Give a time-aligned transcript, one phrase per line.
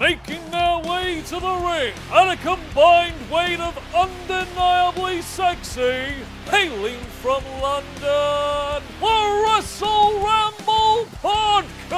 [0.00, 6.14] Making their way to the ring at a combined weight of undeniably sexy,
[6.46, 11.88] hailing from London, the Wrestle Ramble Podcast!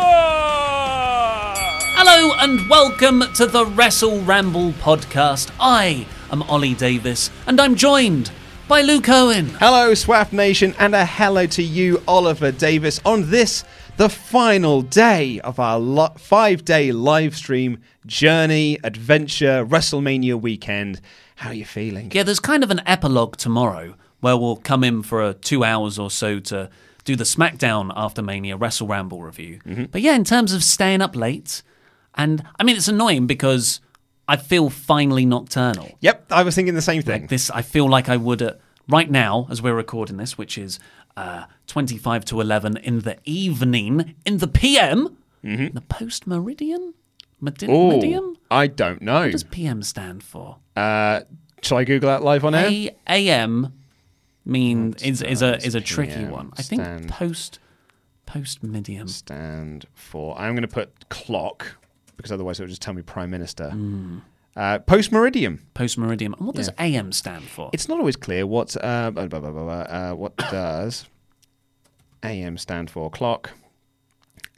[2.02, 5.50] Hello and welcome to the Wrestle Ramble podcast.
[5.60, 8.30] I am Ollie Davis and I'm joined
[8.70, 9.48] by Luke Owen.
[9.58, 13.64] Hello, Swaff Nation, and a hello to you, Oliver Davis, on this,
[14.00, 17.76] the final day of our lo- five day live stream
[18.06, 21.02] journey, adventure, WrestleMania weekend.
[21.36, 22.10] How are you feeling?
[22.10, 25.98] Yeah, there's kind of an epilogue tomorrow where we'll come in for a two hours
[25.98, 26.70] or so to
[27.04, 29.60] do the SmackDown after Mania Wrestle Ramble review.
[29.66, 29.84] Mm-hmm.
[29.92, 31.62] But yeah, in terms of staying up late,
[32.14, 33.82] and I mean, it's annoying because
[34.26, 35.98] I feel finally nocturnal.
[36.00, 37.26] Yep, I was thinking the same thing.
[37.26, 40.80] This I feel like I would at right now as we're recording this, which is
[41.16, 46.94] uh, 25 to 11 in the evening, in the PM, the post meridian,
[47.40, 48.36] Medi- meridian.
[48.50, 49.22] I don't know.
[49.22, 50.58] What does PM stand for?
[50.76, 51.20] Uh,
[51.62, 52.66] shall I Google that live on air?
[52.68, 53.72] A AM
[54.44, 56.52] mean is is a is a tricky PM one.
[56.58, 57.58] I think post
[58.26, 59.08] post medium.
[59.08, 60.38] Stand for.
[60.38, 61.76] I'm going to put clock
[62.16, 63.70] because otherwise it would just tell me Prime Minister.
[63.70, 64.18] Hmm.
[64.56, 65.60] Uh, Post Meridium.
[65.74, 66.34] Post meridian.
[66.36, 67.70] And what does AM stand for?
[67.72, 71.06] It's not always clear what uh, blah, blah, blah, blah, blah, uh, what does
[72.22, 73.10] AM stand for.
[73.10, 73.50] Clock.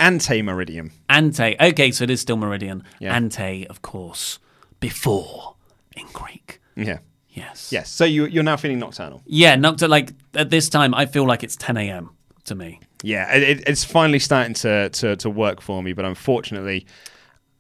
[0.01, 0.91] Ante Meridium.
[1.09, 1.57] Ante.
[1.61, 2.83] Okay, so it is still meridian.
[3.01, 3.15] Yeah.
[3.15, 4.39] Ante, of course,
[4.81, 5.55] before
[5.97, 6.61] in Greek.
[6.75, 6.99] Yeah.
[7.29, 7.71] Yes.
[7.71, 7.89] Yes.
[7.91, 9.23] So you, you're now feeling nocturnal.
[9.27, 12.11] Yeah, noctur like at this time, I feel like it's 10 a.m.
[12.45, 12.81] to me.
[13.05, 16.87] Yeah, it, it- it's finally starting to, to, to work for me, but unfortunately,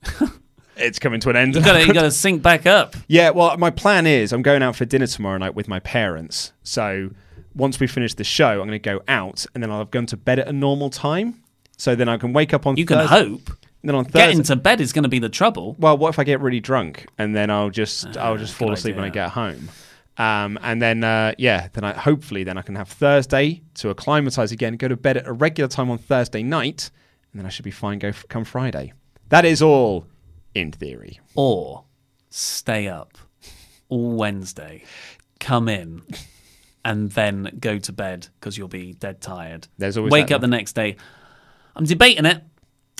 [0.82, 1.54] it's coming to an end.
[1.54, 2.96] You gotta, you gotta sync back up.
[3.08, 6.52] yeah, well, my plan is I'm going out for dinner tomorrow night with my parents.
[6.62, 7.10] So
[7.54, 10.06] once we finish the show, I'm going to go out and then I'll have gone
[10.06, 11.42] to bed at a normal time.
[11.76, 13.48] So then I can wake up on You can hope.
[13.48, 15.74] And then on Getting Thursday, to bed is going to be the trouble.
[15.78, 18.96] well, what if I get really drunk and then I'll just I'll just fall asleep
[18.96, 19.68] when I get home.
[20.18, 24.52] Um, and then uh, yeah, then I hopefully then I can have Thursday to acclimatize
[24.52, 26.90] again, go to bed at a regular time on Thursday night,
[27.32, 27.98] and then I should be fine.
[27.98, 28.92] Go f- come Friday.
[29.30, 30.06] That is all
[30.54, 31.20] in theory.
[31.34, 31.84] Or
[32.30, 33.18] stay up
[33.88, 34.84] all Wednesday,
[35.40, 36.02] come in,
[36.84, 39.68] and then go to bed because you'll be dead tired.
[39.78, 40.96] There's always Wake that up the next day.
[41.76, 42.42] I'm debating it.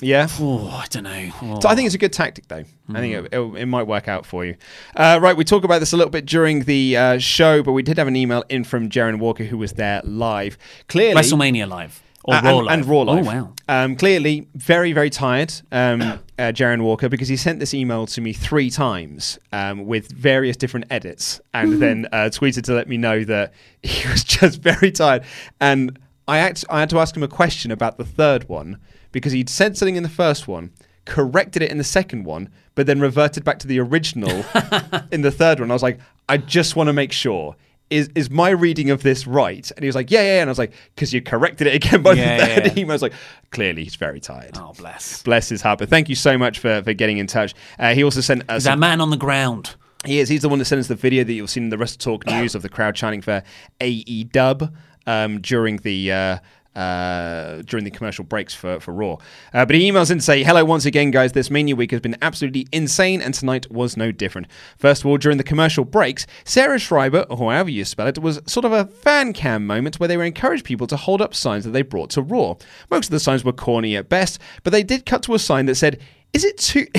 [0.01, 0.27] Yeah.
[0.39, 1.29] Oh, I don't know.
[1.41, 1.59] Oh.
[1.61, 2.63] So I think it's a good tactic, though.
[2.89, 3.25] I think Hmm.
[3.25, 4.55] it, it, it might work out for you.
[4.95, 7.83] Uh, right, we talked about this a little bit during the uh, show, but we
[7.83, 10.57] did have an email in from Jaron Walker, who was there live.
[10.89, 12.01] Clearly, WrestleMania live.
[12.25, 12.73] Or Uh, Raw and, live.
[12.79, 13.27] and Raw Live.
[13.27, 13.53] Oh, wow.
[13.67, 16.17] Um, clearly, very, very tired, um, uh,
[16.53, 20.85] Jaron Walker, because he sent this email to me three times um, with various different
[20.89, 25.23] edits and then uh, tweeted to let me know that he was just very tired.
[25.59, 28.77] And I, act- I had to ask him a question about the third one
[29.11, 30.71] because he'd said something in the first one,
[31.05, 34.29] corrected it in the second one, but then reverted back to the original
[35.11, 35.69] in the third one.
[35.69, 37.55] I was like, I just want to make sure.
[37.89, 39.69] Is, is my reading of this right?
[39.71, 40.41] And he was like, yeah, yeah.
[40.41, 42.81] And I was like, because you corrected it again by Yeah, the third yeah.
[42.81, 42.91] email.
[42.93, 43.13] I was like,
[43.51, 44.57] clearly he's very tired.
[44.57, 45.21] Oh, bless.
[45.21, 45.77] Bless his heart.
[45.79, 47.53] But thank you so much for, for getting in touch.
[47.77, 48.55] Uh, he also sent us.
[48.55, 49.75] He's that man on the ground.
[50.05, 50.27] He is.
[50.27, 52.25] He's the one that sent us the video that you've seen in the Wrestle Talk
[52.25, 53.43] news of the crowd chanting for
[53.79, 54.75] AE Dub
[55.05, 56.11] um, during the.
[56.11, 56.37] Uh,
[56.75, 59.17] uh, during the commercial breaks for, for Raw.
[59.53, 61.33] Uh, but he emails in to say, Hello once again, guys.
[61.33, 64.47] This Mania week has been absolutely insane, and tonight was no different.
[64.77, 68.41] First of all, during the commercial breaks, Sarah Schreiber, or however you spell it, was
[68.47, 71.63] sort of a fan cam moment where they were encouraged people to hold up signs
[71.65, 72.55] that they brought to Raw.
[72.89, 75.65] Most of the signs were corny at best, but they did cut to a sign
[75.67, 75.99] that said,
[76.33, 76.87] Is it too.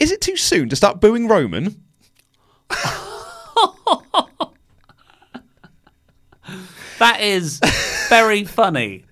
[0.00, 1.80] Is it too soon to start booing Roman?
[7.02, 7.60] That is
[8.08, 9.04] very funny.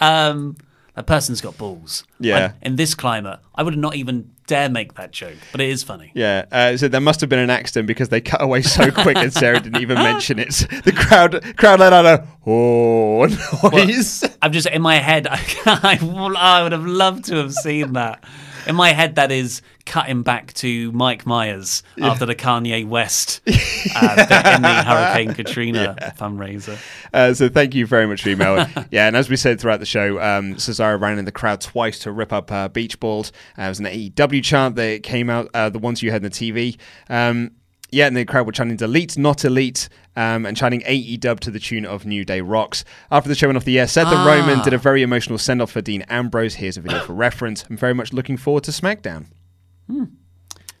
[0.00, 0.56] Um,
[0.94, 2.04] that person's got balls.
[2.20, 2.52] Yeah.
[2.52, 5.82] I- in this climate, I would not even dare make that joke, but it is
[5.82, 6.12] funny.
[6.14, 9.16] Yeah, uh, so there must have been an accident because they cut away so quick
[9.16, 10.66] and Sarah didn't even mention it.
[10.84, 13.26] The crowd crowd let out a oh
[13.72, 14.22] noise.
[14.40, 15.26] I'm just in my head.
[15.30, 15.98] I,
[16.38, 18.22] I would have loved to have seen that.
[18.66, 24.54] In my head, that is cutting back to Mike Myers after the Kanye West uh,
[24.56, 26.78] in the Hurricane Katrina fundraiser.
[27.12, 28.56] Uh, so thank you very much for email.
[28.90, 31.98] yeah, and as we said throughout the show, um, Cesaro ran in the crowd twice
[32.00, 33.32] to rip up uh, beach balls.
[33.58, 36.30] Uh, it was an AEW chant that came out, uh, the ones you heard on
[36.30, 36.78] the TV.
[37.08, 37.52] Um,
[37.92, 41.50] yeah, and the crowd were chanting Elite, not Elite, um, and chanting AEW dub to
[41.50, 42.84] the tune of New Day Rocks.
[43.10, 45.60] After the show went off the air, Seth and Roman did a very emotional send
[45.60, 46.54] off for Dean Ambrose.
[46.54, 47.64] Here's a video for reference.
[47.68, 49.26] I'm very much looking forward to SmackDown.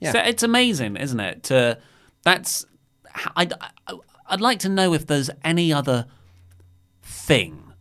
[0.00, 0.12] Yeah.
[0.12, 1.42] So it's amazing, isn't it?
[1.44, 1.78] To
[2.24, 2.64] that's
[3.36, 3.52] I'd
[4.26, 6.06] I'd like to know if there's any other
[7.02, 7.72] thing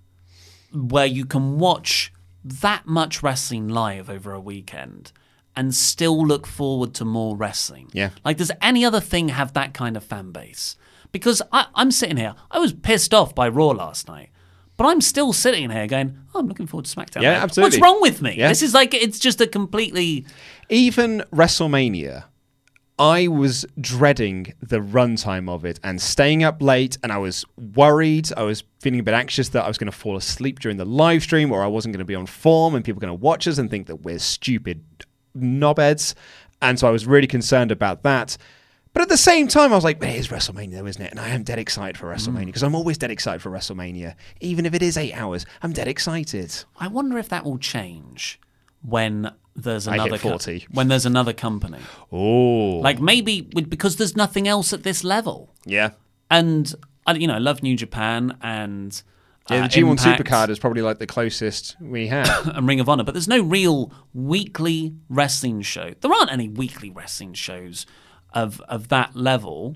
[0.74, 2.12] where you can watch
[2.44, 5.14] that much wrestling live over a weekend
[5.62, 7.88] and still look forward to more wrestling.
[7.94, 8.10] Yeah.
[8.26, 10.76] Like, does any other thing have that kind of fan base?
[11.12, 14.32] Because I, I'm sitting here, I was pissed off by Raw last night.
[14.76, 17.22] But I'm still sitting here going, oh, I'm looking forward to SmackDown.
[17.22, 17.44] Yeah, now.
[17.44, 17.78] absolutely.
[17.78, 18.34] What's wrong with me?
[18.38, 18.48] Yeah.
[18.48, 20.26] This is like, it's just a completely.
[20.68, 22.24] even WrestleMania,
[22.98, 28.30] I was dreading the runtime of it and staying up late, and I was worried.
[28.36, 30.86] I was feeling a bit anxious that I was going to fall asleep during the
[30.86, 33.24] live stream, or I wasn't going to be on form, and people were going to
[33.24, 34.84] watch us and think that we're stupid
[35.38, 36.14] knobheads.
[36.62, 38.38] And so I was really concerned about that.
[38.94, 41.12] But at the same time, I was like, it is WrestleMania, though, isn't it?
[41.12, 42.46] And I am dead excited for WrestleMania mm.
[42.48, 44.16] because I'm always dead excited for WrestleMania.
[44.42, 46.54] Even if it is eight hours, I'm dead excited.
[46.78, 48.40] I wonder if that will change
[48.82, 50.38] when there's another co-
[50.72, 51.80] when there's another company.
[52.12, 52.80] Oh.
[52.82, 55.54] Like maybe with- because there's nothing else at this level.
[55.66, 55.92] yeah.
[56.30, 56.74] And
[57.06, 59.02] I you know, I love New Japan and
[59.50, 62.48] Yeah, uh, the G1 Impact Supercard is probably like the closest we have.
[62.56, 65.94] and Ring of Honor, but there's no real weekly wrestling show.
[66.00, 67.86] There aren't any weekly wrestling shows
[68.34, 69.76] of of that level.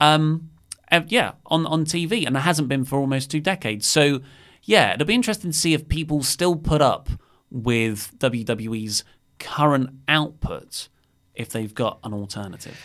[0.00, 0.50] Um,
[0.90, 3.86] uh, yeah, on on TV, and there hasn't been for almost two decades.
[3.86, 4.20] So,
[4.62, 7.10] yeah, it'll be interesting to see if people still put up
[7.50, 9.04] with WWE's
[9.38, 10.88] current output
[11.34, 12.78] if they've got an alternative.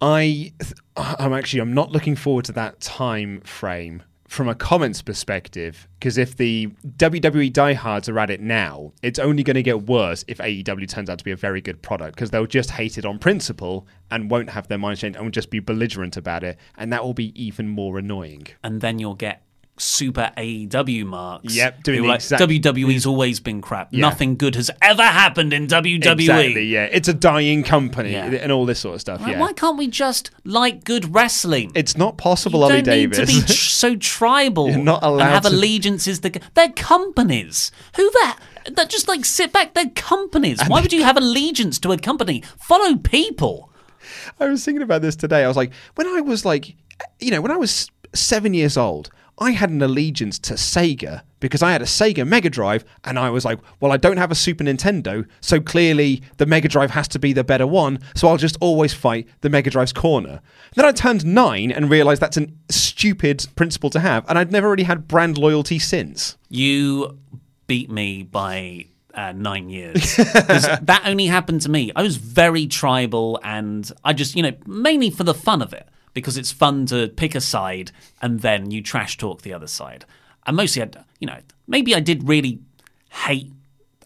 [0.00, 0.52] I,
[0.96, 6.16] I'm actually, I'm not looking forward to that time frame from a comments perspective because
[6.16, 6.68] if the
[6.98, 11.10] WWE diehards are at it now, it's only going to get worse if AEW turns
[11.10, 14.30] out to be a very good product because they'll just hate it on principle and
[14.30, 17.12] won't have their minds changed and will just be belligerent about it, and that will
[17.12, 18.46] be even more annoying.
[18.62, 19.42] and then you'll get
[19.80, 21.54] super AEW marks.
[21.54, 23.88] Yep, doing like, exact- WWE's always been crap.
[23.90, 24.00] Yeah.
[24.02, 26.12] Nothing good has ever happened in WWE.
[26.14, 28.26] Exactly, yeah, it's a dying company Yeah.
[28.26, 29.20] and all this sort of stuff.
[29.20, 31.72] Like, yeah, Why can't we just like good wrestling?
[31.74, 33.18] it's not possible, you Ollie don't need Davis.
[33.18, 34.68] to be so tribal.
[34.70, 36.20] You're not allowed and have to- allegiances.
[36.20, 37.72] To, they're companies.
[37.96, 38.38] Who that?
[38.72, 39.74] That just like sit back.
[39.74, 40.60] They're companies.
[40.66, 42.42] Why would you have allegiance to a company?
[42.58, 43.70] Follow people.
[44.38, 45.44] I was thinking about this today.
[45.44, 46.74] I was like, when I was like,
[47.20, 51.62] you know, when I was seven years old, I had an allegiance to Sega because
[51.62, 54.34] I had a Sega Mega Drive, and I was like, well, I don't have a
[54.34, 58.36] Super Nintendo, so clearly the Mega Drive has to be the better one, so I'll
[58.36, 60.42] just always fight the Mega Drive's corner.
[60.74, 64.70] Then I turned nine and realized that's a stupid principle to have, and I'd never
[64.70, 66.36] really had brand loyalty since.
[66.50, 67.18] You
[67.66, 70.16] beat me by uh, nine years.
[70.16, 71.92] that only happened to me.
[71.96, 75.88] I was very tribal and I just, you know, mainly for the fun of it,
[76.14, 80.04] because it's fun to pick a side and then you trash talk the other side.
[80.46, 80.88] And mostly, I,
[81.18, 82.60] you know, maybe I did really
[83.10, 83.52] hate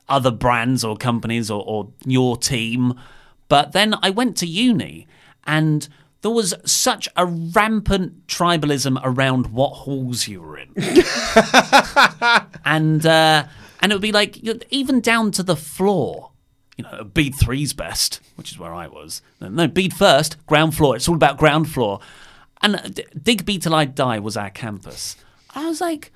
[0.09, 3.01] other brands or companies or, or your team.
[3.49, 5.07] But then I went to uni
[5.47, 5.89] and
[6.23, 10.71] there was such a rampant tribalism around what halls you were in
[12.65, 13.45] and uh,
[13.81, 14.39] and it would be like
[14.71, 16.31] even down to the floor.
[16.77, 19.23] You know, bead three's best, which is where I was.
[19.41, 20.97] No, bead first, ground floor.
[20.97, 22.01] It's all about ground floor.
[22.63, 25.17] And uh, Digby till I die was our campus.
[25.55, 26.13] I was like,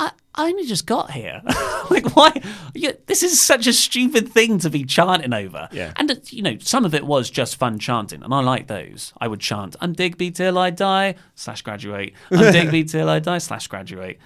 [0.00, 1.42] I, I only just got here.
[1.90, 2.32] like, why?
[2.74, 5.68] Yeah, this is such a stupid thing to be chanting over.
[5.70, 5.92] Yeah.
[5.96, 9.12] And, uh, you know, some of it was just fun chanting, and I like those.
[9.20, 12.14] I would chant, I'm Digby till I die, slash graduate.
[12.30, 14.18] I'm Digby till I die, slash graduate.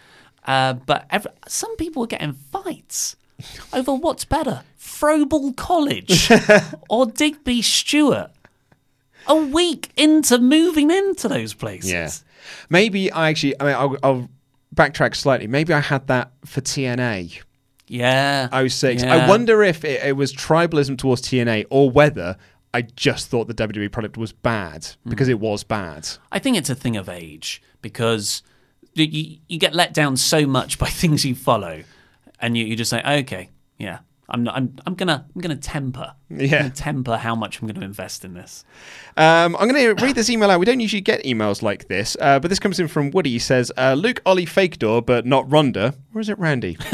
[0.47, 3.17] Uh, but every, some people were getting fights
[3.73, 6.31] over what's better, Froebel College
[6.89, 8.31] or Digby Stewart.
[9.27, 11.91] A week into moving into those places.
[11.91, 12.11] Yeah.
[12.69, 14.29] Maybe I actually, I mean, I'll, I'll
[14.75, 15.47] backtrack slightly.
[15.47, 17.43] Maybe I had that for TNA.
[17.87, 18.67] Yeah.
[18.69, 19.03] 06.
[19.03, 19.15] Yeah.
[19.15, 22.37] I wonder if it, it was tribalism towards TNA or whether
[22.75, 25.11] I just thought the WWE product was bad hmm.
[25.11, 26.09] because it was bad.
[26.33, 28.43] I think it's a thing of age because
[28.95, 31.85] you, you get let down so much by things you follow,
[32.41, 33.99] and you, you just say, okay, yeah,
[34.29, 36.71] I'm not, I'm I'm gonna I'm gonna temper Yeah.
[36.71, 38.65] temper how much I'm going to invest in this.
[39.17, 40.59] Um, I'm going to read this email out.
[40.59, 43.31] We don't usually get emails like this, uh, but this comes in from Woody.
[43.31, 45.95] He says, uh, Luke, Ollie, fake door, but not Ronda.
[46.15, 46.77] Or is it Randy?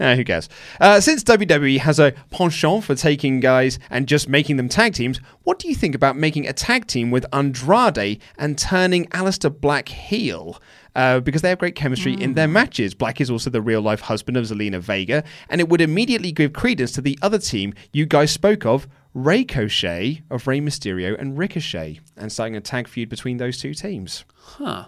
[0.00, 0.48] uh, who cares?
[0.80, 5.18] Uh, since WWE has a penchant for taking guys and just making them tag teams,
[5.44, 9.88] what do you think about making a tag team with Andrade and turning Aleister Black
[9.90, 10.60] heel?
[10.94, 12.94] Uh, because they have great chemistry in their matches.
[12.94, 16.52] Black is also the real life husband of Zelina Vega, and it would immediately give
[16.52, 22.00] credence to the other team you guys spoke of, Ricochet of Rey Mysterio and Ricochet,
[22.16, 24.24] and starting a tag feud between those two teams.
[24.36, 24.86] Huh.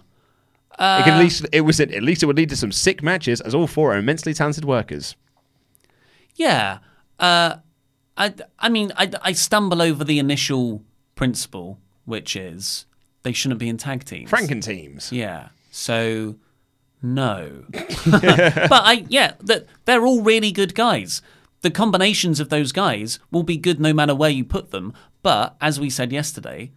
[0.73, 3.41] it could at least it was at least it would lead to some sick matches,
[3.41, 5.15] as all four are immensely talented workers.
[6.35, 6.79] Yeah.
[7.19, 7.57] Uh,
[8.17, 10.83] I, I mean, I, I stumble over the initial
[11.15, 12.85] principle, which is
[13.23, 14.29] they shouldn't be in tag teams.
[14.29, 15.11] Franken teams.
[15.11, 15.49] Yeah.
[15.75, 16.35] So,
[17.01, 17.63] no.
[17.71, 21.23] but I, yeah, that they're all really good guys.
[21.61, 24.93] The combinations of those guys will be good no matter where you put them.
[25.23, 26.73] But as we said yesterday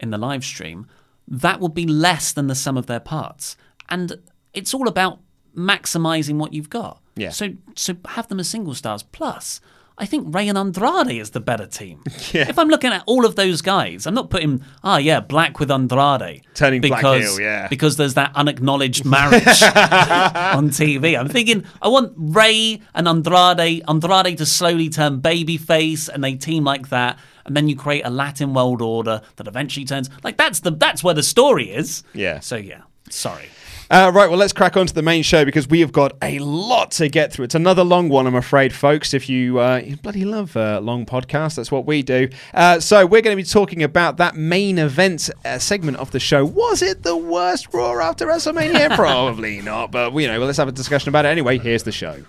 [0.00, 0.88] in the live stream,
[1.28, 3.56] that will be less than the sum of their parts.
[3.88, 4.18] And
[4.52, 5.20] it's all about
[5.56, 7.00] maximizing what you've got.
[7.14, 7.30] Yeah.
[7.30, 9.04] So, so have them as single stars.
[9.04, 9.60] Plus,
[10.00, 12.02] I think Rey and Andrade is the better team.
[12.32, 12.48] Yeah.
[12.48, 15.68] If I'm looking at all of those guys, I'm not putting ah yeah Black with
[15.68, 17.66] Andrade Turning Black because heel, yeah.
[17.66, 21.18] because there's that unacknowledged marriage on TV.
[21.18, 26.62] I'm thinking I want Rey and Andrade Andrade to slowly turn babyface and they team
[26.62, 27.18] like that.
[27.44, 31.02] And then you create a Latin world order that eventually turns like that's the that's
[31.02, 32.04] where the story is.
[32.14, 32.38] Yeah.
[32.38, 33.48] So yeah, sorry.
[33.90, 36.38] Uh, right, well, let's crack on to the main show because we have got a
[36.38, 37.46] lot to get through.
[37.46, 39.12] It's another long one, I'm afraid, folks.
[39.12, 42.28] If you, uh, you bloody love uh, long podcasts, that's what we do.
[42.54, 46.20] Uh, so, we're going to be talking about that main event uh, segment of the
[46.20, 46.44] show.
[46.44, 48.90] Was it the worst Raw after WrestleMania?
[48.94, 51.58] Probably not, but you know, well, let's have a discussion about it anyway.
[51.58, 52.22] Here's the show.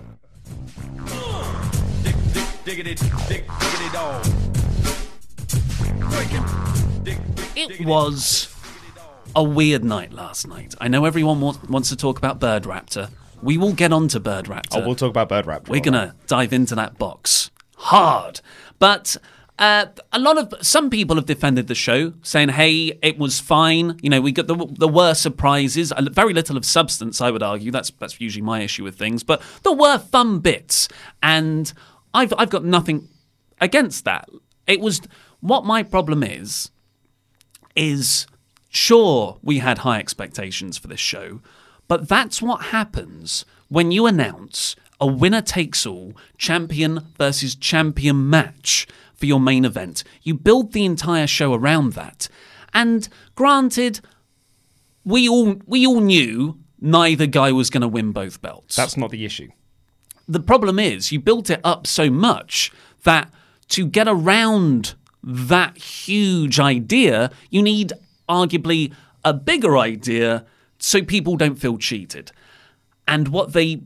[2.66, 2.96] Diggity, dig,
[3.28, 3.48] diggity.
[7.56, 8.48] It was
[9.36, 10.76] a weird night last night.
[10.80, 13.10] I know everyone wa- wants to talk about Bird Raptor.
[13.42, 14.82] We will get on to Bird Raptor.
[14.82, 15.68] Oh, we'll talk about Bird Rap.
[15.68, 18.42] We're gonna dive into that box hard.
[18.78, 19.18] But
[19.58, 23.98] uh, a lot of some people have defended the show, saying, "Hey, it was fine."
[24.02, 27.22] You know, we got the the worst surprises, very little of substance.
[27.22, 30.88] I would argue that's that's usually my issue with things, but there were fun bits,
[31.24, 31.72] and
[32.14, 33.08] I've I've got nothing
[33.60, 34.30] against that.
[34.68, 35.02] It was
[35.40, 36.70] what my problem is
[37.76, 38.28] is
[38.72, 41.42] sure we had high expectations for this show,
[41.88, 48.88] but that's what happens when you announce a winner takes all champion versus champion match
[49.14, 50.04] for your main event.
[50.24, 52.28] You build the entire show around that.
[52.74, 54.00] And granted,
[55.04, 59.12] we all we all knew neither guy was going to win both belts That's not
[59.12, 59.50] the issue.
[60.28, 62.72] the problem is you built it up so much
[63.04, 63.32] that
[63.70, 67.94] to get around that huge idea, you need
[68.32, 70.46] arguably a bigger idea
[70.80, 72.32] so people don't feel cheated.
[73.08, 73.82] And what they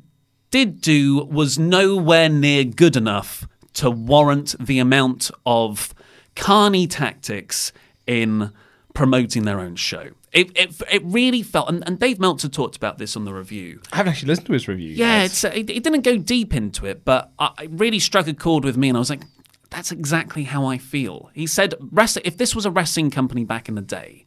[0.51, 5.93] did do was nowhere near good enough to warrant the amount of
[6.35, 7.73] carny tactics
[8.07, 8.51] in
[8.93, 10.11] promoting their own show.
[10.31, 13.81] It, it, it really felt, and, and Dave Meltzer talked about this on the review.
[13.91, 14.89] I haven't actually listened to his review.
[14.89, 15.25] Yeah, yet.
[15.25, 18.33] it's, uh, it, it didn't go deep into it, but I, it really struck a
[18.33, 19.23] chord with me, and I was like,
[19.69, 21.29] that's exactly how I feel.
[21.33, 24.25] He said, "Wrest- if this was a wrestling company back in the day,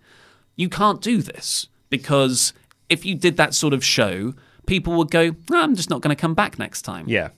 [0.59, 2.53] you can't do this because
[2.91, 4.35] if you did that sort of show,
[4.67, 7.07] people would go, "No, I'm just not going to come back next time.
[7.09, 7.31] yeah.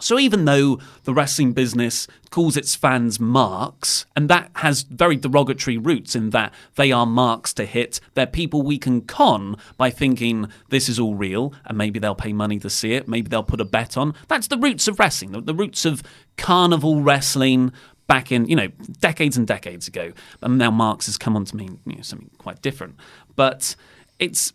[0.00, 5.76] So even though the wrestling business calls its fans marks, and that has very derogatory
[5.76, 10.48] roots in that they are marks to hit, they're people we can con by thinking
[10.70, 13.60] this is all real, and maybe they'll pay money to see it, maybe they'll put
[13.60, 14.14] a bet on.
[14.28, 16.02] That's the roots of wrestling, the, the roots of
[16.38, 17.72] carnival wrestling
[18.10, 18.66] back in, you know,
[18.98, 20.10] decades and decades ago.
[20.42, 22.96] And now marks has come on to mean you know, something quite different.
[23.36, 23.76] But
[24.18, 24.52] it's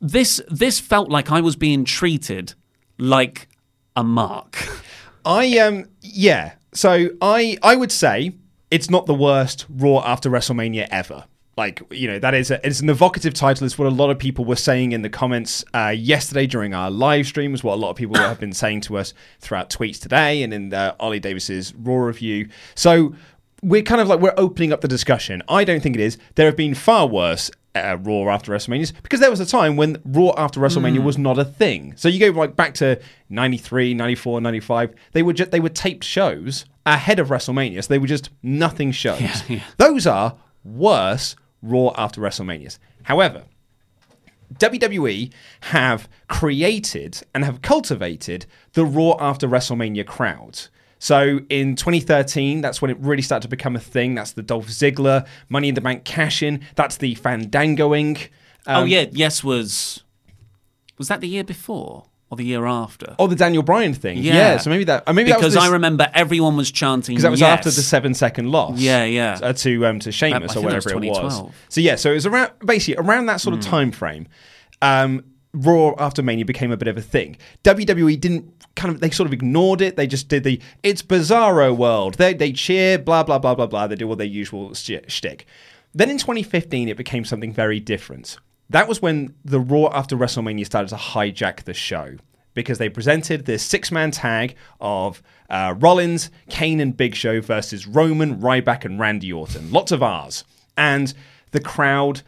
[0.00, 2.54] this this felt like I was being treated
[2.96, 3.48] like
[3.96, 4.56] a mark.
[5.24, 6.52] I um yeah.
[6.72, 8.36] So I I would say
[8.70, 11.24] it's not the worst Raw after WrestleMania ever.
[11.58, 13.66] Like you know that is a, it's an evocative title.
[13.66, 16.88] It's what a lot of people were saying in the comments uh, yesterday during our
[16.88, 17.52] live stream.
[17.52, 20.54] Is what a lot of people have been saying to us throughout tweets today and
[20.54, 22.48] in uh, Ollie Davis's Raw review.
[22.76, 23.12] So
[23.60, 25.42] we're kind of like we're opening up the discussion.
[25.48, 26.16] I don't think it is.
[26.36, 30.00] There have been far worse uh, Raw after WrestleManias because there was a time when
[30.04, 31.92] Raw after WrestleMania was not a thing.
[31.96, 33.00] So you go like back to
[33.30, 34.94] 93, 94, 95.
[35.10, 37.82] They were just they were taped shows ahead of WrestleMania.
[37.82, 39.42] So they were just nothing shows.
[39.76, 42.78] Those are worse Raw after WrestleManias.
[43.04, 43.44] However,
[44.54, 50.60] WWE have created and have cultivated the Raw after WrestleMania crowd.
[50.98, 54.14] So in 2013, that's when it really started to become a thing.
[54.14, 56.60] That's the Dolph Ziggler Money in the Bank cash in.
[56.74, 58.28] That's the Fandangoing.
[58.66, 60.02] oh Um, yeah, yes was
[60.96, 63.14] was that the year before or the year after?
[63.18, 64.18] Oh, the Daniel Bryan thing.
[64.18, 64.34] Yeah.
[64.34, 64.56] Yeah.
[64.58, 65.04] so maybe that.
[65.06, 67.58] uh, Maybe because that I remember everyone was chanting because that was yes.
[67.58, 68.78] after the seven second loss.
[68.78, 69.38] Yeah, yeah.
[69.42, 71.42] uh, to um, to I Sheamus or think that was whatever it was.
[71.68, 73.70] So yeah, so it was around basically around that sort of Hmm.
[73.70, 74.28] time frame.
[74.82, 77.38] Um, Raw after Mania became a bit of a thing.
[77.64, 79.96] WWE didn't kind of they sort of ignored it.
[79.96, 82.14] They just did the it's Bizarro World.
[82.14, 83.86] They they cheer blah blah blah blah blah.
[83.86, 85.46] They do all their usual sh- shtick.
[85.94, 88.36] Then in 2015, it became something very different.
[88.70, 92.16] That was when the Raw after WrestleMania started to hijack the show
[92.54, 97.86] because they presented this six man tag of uh, Rollins, Kane, and Big Show versus
[97.86, 99.70] Roman, Ryback, and Randy Orton.
[99.72, 100.44] Lots of R's.
[100.76, 101.14] And
[101.52, 102.22] the crowd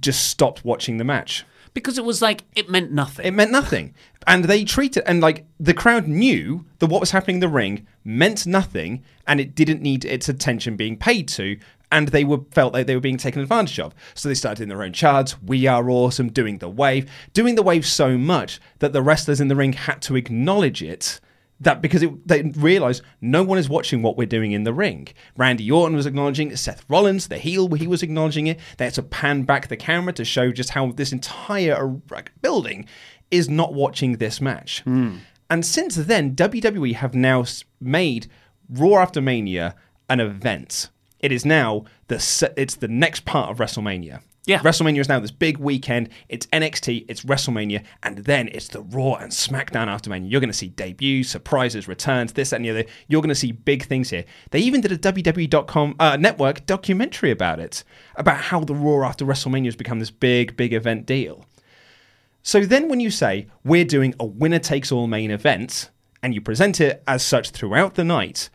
[0.00, 1.44] just stopped watching the match.
[1.72, 3.26] because it was like it meant nothing.
[3.26, 3.94] It meant nothing.
[4.26, 7.86] And they treated, and like the crowd knew that what was happening in the ring
[8.02, 11.58] meant nothing and it didn't need its attention being paid to.
[11.92, 13.94] And they were felt like they were being taken advantage of.
[14.14, 15.40] So they started in their own charts.
[15.40, 19.48] We are awesome, doing the wave, doing the wave so much that the wrestlers in
[19.48, 21.20] the ring had to acknowledge it
[21.60, 25.08] that because it, they realized no one is watching what we're doing in the ring.
[25.36, 28.58] Randy Orton was acknowledging it, Seth Rollins, the heel, he was acknowledging it.
[28.76, 32.86] They had to pan back the camera to show just how this entire uh, building
[33.30, 34.82] is not watching this match.
[35.48, 37.44] And since then, WWE have now
[37.80, 38.26] made
[38.68, 39.74] Raw After Mania
[40.10, 40.90] an event.
[41.26, 44.20] It is now the it's the next part of WrestleMania.
[44.44, 44.60] Yeah.
[44.60, 46.10] WrestleMania is now this big weekend.
[46.28, 50.30] It's NXT, it's WrestleMania, and then it's the Raw and SmackDown after Mania.
[50.30, 52.84] You're going to see debuts, surprises, returns, this, that, and the other.
[53.08, 54.24] You're going to see big things here.
[54.52, 57.82] They even did a WWE.com uh, network documentary about it,
[58.14, 61.44] about how the Raw after WrestleMania has become this big, big event deal.
[62.44, 65.90] So then when you say we're doing a winner takes all main event,
[66.22, 68.48] and you present it as such throughout the night,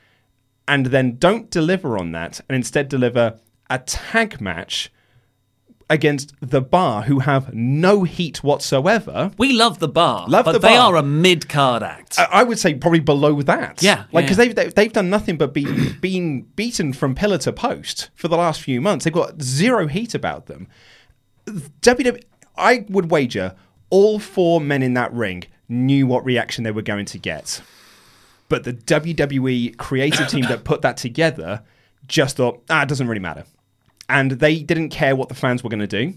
[0.71, 3.37] and then don't deliver on that, and instead deliver
[3.69, 4.89] a tag match
[5.89, 9.31] against the bar who have no heat whatsoever.
[9.37, 10.93] we love the bar, Love but the they bar.
[10.93, 12.17] are a mid card act.
[12.17, 13.83] I I would say probably below that.
[13.83, 14.45] Yeah, like because yeah.
[14.45, 15.65] they've, they've they've done nothing but be
[15.99, 19.03] being beaten from pillar to post for the last few months.
[19.03, 20.69] They've got zero heat about them.
[21.47, 22.23] WWE,
[22.55, 23.55] I would wager
[23.89, 27.61] all four men in that ring knew what reaction they were going to get,
[28.51, 31.63] but the WWE creative team that put that together
[32.05, 33.45] just thought, ah, it doesn't really matter,
[34.09, 36.13] and they didn't care what the fans were going to do,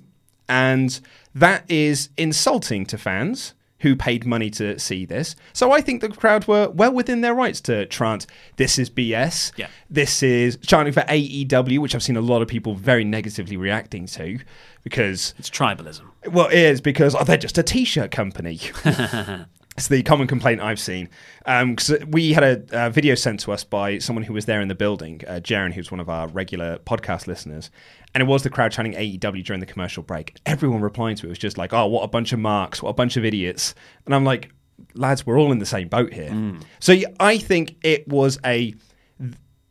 [0.48, 1.00] and
[1.32, 5.36] that is insulting to fans who paid money to see this.
[5.52, 9.52] So I think the crowd were well within their rights to chant, "This is BS."
[9.56, 9.68] Yeah.
[9.88, 14.06] This is chanting for AEW, which I've seen a lot of people very negatively reacting
[14.06, 14.40] to,
[14.82, 16.02] because it's tribalism.
[16.32, 18.58] well, it is because oh, they're just a t-shirt company.
[19.76, 21.08] it's the common complaint I've seen.
[21.44, 24.68] Because we had a, uh video sent to us by someone who was there in
[24.68, 27.70] the building, uh, Jaren, who's one of our regular podcast listeners,
[28.14, 30.36] and it was the crowd chanting AEW during the commercial break.
[30.46, 32.82] Everyone replying to it was just like, "Oh, what a bunch of marks!
[32.82, 33.74] What a bunch of idiots!"
[34.06, 34.52] And I'm like,
[34.94, 36.30] "Lads, we're all in the same boat here."
[36.78, 38.74] So I think it was a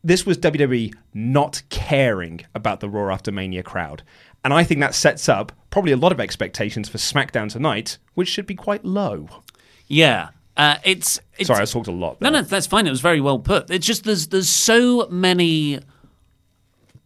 [0.02, 4.02] this was WWE not caring about the Raw After Mania crowd.
[4.44, 8.28] And I think that sets up probably a lot of expectations for SmackDown tonight, which
[8.28, 9.26] should be quite low.
[9.86, 12.20] Yeah, uh, it's, it's Sorry, I talked a lot.
[12.20, 12.42] No, there.
[12.42, 12.86] no, that's fine.
[12.86, 13.70] It was very well put.
[13.70, 15.80] It's just there's there's so many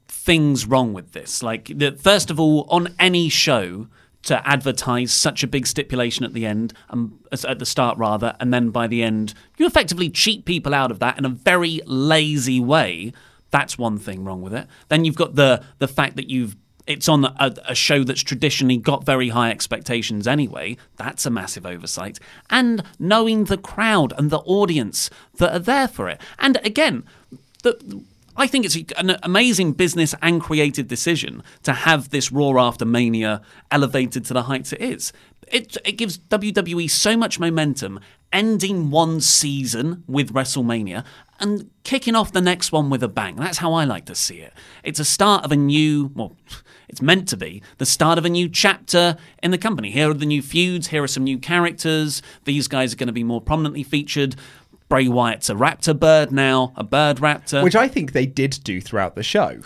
[0.09, 1.43] things wrong with this.
[1.43, 3.89] Like, the, first of all, on any show
[4.25, 8.53] to advertise such a big stipulation at the end, um, at the start rather, and
[8.53, 12.61] then by the end, you effectively cheat people out of that in a very lazy
[12.61, 13.13] way.
[13.51, 14.67] That's one thing wrong with it.
[14.89, 16.57] Then you've got the the fact that you've
[16.89, 20.77] it's on a, a show that's traditionally got very high expectations anyway.
[20.97, 22.19] That's a massive oversight.
[22.49, 26.19] And knowing the crowd and the audience that are there for it.
[26.39, 27.05] And again,
[27.63, 28.03] the,
[28.37, 33.43] I think it's an amazing business and creative decision to have this Raw After Mania
[33.71, 35.13] elevated to the heights it is.
[35.49, 38.01] It, it gives WWE so much momentum,
[38.33, 41.05] ending one season with WrestleMania
[41.41, 43.37] and kicking off the next one with a bang.
[43.37, 44.53] That's how I like to see it.
[44.83, 46.37] It's a start of a new, well,
[46.89, 49.91] it's meant to be the start of a new chapter in the company.
[49.91, 52.23] Here are the new feuds, here are some new characters.
[52.45, 54.37] These guys are going to be more prominently featured.
[54.89, 57.63] Bray Wyatt's a raptor bird now, a bird raptor.
[57.63, 59.61] Which I think they did do throughout the show.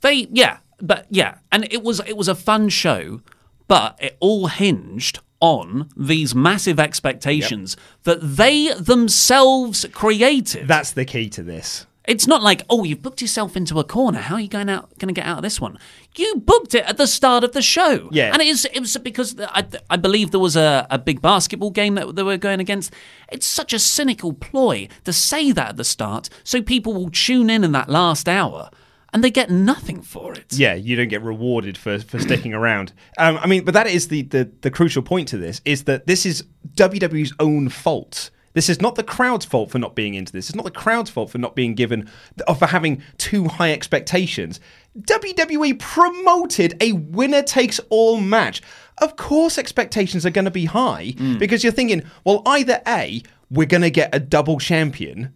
[0.00, 3.20] They yeah, but yeah, and it was it was a fun show,
[3.68, 10.68] but it all hinged on these massive expectations that they themselves created.
[10.68, 11.86] That's the key to this.
[12.08, 14.18] It's not like, oh, you've booked yourself into a corner.
[14.18, 14.98] How are you going out?
[14.98, 15.78] Going to get out of this one?
[16.16, 18.08] You booked it at the start of the show.
[18.10, 18.32] Yeah.
[18.32, 18.64] and it is.
[18.64, 22.22] It was because I, I believe there was a, a big basketball game that they
[22.24, 22.92] were going against.
[23.30, 27.48] It's such a cynical ploy to say that at the start, so people will tune
[27.48, 28.68] in in that last hour,
[29.12, 30.52] and they get nothing for it.
[30.54, 32.92] Yeah, you don't get rewarded for, for sticking around.
[33.16, 36.06] Um, I mean, but that is the, the the crucial point to this is that
[36.08, 38.30] this is WWE's own fault.
[38.54, 40.48] This is not the crowd's fault for not being into this.
[40.48, 42.08] It's not the crowd's fault for not being given
[42.46, 44.60] or for having too high expectations.
[45.00, 48.62] WWE promoted a winner takes all match.
[48.98, 51.38] Of course, expectations are going to be high mm.
[51.38, 55.32] because you're thinking, well, either A, we're going to get a double champion,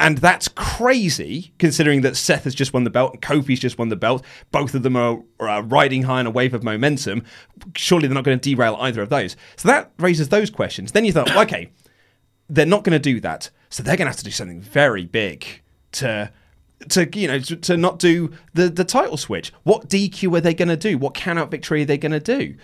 [0.00, 3.88] and that's crazy considering that Seth has just won the belt and Kofi's just won
[3.90, 4.24] the belt.
[4.50, 7.22] Both of them are, are riding high on a wave of momentum.
[7.76, 9.36] Surely they're not going to derail either of those.
[9.56, 10.92] So that raises those questions.
[10.92, 11.70] Then you thought, okay,
[12.48, 13.50] they're not going to do that.
[13.70, 15.46] So they're going to have to do something very big
[15.92, 16.30] to
[16.90, 19.52] to you know to, to not do the the title switch.
[19.62, 20.98] What DQ are they going to do?
[20.98, 22.54] What count out victory are they going to do?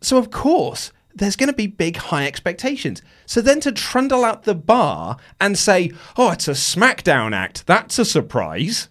[0.00, 3.00] So of course there's going to be big high expectations.
[3.24, 7.98] So then to trundle out the bar and say, "Oh, it's a SmackDown act," that's
[7.98, 8.88] a surprise.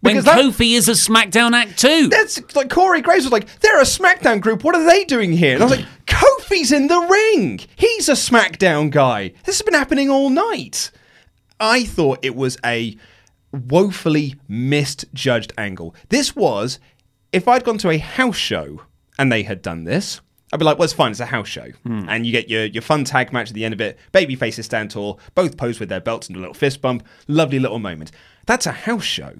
[0.00, 2.08] When Because that- Kofi is a SmackDown act too.
[2.08, 4.64] that's like Corey Graves was like, they're a SmackDown group.
[4.64, 5.54] What are they doing here?
[5.54, 5.86] And I was like,
[6.52, 7.60] Kofi's in the ring.
[7.76, 9.32] He's a SmackDown guy.
[9.44, 10.90] This has been happening all night.
[11.58, 12.96] I thought it was a
[13.52, 15.94] woefully misjudged angle.
[16.10, 16.78] This was,
[17.32, 18.82] if I'd gone to a house show
[19.18, 20.20] and they had done this,
[20.52, 21.12] I'd be like, well, it's fine.
[21.12, 21.70] It's a house show.
[21.84, 22.06] Hmm.
[22.08, 23.98] And you get your, your fun tag match at the end of it.
[24.12, 27.06] Baby faces stand tall, both pose with their belts and a little fist bump.
[27.28, 28.12] Lovely little moment.
[28.44, 29.36] That's a house show,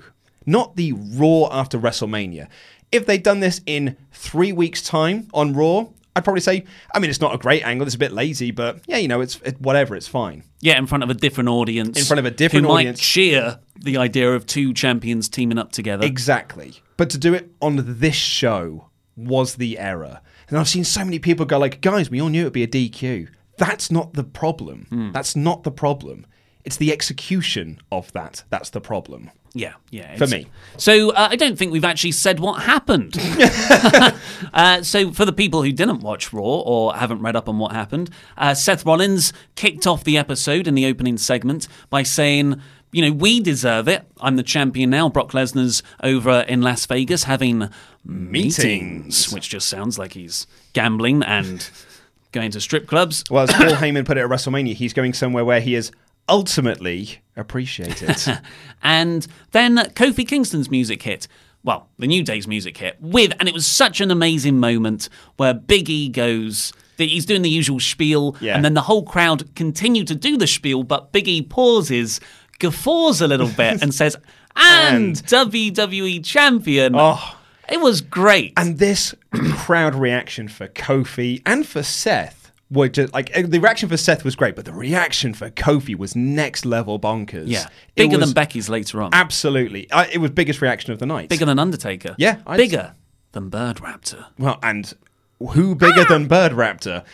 [0.46, 2.48] not the Raw after WrestleMania.
[2.90, 7.08] If they'd done this in three weeks' time on Raw, I'd probably say, I mean,
[7.08, 7.86] it's not a great angle.
[7.86, 9.96] It's a bit lazy, but yeah, you know, it's it, whatever.
[9.96, 10.44] It's fine.
[10.60, 11.98] Yeah, in front of a different audience.
[11.98, 12.98] In front of a different who audience.
[12.98, 16.04] might cheer the idea of two champions teaming up together.
[16.06, 16.74] Exactly.
[16.96, 20.20] But to do it on this show was the error.
[20.48, 22.68] And I've seen so many people go like, guys, we all knew it'd be a
[22.68, 23.28] DQ.
[23.56, 24.86] That's not the problem.
[24.90, 25.12] Hmm.
[25.12, 26.26] That's not the problem.
[26.64, 28.44] It's the execution of that.
[28.50, 29.30] That's the problem.
[29.54, 30.16] Yeah, yeah.
[30.16, 30.46] For me.
[30.78, 33.16] So uh, I don't think we've actually said what happened.
[34.54, 37.72] uh, so for the people who didn't watch Raw or haven't read up on what
[37.72, 42.60] happened, uh, Seth Rollins kicked off the episode in the opening segment by saying.
[42.94, 44.04] You know, we deserve it.
[44.20, 45.08] I'm the champion now.
[45.08, 47.70] Brock Lesnar's over in Las Vegas having
[48.04, 49.32] meetings, Meetings.
[49.32, 51.70] which just sounds like he's gambling and
[52.32, 53.24] going to strip clubs.
[53.30, 55.90] Well, as Paul Heyman put it at WrestleMania, he's going somewhere where he is
[56.28, 58.28] ultimately appreciate it.
[58.84, 61.28] And then Kofi Kingston's music hit.
[61.62, 65.54] Well, the New Day's music hit with, and it was such an amazing moment where
[65.54, 66.72] Big E goes.
[66.98, 68.56] He's doing the usual spiel, Yeah.
[68.56, 72.20] and then the whole crowd continue to do the spiel, but Big E pauses,
[72.58, 74.16] guffaws a little bit, and says,
[74.56, 77.36] "And, And- WWE champion." oh.
[77.70, 78.52] It was great.
[78.56, 79.14] And this
[79.52, 82.41] crowd reaction for Kofi and for Seth
[82.72, 85.94] were just like uh, the reaction for Seth was great, but the reaction for Kofi
[85.96, 87.44] was next level bonkers.
[87.46, 89.10] yeah, bigger than Becky's later on.
[89.12, 91.28] Absolutely, I, it was biggest reaction of the night.
[91.28, 92.14] bigger than Undertaker.
[92.18, 92.94] Yeah, I'd- bigger
[93.32, 94.26] than Bird Raptor.
[94.38, 94.92] well, and
[95.52, 97.04] who bigger than Bird Raptor?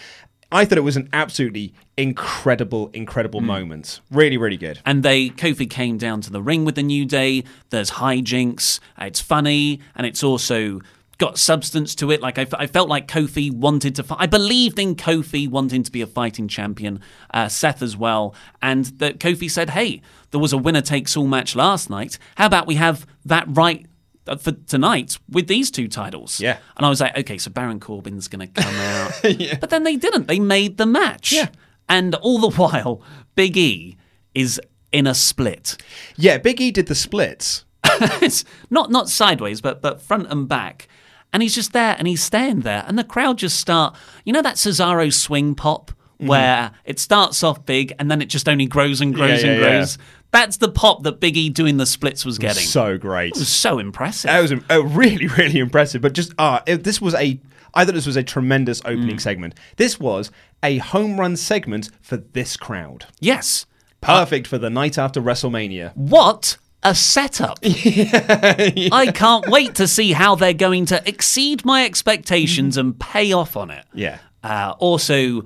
[0.51, 4.01] I thought it was an absolutely incredible, incredible moment.
[4.11, 4.81] Really, really good.
[4.87, 7.45] and they Kofi came down to the ring with the New Day.
[7.71, 8.81] There's hijinks.
[8.99, 10.81] It's funny, and it's also
[11.19, 12.21] got substance to it.
[12.21, 14.03] Like I, f- I felt like Kofi wanted to.
[14.03, 17.01] Fi- I believed in Kofi wanting to be a fighting champion.
[17.35, 20.01] Uh, Seth as well, and that Kofi said, "Hey,
[20.31, 22.19] there was a winner takes all match last night.
[22.37, 23.85] How about we have that right?"
[24.29, 26.59] uh, For tonight with these two titles, Yeah.
[26.77, 29.57] and I was like, okay, so Baron Corbin's going to come out, yeah.
[29.59, 30.29] but then they didn't.
[30.29, 31.49] They made the match, Yeah.
[31.89, 33.03] and all the while,
[33.35, 33.97] Big E
[34.35, 34.61] is
[34.93, 35.77] in a split.
[36.17, 37.65] Yeah, Big E did the splits.
[38.23, 40.87] it's not not sideways, but but front and back.
[41.33, 42.85] And he's just there and he's staying there.
[42.89, 46.31] And the crowd just start you know that Cesaro swing pop Mm-hmm.
[46.31, 49.61] where it starts off big and then it just only grows and grows Yeah, and
[49.61, 49.77] yeah, yeah.
[49.77, 49.99] grows.
[50.33, 52.65] That's the pop that Big E doing the splits was getting.
[52.65, 53.35] So great.
[53.37, 54.29] it was so impressive.
[54.29, 56.03] That was uh, really, really impressive.
[56.03, 57.39] But just ah, it- this was a.
[57.73, 59.21] I thought this was a tremendous opening Mm.
[59.21, 59.55] segment.
[59.77, 63.07] This was a home run segment for this crowd.
[63.21, 63.65] yes.
[64.01, 65.95] Perfect for the night after WrestleMania.
[65.97, 67.59] What a setup.
[67.65, 73.57] I can't wait to see how they're going to exceed my expectations and pay off
[73.57, 73.85] on it.
[73.95, 74.19] Yeah.
[74.45, 75.43] Uh, also,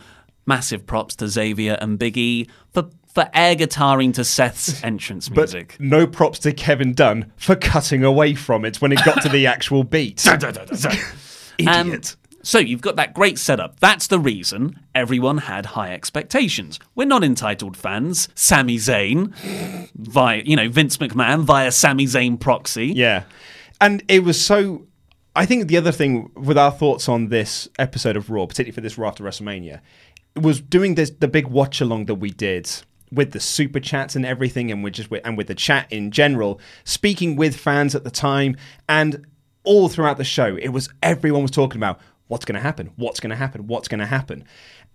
[0.46, 5.76] massive props to Xavier and Biggie for, for air guitaring to Seth's entrance But music.
[5.78, 9.46] no props to Kevin Dunn for cutting away from it when it got to the
[9.54, 10.26] actual beat.
[10.28, 10.38] Um,
[11.58, 12.16] Idiot.
[12.42, 13.78] So you've got that great setup.
[13.80, 16.80] That's the reason everyone had high expectations.
[16.94, 18.28] We're not entitled fans.
[18.34, 19.32] Sami Zayn,
[19.94, 22.86] via you know Vince McMahon via Sami Zayn proxy.
[22.86, 23.24] Yeah.
[23.80, 24.86] And it was so.
[25.34, 28.82] I think the other thing with our thoughts on this episode of Raw, particularly for
[28.82, 29.80] this Raw after WrestleMania,
[30.36, 32.70] was doing this the big watch along that we did
[33.10, 36.60] with the super chats and everything, and with just and with the chat in general,
[36.84, 38.56] speaking with fans at the time,
[38.88, 39.24] and
[39.64, 42.00] all throughout the show, it was everyone was talking about
[42.32, 44.44] what's going to happen, what's going to happen, what's going to happen,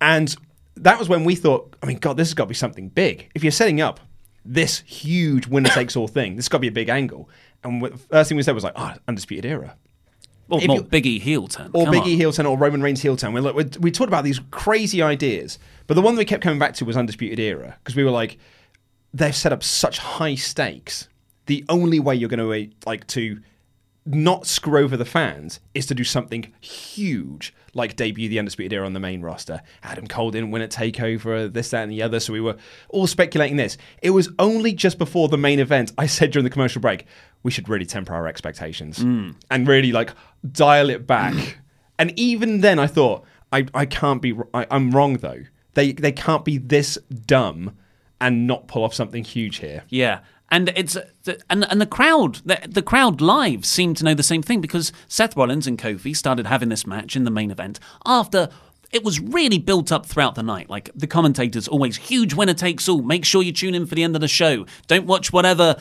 [0.02, 0.36] and
[0.76, 3.30] that was when we thought, I mean, God, this has got to be something big.
[3.36, 4.00] If you're setting up
[4.46, 7.30] this huge winner takes all thing, this has got to be a big angle.
[7.64, 9.76] And the first thing we said was like, oh, undisputed era.
[10.50, 11.72] Or If more Biggie heel turn.
[11.74, 13.34] Or Biggie heel turn, or Roman Reigns heel turn.
[13.34, 16.60] We, we, we talked about these crazy ideas, but the one that we kept coming
[16.60, 18.38] back to was Undisputed Era because we were like,
[19.14, 21.10] they've set up such high stakes.
[21.48, 23.40] The only way you're going to like to
[24.08, 28.86] not screw over the fans is to do something huge, like debut the Undisputed Era
[28.86, 29.62] on the main roster.
[29.84, 32.58] Adam Cole didn't win at Takeover, this, that, and the other, so we were
[32.90, 33.78] all speculating this.
[34.02, 37.06] It was only just before the main event I said during the commercial break,
[37.44, 39.36] we should really temper our expectations mm.
[39.52, 40.12] and really like
[40.52, 41.60] dial it back.
[42.00, 45.44] and even then, I thought, I, I can't be, I, I'm wrong though.
[45.74, 47.78] They they can't be this dumb
[48.20, 49.84] and not pull off something huge here.
[49.90, 50.22] Yeah.
[50.50, 50.98] And it's
[51.50, 54.94] and and the crowd the, the crowd live seemed to know the same thing because
[55.08, 58.50] Seth Rollins and Kofi started having this match in the main event after
[58.92, 60.70] it was really built up throughout the night.
[60.70, 63.02] Like the commentators always huge winner takes all.
[63.02, 64.66] Make sure you tune in for the end of the show.
[64.88, 65.76] Don't watch whatever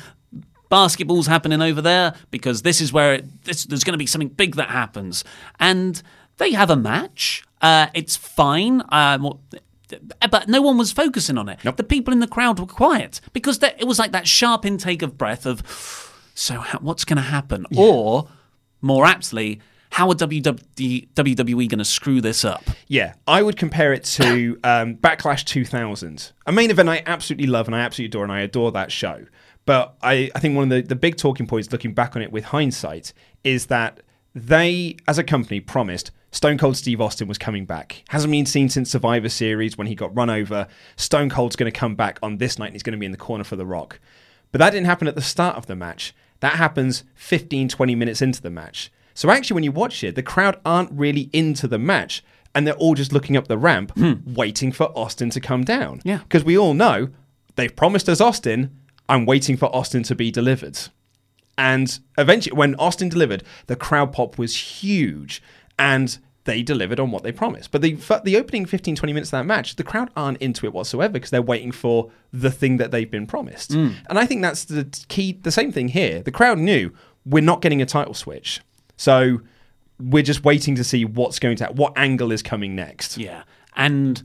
[0.68, 4.28] basketball's happening over there because this is where it, this, there's going to be something
[4.28, 5.22] big that happens.
[5.60, 6.02] And
[6.38, 7.44] they have a match.
[7.62, 8.82] Uh, it's fine.
[8.90, 9.40] Well,
[10.30, 11.58] but no one was focusing on it.
[11.76, 15.02] The people in the crowd were quiet because there- it was like that sharp intake
[15.02, 15.62] of breath of,
[16.34, 17.66] so how, what's going to happen?
[17.76, 18.28] Or,
[18.82, 22.62] more aptly, how are WWE, WWE going to screw this up?
[22.88, 27.66] Yeah, I would compare it to um, Backlash 2000, a main event I absolutely love
[27.68, 29.24] and I absolutely adore, and I adore that show.
[29.64, 32.30] But I, I think one of the, the big talking points looking back on it
[32.30, 34.00] with hindsight is that
[34.34, 38.04] they, as a company, promised Stone Cold Steve Austin was coming back.
[38.10, 40.68] Hasn't been seen since Survivor Series when he got run over.
[40.96, 43.12] Stone Cold's going to come back on this night and he's going to be in
[43.12, 43.98] the corner for The Rock.
[44.52, 46.14] But that didn't happen at the start of the match.
[46.40, 48.92] That happens 15, 20 minutes into the match.
[49.14, 52.22] So actually, when you watch it, the crowd aren't really into the match
[52.54, 54.16] and they're all just looking up the ramp, hmm.
[54.26, 56.02] waiting for Austin to come down.
[56.04, 56.18] Yeah.
[56.18, 57.08] Because we all know
[57.54, 58.78] they've promised us Austin.
[59.08, 60.78] I'm waiting for Austin to be delivered.
[61.56, 65.42] And eventually, when Austin delivered, the crowd pop was huge
[65.78, 67.70] and they delivered on what they promised.
[67.70, 67.92] But the,
[68.24, 71.30] the opening 15, 20 minutes of that match, the crowd aren't into it whatsoever because
[71.30, 73.72] they're waiting for the thing that they've been promised.
[73.72, 73.94] Mm.
[74.08, 76.22] And I think that's the key, the same thing here.
[76.22, 76.92] The crowd knew
[77.26, 78.62] we're not getting a title switch.
[78.96, 79.40] So
[80.00, 83.18] we're just waiting to see what's going to, what angle is coming next.
[83.18, 83.42] Yeah.
[83.76, 84.22] And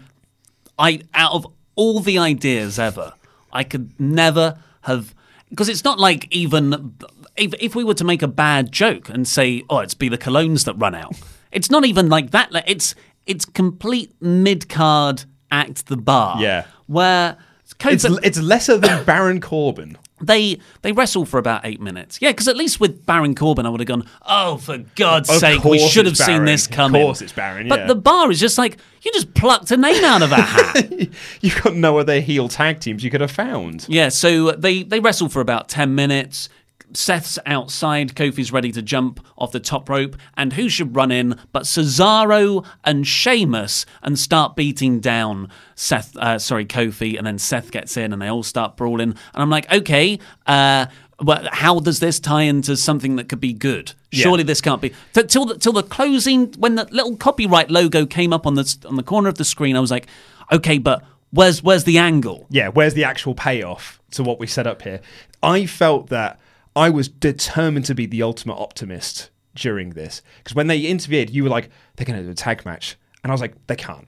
[0.80, 3.14] I, out of all the ideas ever,
[3.52, 5.14] I could never have,
[5.50, 6.96] because it's not like even
[7.36, 10.18] if, if we were to make a bad joke and say, oh, it's be the
[10.18, 11.16] Colóns that run out.
[11.52, 12.52] It's not even like that.
[12.52, 16.42] Like, It's it's complete mid card act the bar.
[16.42, 16.66] Yeah.
[16.88, 17.38] Where
[17.86, 19.98] It's, it's lesser than Baron Corbin.
[20.22, 22.20] they they wrestle for about eight minutes.
[22.22, 25.38] Yeah, because at least with Baron Corbin, I would have gone, oh, for God's Of
[25.38, 27.02] sake, we should have seen this Of coming.
[27.02, 30.22] course it's Baron, But the bar is just like, you just plucked a name out
[30.22, 30.92] of a hat.
[31.42, 33.86] You've got no other heel tag teams you could have found.
[33.90, 36.50] Yeah, so they, they wrestle for about 10 minutes.
[36.93, 41.38] Seth's outside, Kofi's ready to jump off the top rope, and who should run in
[41.51, 47.71] but Cesaro and Sheamus and start beating down Seth, uh, sorry, Kofi, and then Seth
[47.71, 49.10] gets in and they all start brawling.
[49.12, 50.88] And I'm like, okay, uh,
[51.19, 53.93] but how does this tie into something that could be good?
[54.12, 54.23] Yeah.
[54.23, 54.93] Surely this can't be.
[55.13, 58.77] T- till the, till the closing, when the little copyright logo came up on the
[58.88, 60.08] on the corner of the screen, I was like,
[60.51, 62.47] okay, but where's where's the angle?
[62.49, 65.01] Yeah, where's the actual payoff to what we set up here?
[65.43, 66.39] I felt that
[66.76, 71.44] I was determined to be the ultimate optimist during this because when they interviewed, you
[71.44, 74.08] were like, they're going to do a tag match, and I was like, they can't.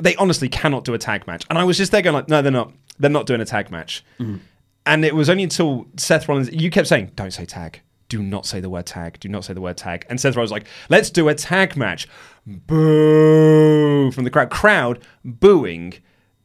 [0.00, 2.42] They honestly cannot do a tag match, and I was just there going like, no,
[2.42, 2.72] they're not.
[2.98, 4.04] They're not doing a tag match.
[4.18, 4.36] Mm-hmm.
[4.86, 7.80] And it was only until Seth Rollins, you kept saying, don't say tag.
[8.08, 9.20] Do not say the word tag.
[9.20, 10.04] Do not say the word tag.
[10.10, 12.08] And Seth Rollins was like, let's do a tag match.
[12.46, 14.10] Boo!
[14.10, 14.50] From the crowd.
[14.50, 15.94] Crowd booing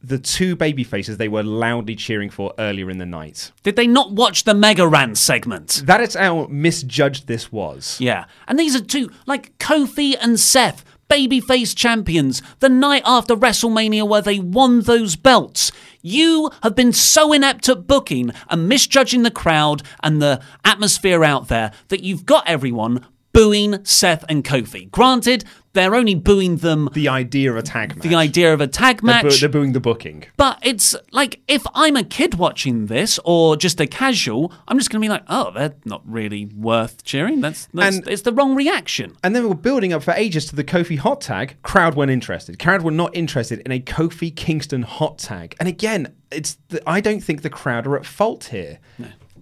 [0.06, 3.50] the two baby faces they were loudly cheering for earlier in the night.
[3.64, 5.82] Did they not watch the Mega Ran segment?
[5.84, 8.00] That is how misjudged this was.
[8.00, 8.26] Yeah.
[8.46, 14.22] And these are two, like Kofi and Seth, babyface champions, the night after WrestleMania where
[14.22, 15.72] they won those belts.
[16.02, 21.48] You have been so inept at booking and misjudging the crowd and the atmosphere out
[21.48, 23.04] there that you've got everyone
[23.36, 24.90] booing Seth and Kofi.
[24.90, 25.44] Granted,
[25.74, 28.02] they're only booing them The idea of a tag match.
[28.08, 29.40] the idea of a tag They're, boo- match.
[29.40, 30.24] they're booing the booking.
[30.38, 34.88] But it's like if I'm a kid watching this or just a casual, I'm just
[34.90, 37.42] going to be like, oh, they're not really worth cheering.
[37.42, 39.14] That's, that's And- it's the wrong reaction.
[39.22, 41.56] And then we were building up for ages to the Kofi hot tag.
[41.62, 42.58] Crowd weren't interested.
[42.58, 45.54] Crowd were not interested in a Kofi Kingston hot tag.
[45.60, 48.78] And again, it's the, I don't think the crowd are at fault here.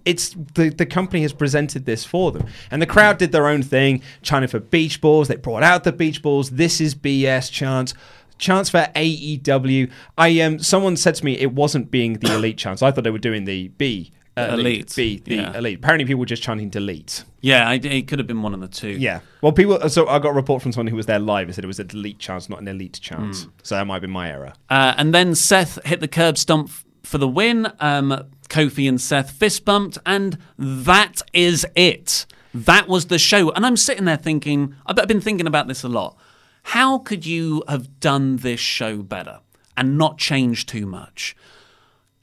[0.05, 3.63] It's the the company has presented this for them, and the crowd did their own
[3.63, 5.27] thing, chanting for beach balls.
[5.27, 6.51] They brought out the beach balls.
[6.51, 7.93] This is BS chants.
[8.37, 9.89] Chance for AEW.
[10.17, 12.81] I um, someone said to me it wasn't being the elite chance.
[12.81, 14.93] I thought they were doing the B uh, Elite.
[14.95, 15.57] B the Yeah.
[15.57, 15.77] elite.
[15.79, 17.23] Apparently, people were just chanting delete.
[17.41, 18.89] Yeah, I, it could have been one of the two.
[18.89, 19.21] Yeah.
[19.41, 19.87] Well, people.
[19.89, 21.47] So I got a report from someone who was there live.
[21.47, 23.47] and said it was a delete chance, not an elite chance.
[23.63, 24.53] So that might have been my error.
[24.69, 26.69] Uh, and then Seth hit the curb stump
[27.03, 27.71] for the win.
[27.79, 32.25] Um, Kofi and Seth fist bumped, and that is it.
[32.53, 33.51] That was the show.
[33.51, 36.17] And I'm sitting there thinking, I've been thinking about this a lot.
[36.63, 39.39] How could you have done this show better
[39.75, 41.35] and not change too much?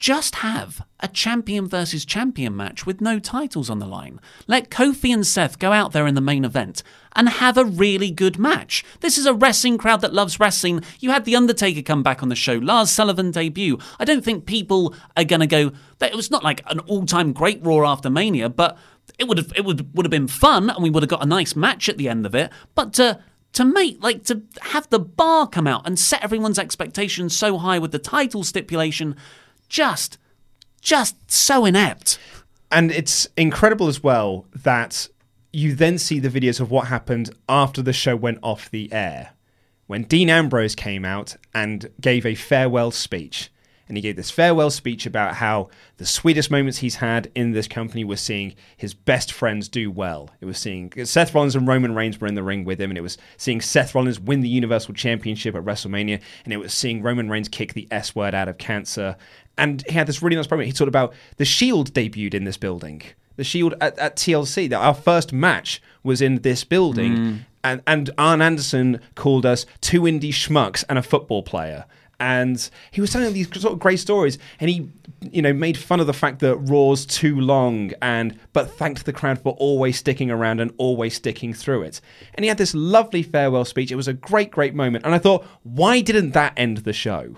[0.03, 4.19] Just have a champion versus champion match with no titles on the line.
[4.47, 6.83] Let Kofi and Seth go out there in the main event
[7.15, 8.83] and have a really good match.
[8.99, 10.81] This is a wrestling crowd that loves wrestling.
[10.99, 13.77] You had The Undertaker come back on the show, Lars Sullivan debut.
[13.97, 17.31] I don't think people are going to go, it was not like an all time
[17.31, 18.77] great Raw after Mania, but
[19.17, 21.27] it would have it would would have been fun and we would have got a
[21.27, 22.51] nice match at the end of it.
[22.75, 23.21] But to
[23.53, 27.79] to make like to have the bar come out and set everyone's expectations so high
[27.79, 29.15] with the title stipulation
[29.73, 30.17] just
[30.81, 32.19] just so inept
[32.71, 35.09] And it's incredible as well that
[35.51, 39.33] you then see the videos of what happened after the show went off the air.
[39.85, 43.51] When Dean Ambrose came out and gave a farewell speech.
[43.87, 47.67] And he gave this farewell speech about how the sweetest moments he's had in this
[47.67, 50.29] company were seeing his best friends do well.
[50.39, 52.97] It was seeing Seth Rollins and Roman Reigns were in the ring with him, and
[52.97, 57.01] it was seeing Seth Rollins win the Universal Championship at WrestleMania, and it was seeing
[57.01, 59.17] Roman Reigns kick the S word out of cancer.
[59.57, 60.67] And he had this really nice moment.
[60.67, 63.01] He talked about the Shield debuted in this building.
[63.35, 64.69] The Shield at, at TLC.
[64.69, 67.39] That our first match was in this building, mm.
[67.63, 71.85] and and Arn Anderson called us two indie schmucks and a football player.
[72.19, 74.89] And he was telling these sort of great stories, and he,
[75.31, 79.13] you know, made fun of the fact that Raw's too long, and but thanked the
[79.13, 81.99] crowd for always sticking around and always sticking through it.
[82.35, 83.91] And he had this lovely farewell speech.
[83.91, 85.05] It was a great, great moment.
[85.05, 87.35] And I thought, why didn't that end the show?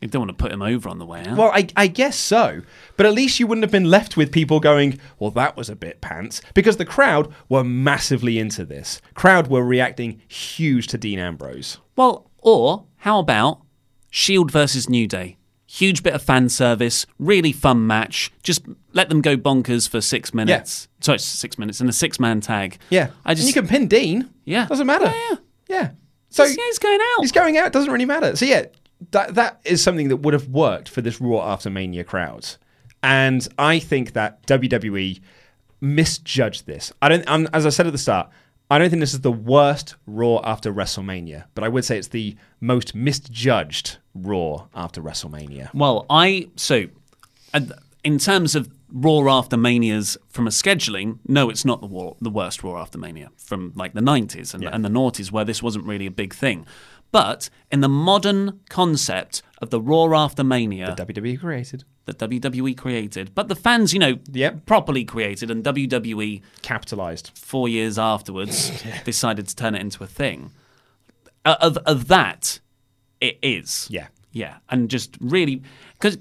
[0.00, 2.16] you don't want to put him over on the way out Well, I, I guess
[2.16, 2.62] so.
[2.96, 5.76] But at least you wouldn't have been left with people going, well, that was a
[5.76, 6.42] bit pants.
[6.54, 9.00] Because the crowd were massively into this.
[9.14, 11.78] Crowd were reacting huge to Dean Ambrose.
[11.96, 13.62] well or how about
[14.16, 19.20] shield versus new day huge bit of fan service really fun match just let them
[19.20, 23.08] go bonkers for six minutes sorry six minutes in a six man tag Yeah.
[23.24, 24.30] i just and you can pin Dean.
[24.44, 24.66] Yeah.
[24.66, 25.06] Doesn't matter.
[25.06, 25.36] Yeah, yeah.
[25.68, 25.90] Yeah.
[26.30, 27.72] So yeah, he's going out He's going out.
[27.72, 28.36] Doesn't really matter.
[28.36, 28.66] So yeah,
[29.10, 32.46] that that is something that would have worked for this Raw after Mania crowd,
[33.02, 35.20] and I think that WWE
[35.80, 36.92] misjudged this.
[37.02, 37.28] I don't.
[37.28, 38.28] Um, as I said at the start,
[38.70, 42.08] I don't think this is the worst Raw after WrestleMania, but I would say it's
[42.08, 45.72] the most misjudged Raw after WrestleMania.
[45.74, 46.86] Well, I so
[48.04, 52.30] in terms of Raw after Manias from a scheduling, no, it's not the war, the
[52.30, 55.84] worst Raw after Mania from like the nineties and, and the noughties where this wasn't
[55.84, 56.66] really a big thing.
[57.12, 62.76] But in the modern concept of the Raw after Mania the WWE created, that WWE
[62.76, 64.66] created, but the fans, you know, Yep.
[64.66, 67.30] properly created, and WWE capitalized.
[67.34, 68.70] four years afterwards
[69.04, 70.50] decided to turn it into a thing.
[71.44, 72.60] Uh, of of that,
[73.20, 73.86] it is.
[73.90, 74.08] Yeah.
[74.32, 75.62] yeah, and just really
[76.00, 76.18] because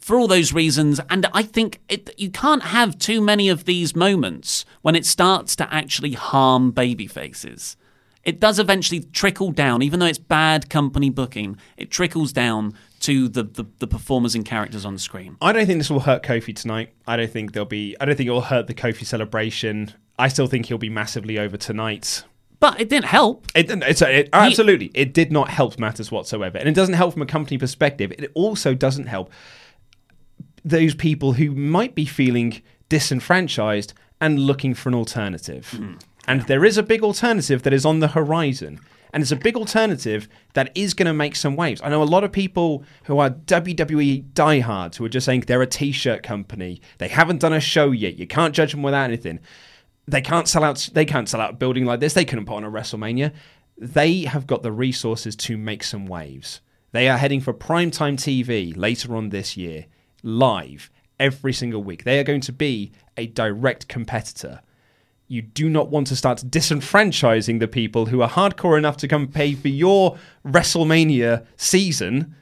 [0.00, 3.94] for all those reasons, and I think it, you can't have too many of these
[3.94, 7.76] moments when it starts to actually harm baby faces.
[8.24, 11.58] It does eventually trickle down, even though it's bad company booking.
[11.76, 15.36] It trickles down to the, the, the performers and characters on the screen.
[15.40, 16.94] I don't think this will hurt Kofi tonight.
[17.06, 17.94] I don't think there'll be.
[18.00, 19.92] I don't think it will hurt the Kofi celebration.
[20.18, 22.24] I still think he'll be massively over tonight.
[22.60, 23.46] But it didn't help.
[23.54, 24.90] It, it's it, absolutely.
[24.94, 28.12] It did not help matters whatsoever, and it doesn't help from a company perspective.
[28.12, 29.30] It also doesn't help
[30.64, 35.70] those people who might be feeling disenfranchised and looking for an alternative.
[35.72, 35.94] Mm-hmm.
[36.26, 38.80] And there is a big alternative that is on the horizon.
[39.12, 41.80] And it's a big alternative that is going to make some waves.
[41.82, 45.62] I know a lot of people who are WWE diehards who are just saying they're
[45.62, 46.82] a t shirt company.
[46.98, 48.18] They haven't done a show yet.
[48.18, 49.40] You can't judge them without anything
[50.08, 52.14] they can't sell out they can't sell out a building like this.
[52.14, 53.32] They couldn't put on a wrestlemania.
[53.76, 56.60] They have got the resources to make some waves.
[56.92, 59.86] They are heading for primetime tv later on this year
[60.22, 60.90] live
[61.20, 62.04] every single week.
[62.04, 64.62] They are going to be a direct competitor.
[65.28, 69.28] You do not want to start disenfranchising the people who are hardcore enough to come
[69.28, 72.34] pay for your WrestleMania season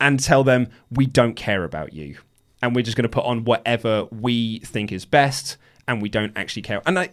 [0.00, 2.18] and tell them we don't care about you.
[2.62, 5.56] And we're just going to put on whatever we think is best
[5.88, 6.80] and we don't actually care.
[6.86, 7.10] And I,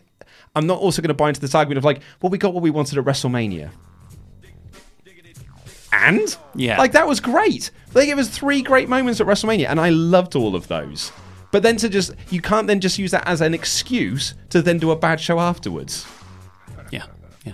[0.55, 2.63] I'm not also going to buy into this argument of like, well, we got what
[2.63, 3.69] we wanted at WrestleMania.
[5.91, 6.77] And Yeah.
[6.77, 7.71] like that was great.
[7.93, 11.11] They gave us three great moments at WrestleMania, and I loved all of those.
[11.51, 14.77] But then to just you can't then just use that as an excuse to then
[14.77, 16.05] do a bad show afterwards.
[16.91, 17.05] Yeah,
[17.43, 17.53] yeah.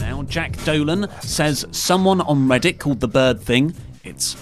[0.00, 3.74] Now, Jack Dolan says someone on Reddit called the Bird Thing.
[4.02, 4.36] It's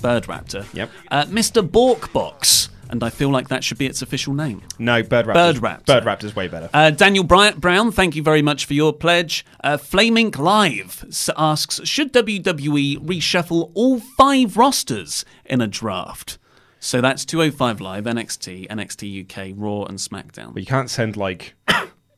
[0.00, 0.72] Bird Raptor.
[0.72, 0.90] Yep.
[1.10, 1.66] Uh, Mr.
[1.66, 4.62] Borkbox, and I feel like that should be its official name.
[4.78, 5.34] No, Bird Raptor.
[5.34, 5.86] Bird Raptor.
[5.86, 6.70] Bird Raptor's way better.
[6.72, 9.44] Uh, Daniel Bryant Brown, thank you very much for your pledge.
[9.64, 11.04] Uh, Flamink Live
[11.36, 16.38] asks Should WWE reshuffle all five rosters in a draft?
[16.78, 20.54] So that's 205 Live, NXT, NXT UK, Raw, and SmackDown.
[20.54, 21.54] but you can't send like,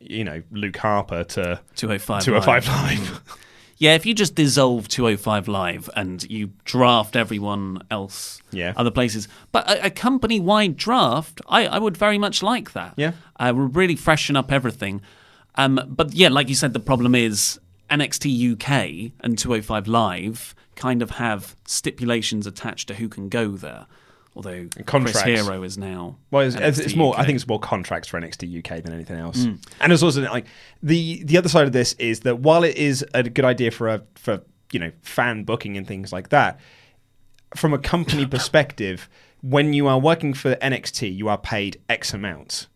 [0.03, 3.00] you know, Luke Harper to 205 205 Live.
[3.11, 3.38] Live.
[3.78, 8.74] Yeah, if you just dissolve 205 Live and you draft everyone else Yeah.
[8.76, 9.26] other places.
[9.50, 12.94] But a, a company wide draft, I, I would very much like that.
[12.96, 13.12] Yeah.
[13.40, 15.03] Uh, would really freshen up everything.
[15.57, 17.59] Um, but yeah, like you said, the problem is
[17.90, 23.86] NXT UK and 205 Live kind of have stipulations attached to who can go there.
[24.35, 25.22] Although contracts.
[25.22, 26.16] Chris Hero is now.
[26.30, 27.18] Well, it's, it's, more.
[27.18, 29.45] I think it's more contracts for NXT UK than anything else.
[29.45, 29.62] Mm.
[29.80, 30.47] And it's also like
[30.83, 33.89] the the other side of this is that while it is a good idea for
[33.89, 36.59] a for you know fan booking and things like that,
[37.55, 39.09] from a company perspective,
[39.43, 42.68] when you are working for NXT, you are paid X amount,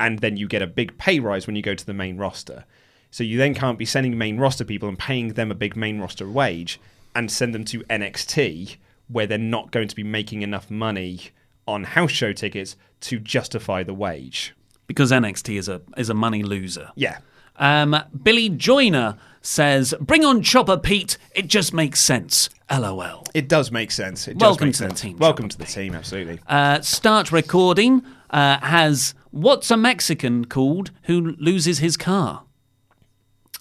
[0.00, 2.64] and then you get a big pay rise when you go to the main roster.
[3.12, 6.00] So you then can't be sending main roster people and paying them a big main
[6.00, 6.80] roster wage
[7.14, 8.76] and send them to NXT
[9.08, 11.30] where they're not going to be making enough money
[11.66, 14.54] on house show tickets to justify the wage.
[14.86, 16.90] because NXT is a is a money loser.
[16.94, 17.18] Yeah.
[17.56, 21.18] Um, Billy Joyner says, "Bring on Chopper Pete.
[21.34, 23.24] It just makes sense." LOL.
[23.34, 24.28] It does make sense.
[24.28, 26.38] It Welcome make to the team, Welcome Chopper to the team, absolutely.
[26.46, 32.44] Uh, start recording uh, has what's a Mexican called who loses his car?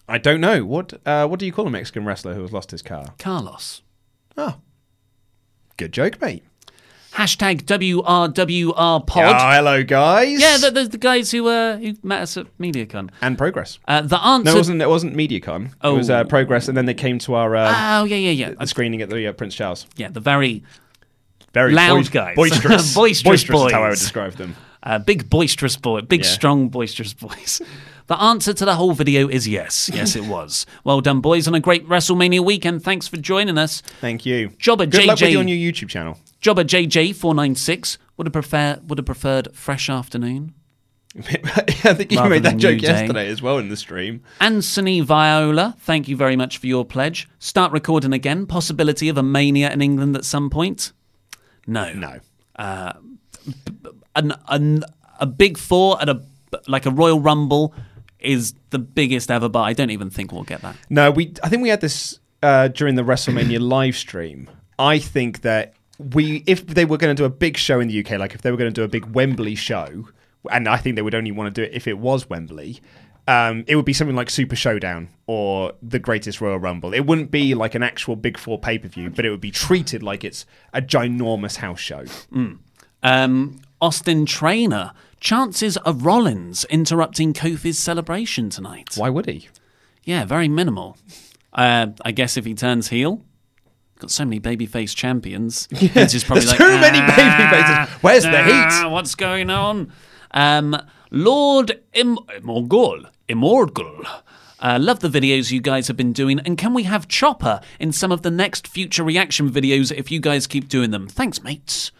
[0.09, 0.65] I don't know.
[0.65, 3.13] What uh, what do you call a Mexican wrestler who has lost his car?
[3.19, 3.81] Carlos.
[4.37, 4.55] Oh.
[5.77, 6.43] Good joke, mate.
[7.13, 9.35] Hashtag WRWR pod.
[9.35, 10.39] Oh, hello, guys.
[10.39, 13.09] yeah, the, the, the guys who uh, who met us at MediaCon.
[13.21, 13.79] and progress.
[13.87, 14.45] Uh, the answer.
[14.45, 14.81] No, it wasn't.
[14.81, 15.71] It wasn't MediaCon.
[15.81, 15.95] Oh.
[15.95, 18.51] It was uh, progress, and then they came to our uh, Oh yeah, yeah, yeah.
[18.59, 19.87] the screening at the uh, Prince Charles.
[19.95, 20.63] yeah, the very
[21.53, 22.35] Very Loud bois- guys.
[22.35, 24.55] boisterous, Boisterous is how I would describe them.
[24.83, 26.29] Uh, big boisterous boy, big Yeah.
[26.31, 27.61] strong boisterous boys.
[28.07, 29.89] The answer to the whole video is yes.
[29.93, 30.65] Yes, it was.
[30.85, 32.81] Well done, boys, on a great WrestleMania weekend.
[32.81, 33.81] Thanks for joining us.
[33.99, 34.49] Thank you.
[34.57, 36.17] Jobber Good luck with you on your YouTube channel.
[36.39, 40.53] Jobber JJ496 would have prefer would have preferred fresh afternoon.
[41.17, 41.21] I
[41.93, 44.23] think you Rather made that joke yesterday as well in the stream.
[44.39, 47.27] Anthony Viola, thank you very much for your pledge.
[47.39, 48.45] Start recording again.
[48.45, 50.93] Possibility of a mania in England at some point?
[51.65, 51.91] No.
[51.93, 52.19] No.
[54.15, 54.83] An, an,
[55.19, 56.21] a big four at a
[56.67, 57.73] like a Royal Rumble
[58.19, 60.75] is the biggest ever, but I don't even think we'll get that.
[60.89, 61.33] No, we.
[61.43, 64.49] I think we had this uh, during the WrestleMania live stream.
[64.79, 68.05] I think that we, if they were going to do a big show in the
[68.05, 70.09] UK, like if they were going to do a big Wembley show,
[70.51, 72.79] and I think they would only want to do it if it was Wembley.
[73.27, 76.93] Um, it would be something like Super Showdown or the Greatest Royal Rumble.
[76.93, 79.51] It wouldn't be like an actual Big Four pay per view, but it would be
[79.51, 82.05] treated like it's a ginormous house show.
[83.07, 84.91] Um, Austin Trainer,
[85.21, 88.95] chances of Rollins interrupting Kofi's celebration tonight?
[88.97, 89.47] Why would he?
[90.03, 90.97] Yeah, very minimal.
[91.53, 93.23] Uh, I guess if he turns heel,
[93.99, 95.67] got so many babyface champions.
[95.71, 98.03] Vince is probably There's like, too many "Ah, babyfaces.
[98.03, 99.93] Where's the ah, heat?" What's going on?
[100.31, 100.75] Um,
[101.09, 104.05] Lord Im- Immorgul, Immorgul.
[104.59, 107.93] Uh, love the videos you guys have been doing, and can we have Chopper in
[107.93, 111.07] some of the next future reaction videos if you guys keep doing them?
[111.07, 111.91] Thanks, mates.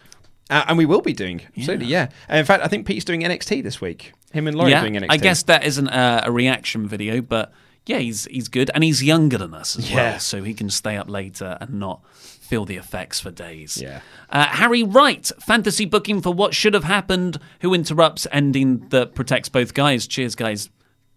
[0.50, 2.08] Uh, and we will be doing absolutely, yeah.
[2.28, 4.12] And in fact, I think Pete's doing NXT this week.
[4.32, 5.06] Him and Laurie yeah, doing NXT.
[5.10, 7.52] I guess that isn't a, a reaction video, but
[7.86, 9.96] yeah, he's he's good, and he's younger than us as Yeah.
[10.12, 13.76] well, so he can stay up later and not feel the effects for days.
[13.80, 14.00] Yeah.
[14.30, 17.38] Uh, Harry Wright, fantasy booking for what should have happened.
[17.60, 20.06] Who interrupts ending that protects both guys?
[20.06, 20.70] Cheers, guys.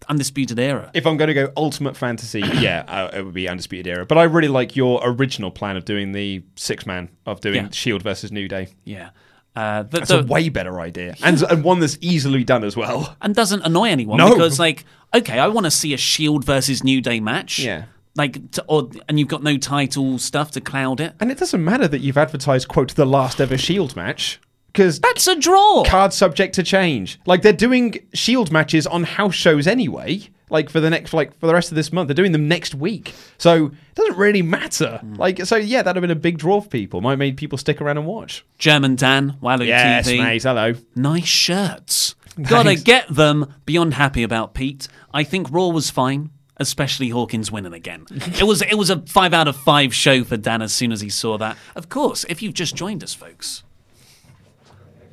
[0.08, 0.90] Undisputed era.
[0.94, 4.06] If I'm going to go Ultimate Fantasy, yeah, uh, it would be Undisputed Era.
[4.06, 7.70] But I really like your original plan of doing the six man of doing Yeah.
[7.70, 8.68] Shield versus New Day.
[8.84, 9.10] yeah.
[9.54, 12.74] Uh, the, That's the- a way better idea, and and one that's easily done as
[12.74, 13.14] well.
[13.20, 14.30] and doesn't annoy anyone No.
[14.30, 17.58] because, like, okay, I want to see a Shield versus New Day match.
[17.58, 17.84] Yeah.
[18.14, 21.12] Like, to, or and you've got no title stuff to cloud it.
[21.20, 24.40] And it doesn't matter that you've advertised quote the last ever Shield match
[24.72, 25.84] because That's a draw.
[25.86, 27.20] card subject to change.
[27.26, 30.28] Like they're doing Shield matches on house shows anyway.
[30.50, 32.74] Like for the next, like for the rest of this month, they're doing them next
[32.74, 33.14] week.
[33.38, 34.98] So it doesn't really matter.
[34.98, 35.14] Hmm.
[35.14, 37.00] Like so, yeah, that'd have been a big draw for people.
[37.00, 38.44] Might make people stick around and watch.
[38.58, 40.18] German Dan, Wallow Yes, TV.
[40.22, 40.42] mate.
[40.42, 40.74] Hello.
[40.94, 42.14] Nice shirts.
[42.40, 43.54] Gotta get them.
[43.66, 44.88] Beyond happy about Pete.
[45.12, 48.06] I think Raw was fine, especially Hawkins winning again.
[48.10, 51.00] it was it was a five out of five show for Dan as soon as
[51.00, 51.56] he saw that.
[51.74, 53.64] Of course, if you've just joined us, folks.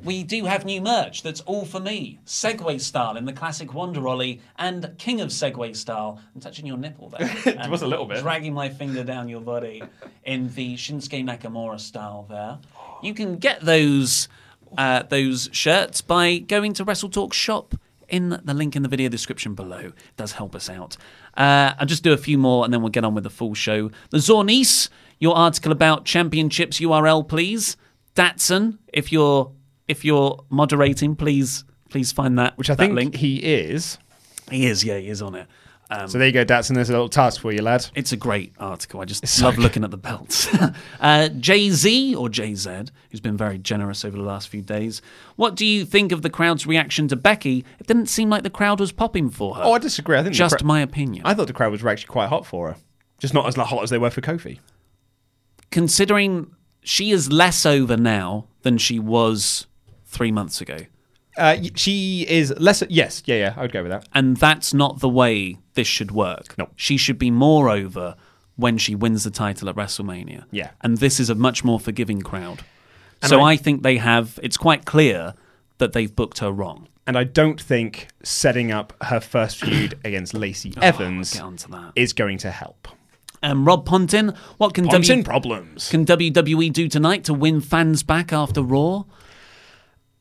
[0.02, 2.20] We do have new merch that's all for me.
[2.24, 6.20] Segway style in the classic Wonder Ollie and King of Segway style.
[6.34, 7.30] I'm touching your nipple there.
[7.46, 8.20] It was a little bit.
[8.22, 9.82] Dragging my finger down your body
[10.24, 12.58] in the Shinsuke Nakamura style there.
[13.02, 14.28] You can get those
[14.78, 17.74] uh, those shirts by going to Wrestle Talk shop
[18.08, 19.78] in the link in the video description below.
[19.78, 20.96] It does help us out.
[21.36, 23.54] Uh, I'll just do a few more and then we'll get on with the full
[23.54, 23.90] show.
[24.10, 24.88] The Zornice,
[25.18, 27.76] your article about championships URL, please.
[28.16, 29.52] Datsun, if you're
[29.90, 33.16] if you're moderating, please please find that Which I that think link.
[33.16, 33.98] he is.
[34.50, 35.46] He is, yeah, he is on it.
[35.90, 36.74] Um, So there you go, Datsun.
[36.76, 37.86] There's a little task for you, lad.
[37.96, 39.00] it's a great article.
[39.00, 39.62] I just so love good.
[39.62, 40.48] looking at the belts.
[41.00, 42.70] uh, Jay Z or Jay Z,
[43.10, 45.02] who's been very generous over the last few days.
[45.34, 47.64] What do you think of the crowd's reaction to Becky?
[47.80, 49.62] It didn't seem like the crowd was popping for her.
[49.64, 50.16] Oh, I disagree.
[50.16, 51.22] I think just cra- my opinion.
[51.26, 52.76] I thought the crowd was actually quite hot for her,
[53.18, 54.60] just not as hot as they were for Kofi.
[55.70, 59.66] Considering she is less over now than she was
[60.10, 60.78] three months ago,
[61.36, 62.82] Uh, she is less.
[62.88, 63.54] Yes, yeah, yeah.
[63.56, 64.06] I would go with that.
[64.12, 66.58] and that's not the way this should work.
[66.58, 66.68] No.
[66.76, 68.16] She should be more over
[68.56, 70.44] when she wins the title at WrestleMania.
[70.50, 70.70] Yeah.
[70.82, 72.62] And this is a much more forgiving crowd.
[73.22, 75.34] so I- I, think they have, it's quite clear
[75.78, 76.88] that they've booked her wrong.
[77.06, 81.92] And I don't think setting up her first feud against Lacey Evans onto that.
[81.96, 82.88] is going to help.
[83.42, 85.88] Um, Rob Pontin, what can, Pontin w- problems.
[85.88, 89.04] can WWE do tonight to win fans back after Raw?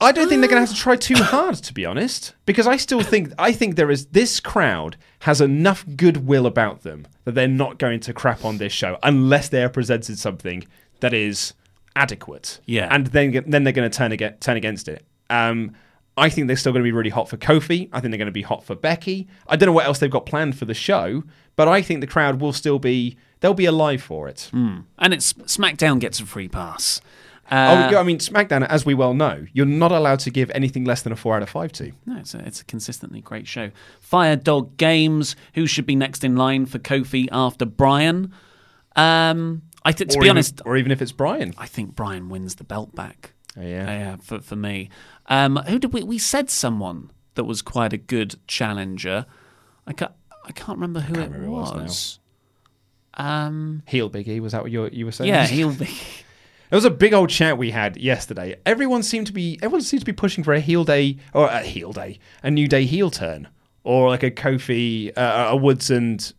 [0.01, 2.67] I don't think they're going to have to try too hard, to be honest, because
[2.67, 7.35] I still think I think there is this crowd has enough goodwill about them that
[7.35, 10.65] they're not going to crap on this show unless they are presented something
[11.01, 11.53] that is
[11.95, 12.59] adequate.
[12.65, 12.87] Yeah.
[12.91, 15.05] and then then they're going to turn against turn against it.
[15.29, 15.75] Um,
[16.17, 17.89] I think they're still going to be really hot for Kofi.
[17.93, 19.27] I think they're going to be hot for Becky.
[19.47, 21.23] I don't know what else they've got planned for the show,
[21.55, 24.49] but I think the crowd will still be they'll be alive for it.
[24.97, 26.99] And it's SmackDown gets a free pass.
[27.51, 30.51] Uh, oh, yeah, I mean, SmackDown, as we well know, you're not allowed to give
[30.51, 31.91] anything less than a four out of five to.
[32.05, 33.71] No, it's a, it's a consistently great show.
[33.99, 35.35] Fire Dog Games.
[35.55, 38.33] Who should be next in line for Kofi after Bryan?
[38.95, 41.53] Um, I th- to or be even, honest, or even if it's Bryan.
[41.57, 43.33] I think Bryan wins the belt back.
[43.57, 43.85] Oh, yeah.
[43.85, 44.89] yeah, for for me.
[45.25, 46.03] Um, who did we?
[46.03, 49.25] We said someone that was quite a good challenger.
[49.87, 50.11] I can't.
[50.45, 52.19] I can't remember who it remember who it was was.
[53.15, 55.29] Um, Heel Big E, was that what you, you were saying?
[55.29, 55.89] yeah, he'll be.
[56.71, 58.55] It was a big old chat we had yesterday.
[58.65, 61.61] Everyone seemed to be everyone seems to be pushing for a heel day or a
[61.61, 63.47] heel day, a new day heel turn,
[63.83, 66.31] or like a Kofi, uh, a Woods and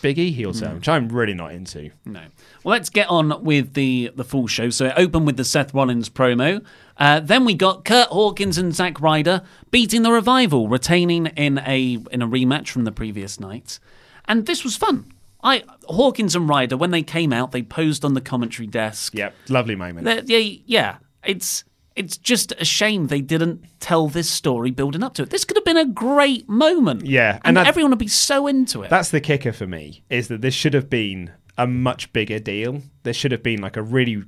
[0.00, 1.90] Big E heel turn, which I'm really not into.
[2.04, 2.20] No.
[2.64, 4.70] Well, let's get on with the the full show.
[4.70, 6.64] So it opened with the Seth Rollins promo.
[6.96, 11.98] Uh, then we got Curt Hawkins and Zack Ryder beating the Revival, retaining in a
[12.10, 13.78] in a rematch from the previous night,
[14.26, 15.12] and this was fun.
[15.42, 19.14] I Hawkins and Ryder when they came out, they posed on the commentary desk.
[19.14, 20.04] Yep, lovely moment.
[20.04, 20.96] They're- Yeah, yeah.
[21.24, 21.64] It's
[21.94, 25.30] it's just a shame they didn't tell this story building up to it.
[25.30, 27.06] This could have been a great moment.
[27.06, 28.90] Yeah, and and, everyone would be so into it.
[28.90, 32.82] That's the kicker for me is that this should have been a much bigger deal.
[33.02, 34.24] There should have been like a really.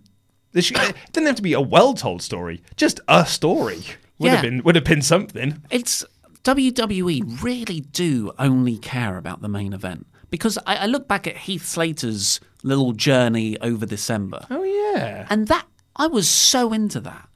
[0.52, 3.82] This should, it didn't have to be a well told story, just a story
[4.18, 5.62] would have been would have been something.
[5.70, 6.04] it's
[6.44, 11.36] WWE really do only care about the main event because I, I look back at
[11.36, 15.66] Heath Slater's little journey over December, Oh yeah, and that
[15.96, 17.28] I was so into that,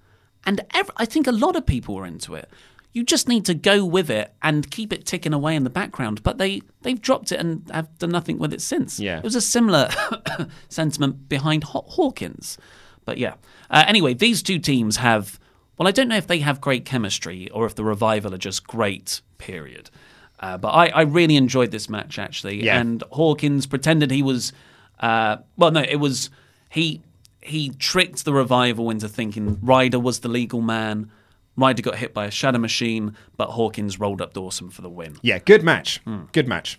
[0.44, 2.48] and ev- I think a lot of people were into it.
[2.94, 6.22] You just need to go with it and keep it ticking away in the background.
[6.22, 9.00] But they they've dropped it and have done nothing with it since.
[9.00, 9.16] Yeah.
[9.16, 9.88] it was a similar
[10.68, 12.58] sentiment behind Haw- Hawkins.
[13.04, 13.34] But yeah.
[13.70, 15.38] Uh, anyway, these two teams have.
[15.78, 18.66] Well, I don't know if they have great chemistry or if the revival are just
[18.66, 19.22] great.
[19.38, 19.90] Period.
[20.42, 22.80] Uh, but I, I really enjoyed this match actually, Yeah.
[22.80, 24.52] and Hawkins pretended he was.
[24.98, 26.30] Uh, well, no, it was
[26.68, 27.00] he.
[27.40, 31.10] He tricked the revival into thinking Ryder was the legal man.
[31.56, 35.16] Ryder got hit by a Shatter Machine, but Hawkins rolled up Dawson for the win.
[35.22, 36.22] yeah, good match, Hmm.
[36.32, 36.78] good match.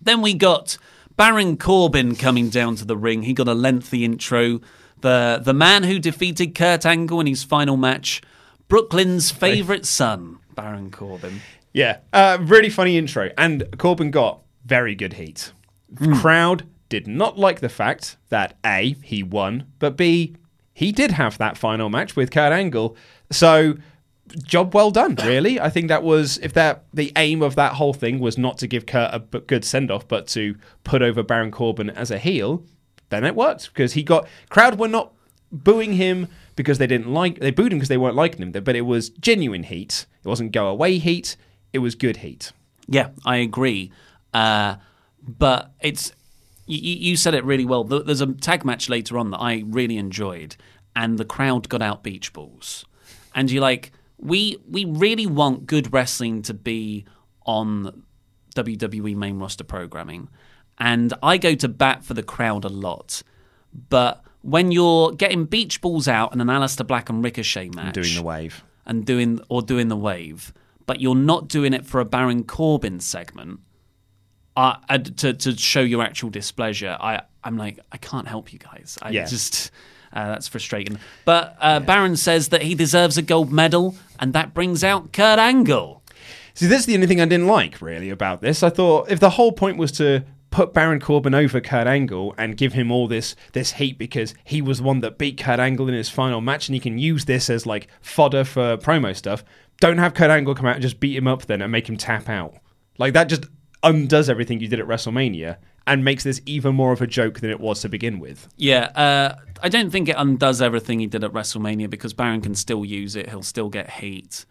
[0.00, 0.78] Then we got
[1.16, 3.22] Baron Corbin coming down to the ring.
[3.24, 4.60] He got a lengthy intro.
[5.00, 8.20] The the man who defeated Kurt Angle in his final match,
[8.68, 11.40] Brooklyn's favorite son, Baron Corbin.
[11.72, 15.52] Yeah, uh, really funny intro, and Corbin got very good heat.
[15.88, 20.36] The crowd did not like the fact that a he won, but b
[20.72, 22.96] he did have that final match with Kurt Angle.
[23.30, 23.74] So
[24.42, 25.60] job well done, really.
[25.60, 28.66] I think that was if that the aim of that whole thing was not to
[28.66, 32.64] give Kurt a good send off, but to put over Baron Corbin as a heel,
[33.10, 35.12] then it worked because he got crowd were not
[35.52, 38.76] booing him because they didn't like they booed him because they weren't liking him, but
[38.76, 40.06] it was genuine heat.
[40.24, 41.36] It wasn't go away heat.
[41.72, 42.52] It was good heat.
[42.86, 43.92] Yeah, I agree.
[44.34, 44.76] Uh,
[45.26, 46.12] but it's
[46.66, 46.78] you,
[47.10, 47.84] you said it really well.
[47.84, 50.56] There's a tag match later on that I really enjoyed,
[50.96, 52.84] and the crowd got out beach balls.
[53.34, 57.04] And you're like, we we really want good wrestling to be
[57.46, 58.02] on
[58.56, 60.28] WWE main roster programming,
[60.78, 63.22] and I go to bat for the crowd a lot.
[63.88, 68.14] But when you're getting beach balls out in an Aleister Black and Ricochet match, Doing
[68.16, 68.64] the wave.
[68.86, 70.52] and doing or doing the wave,
[70.90, 73.60] but you're not doing it for a Baron Corbin segment
[74.56, 76.96] uh, uh, to to show your actual displeasure.
[77.00, 78.98] I I'm like I can't help you guys.
[79.00, 79.24] I Yeah.
[79.26, 79.70] just
[80.12, 80.98] uh, that's frustrating.
[81.24, 85.38] But uh, Baron says that he deserves a gold medal, and that brings out Kurt
[85.38, 86.02] Angle.
[86.54, 88.64] See, this is the only thing I didn't like really about this.
[88.64, 92.56] I thought if the whole point was to put Baron Corbin over Kurt Angle and
[92.56, 95.86] give him all this this heat because he was the one that beat Kurt Angle
[95.86, 99.44] in his final match, and he can use this as like fodder for promo stuff.
[99.80, 101.96] Don't have Kurt Angle come out and just beat him up then and make him
[101.96, 102.54] tap out.
[102.98, 103.46] Like that just
[103.82, 105.56] undoes everything you did at WrestleMania
[105.86, 108.48] and makes this even more of a joke than it was to begin with.
[108.56, 112.54] Yeah, uh, I don't think it undoes everything he did at WrestleMania because Baron can
[112.54, 113.30] still use it.
[113.30, 114.44] He'll still get heat.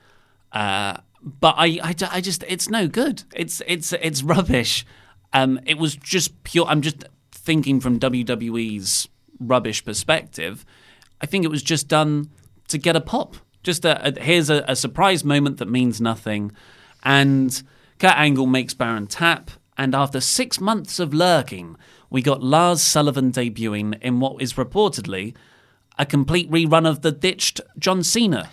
[0.52, 3.24] Uh, but I, I, I just, it's no good.
[3.36, 4.86] It's, it's, it's rubbish.
[5.32, 6.66] Um, it was just pure.
[6.66, 9.08] I'm just thinking from WWE's
[9.40, 10.66] rubbish perspective.
[11.22, 12.32] I think it was just done
[12.70, 13.36] to get a pop.
[13.64, 16.51] Just a, a here's a, a surprise moment that means nothing,
[17.03, 17.62] and
[17.99, 19.51] Kurt Angle makes Baron tap.
[19.78, 21.78] And after six months of lurking,
[22.10, 25.34] we got Lars Sullivan debuting in what is reportedly
[25.97, 28.49] a complete rerun of the ditched John Cena.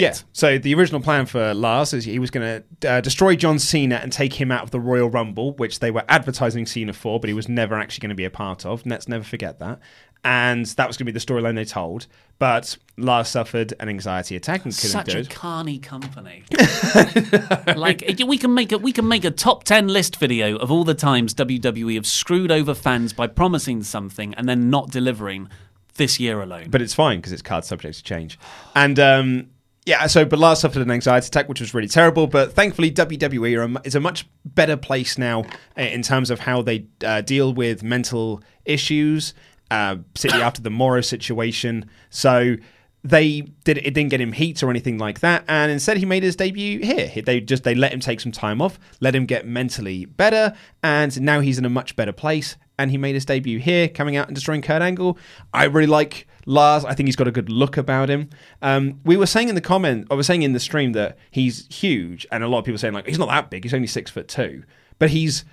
[0.00, 0.14] Yeah.
[0.32, 3.96] So the original plan for Lars is he was going to uh, destroy John Cena
[3.96, 7.28] and take him out of the Royal Rumble, which they were advertising Cena for, but
[7.28, 8.84] he was never actually going to be a part of.
[8.86, 9.80] Let's never forget that.
[10.24, 12.08] And that was going to be the storyline they told.
[12.38, 16.42] But Lars suffered an anxiety attack and couldn't Such do a carny company.
[17.76, 20.82] like we can make a we can make a top ten list video of all
[20.84, 25.48] the times WWE have screwed over fans by promising something and then not delivering.
[25.94, 26.68] this year alone.
[26.70, 28.38] but it's fine because it's card subject to change.
[28.74, 29.48] And um,
[29.86, 32.26] yeah, so but Lars suffered an anxiety attack, which was really terrible.
[32.26, 35.44] But thankfully, WWE is a much better place now
[35.78, 39.32] uh, in terms of how they uh, deal with mental issues,
[39.70, 39.96] uh,
[40.34, 41.88] after the Morrow situation.
[42.10, 42.56] So.
[43.04, 46.24] They did it didn't get him heat or anything like that, and instead he made
[46.24, 47.22] his debut here.
[47.24, 51.20] They just they let him take some time off, let him get mentally better, and
[51.20, 52.56] now he's in a much better place.
[52.80, 55.18] And he made his debut here, coming out and destroying Kurt Angle.
[55.54, 56.84] I really like Lars.
[56.84, 58.30] I think he's got a good look about him.
[58.62, 61.66] Um, we were saying in the comment, I was saying in the stream that he's
[61.74, 63.64] huge, and a lot of people saying like he's not that big.
[63.64, 64.62] He's only six foot two,
[64.98, 65.44] but he's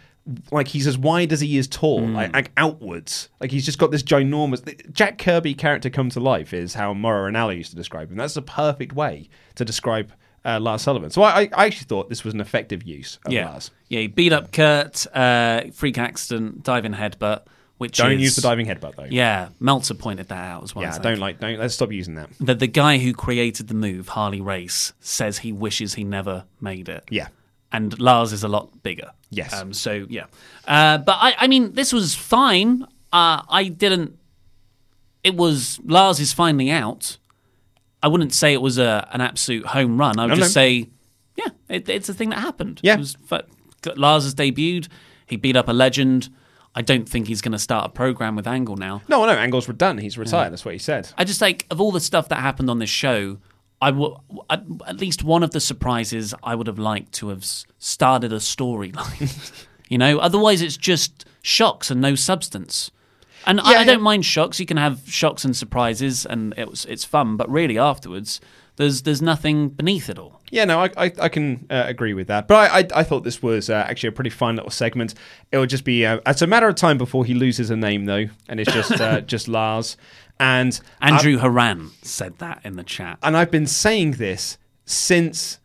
[0.51, 3.29] like he's as wide as he is tall, like, like outwards.
[3.41, 4.93] Like he's just got this ginormous.
[4.93, 8.17] Jack Kirby character come to life is how Mauro Ranallo used to describe him.
[8.17, 10.13] That's the perfect way to describe
[10.45, 11.09] uh, Lars Sullivan.
[11.09, 13.71] So I, I actually thought this was an effective use of yeah, Lars.
[13.89, 17.43] yeah, he beat up Kurt, uh, freak accident, diving headbutt,
[17.83, 19.07] which Don't is, use the diving headbutt though.
[19.09, 20.85] Yeah, Meltzer pointed that out as well.
[20.85, 20.97] yeah.
[20.97, 21.39] Don't like.
[21.39, 21.59] Don't.
[21.59, 22.29] Let's stop using that.
[22.39, 26.87] That the guy who created the move, Harley Race, says he wishes he never made
[26.89, 27.03] it.
[27.11, 27.27] Yeah.
[27.71, 29.11] and Lars is a lot bigger.
[29.29, 29.53] Yes.
[29.53, 30.25] Um, so yeah,
[30.67, 32.83] uh, but I, I mean, this was fine.
[33.11, 34.17] Uh, I didn't.
[35.23, 37.17] It was Lars is finally out.
[38.01, 40.19] I wouldn't say it was a an absolute home run.
[40.19, 40.61] I would No, just no.
[40.61, 40.89] say,
[41.35, 42.79] yeah, it, it's a thing that happened.
[42.83, 42.95] Yeah.
[42.95, 43.17] It was,
[43.95, 44.87] Lars has debuted.
[45.25, 46.29] He beat up a legend.
[46.75, 49.01] I don't think he's going to start a program with Angle now.
[49.07, 49.33] No, no.
[49.33, 49.97] Angle's done.
[49.99, 50.51] He's retired.
[50.51, 51.09] That's what he said.
[51.17, 53.37] I just like of all the stuff that happened on this show.
[53.81, 54.15] I w-
[54.49, 57.43] at, least one of the surprises I would have liked to have
[57.79, 59.51] started a storyline.
[59.89, 62.91] you know, otherwise it's just shocks and no substance.
[63.45, 64.03] And I, Yeah, I don't yeah.
[64.03, 64.57] mind shocks.
[64.57, 67.35] You can have shocks and surprises, and it was, it's fun.
[67.35, 68.39] But really, afterwards,
[68.77, 70.39] there's there's nothing beneath it all.
[70.53, 72.47] Yeah, no, I I, I can uh, agree with that.
[72.47, 75.15] But I, I I thought this was uh, actually a pretty fun little segment.
[75.51, 78.05] It will just be uh, it's a matter of time before he loses a name
[78.05, 79.97] though, and it's just uh, just Lars
[80.39, 83.17] and Andrew Haran said that in the chat.
[83.23, 85.59] and I've been saying this since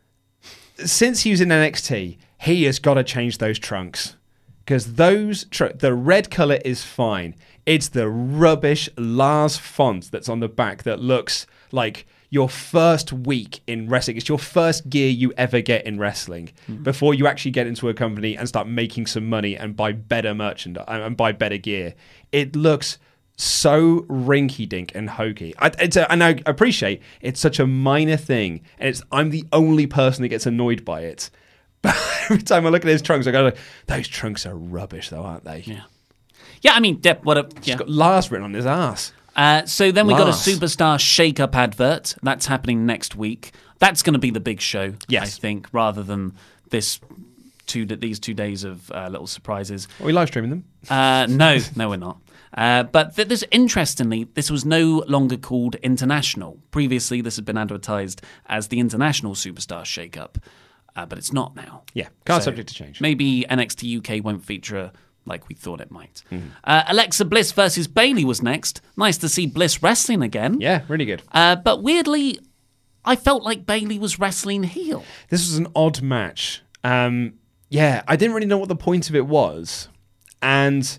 [0.77, 2.17] since he was in NXT.
[2.41, 4.15] He has got to change those trunks
[4.65, 7.35] because those tr- the red color is fine.
[7.67, 13.61] It's the rubbish Lars font that's on the back that looks like your first week
[13.65, 14.17] in wrestling.
[14.17, 16.83] It's your first gear you ever get in wrestling mm-hmm.
[16.83, 20.35] before you actually get into a company and start making some money and buy better
[20.35, 21.95] merchandise uh, and buy better gear.
[22.31, 22.99] It looks
[23.35, 25.55] so rinky dink and hokey.
[25.57, 29.45] I, it's a, and I appreciate it's such a minor thing, and it's I'm the
[29.51, 31.29] only person that gets annoyed by it.
[31.81, 31.95] But
[32.29, 33.57] every time I look at his trunks, I go, like,
[33.87, 35.83] "Those trunks are rubbish, though, aren't they?" Yeah.
[36.61, 37.59] Yeah, I mean, Dep, what a yeah.
[37.63, 39.13] He's got Lars written on his ass.
[39.39, 42.13] Uh, so then we got a superstar shake-up advert.
[42.21, 43.53] That's happening next week.
[43.79, 45.37] That's going to be the big show, Yes.
[45.37, 46.33] I think, rather than
[46.71, 46.99] this
[47.65, 49.87] two these two days of uh, little surprises.
[50.01, 50.65] Are we live streaming them?
[50.89, 52.17] Uh, no, no, we're not.
[52.53, 56.59] Uh, but th- this, interestingly, this was no longer called International.
[56.71, 60.37] Previously, this had been advertised as the International Superstar Shake-Up,
[60.97, 61.83] uh, but it's not now.
[61.93, 62.99] Yeah, card subject to change.
[62.99, 64.91] Maybe NXT UK won't feature
[65.25, 66.23] like we thought it might.
[66.31, 66.49] Mm-hmm.
[66.63, 68.81] Uh, Alexa Bliss versus Bayley was next.
[68.97, 70.59] Nice to see Bliss wrestling again.
[70.59, 71.21] Yeah, really good.
[71.31, 72.39] Uh, but weirdly,
[73.05, 75.03] I felt like Bayley was wrestling heel.
[75.29, 76.61] This was an odd match.
[76.83, 77.35] Um,
[77.69, 79.89] yeah, I didn't really know what the point of it was,
[80.41, 80.97] and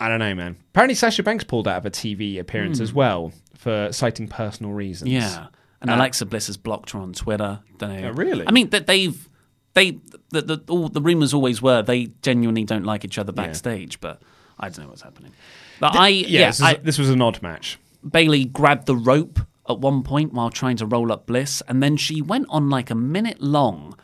[0.00, 0.56] I don't know, man.
[0.70, 5.10] Apparently, Sasha Banks pulled out of a TV appearance as well for citing personal reasons.
[5.10, 5.16] Hmm.
[5.16, 5.46] Yeah.
[5.80, 7.60] And Alexa Bliss has blocked her on Twitter.
[7.78, 8.08] Don't know.
[8.08, 8.44] Oh, really?
[8.46, 9.28] I mean, that they've
[9.74, 9.98] they
[10.30, 14.20] the the, all, the rumors always were they genuinely don't like each other backstage, but
[14.58, 15.32] I don't know what's happening.
[15.80, 16.26] But I yeah.
[16.40, 17.78] yeah, this, is- I, this was an odd match.
[18.08, 21.96] Bayley grabbed the rope at one point while trying to roll up Bliss, and then
[21.96, 23.94] she went on like a minute long,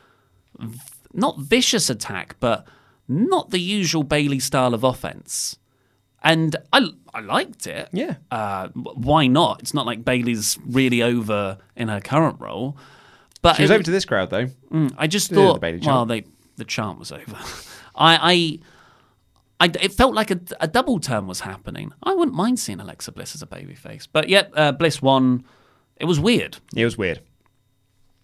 [1.12, 2.67] not vicious attack, but
[3.09, 5.57] not the usual Bayley style of offense.
[6.23, 7.89] And I, I liked it.
[7.93, 8.17] Yeah.
[8.31, 9.61] Uh, why not?
[9.61, 12.77] It's not like Bayley's really over in her current role.
[13.45, 14.47] But She was it- over to this crowd though.
[14.97, 16.24] I just the thought, Bayley well, they
[16.57, 17.36] the chant was over.
[17.95, 18.59] I,
[19.61, 21.92] I, I, it felt like a, a double turn was happening.
[22.03, 25.45] I wouldn't mind seeing Alexa Bliss as a babyface, but yet uh, Bliss won.
[25.97, 26.57] It was weird.
[26.74, 27.20] It was weird.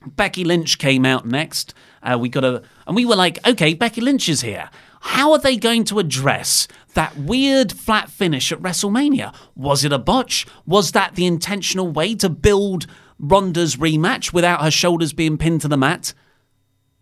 [0.06, 1.74] Becky Lynch came out next.
[2.02, 4.70] Uh, we got a, and we were like, okay, Becky Lynch is here.
[5.02, 9.34] How are they going to address that weird flat finish at WrestleMania?
[9.54, 10.46] Was it a botch?
[10.66, 12.86] Was that the intentional way to build
[13.20, 16.14] Ronda's rematch without her shoulders being pinned to the mat?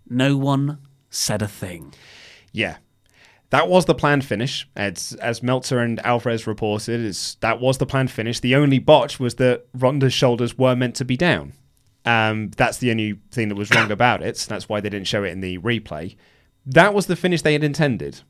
[0.09, 0.79] No one
[1.11, 1.95] said a thing.
[2.53, 2.79] Yeah.
[3.51, 4.69] That was the planned finish.
[4.77, 8.41] It's, as Meltzer and Alvarez reported, it's, that was the planned finish.
[8.41, 11.55] The only botch was that Ronda's shoulders were meant to be down.
[12.05, 14.37] Um, that's the only thing that was wrong about it.
[14.49, 16.17] That's why they didn't show it in the replay.
[16.67, 18.21] That was the finish they had intended.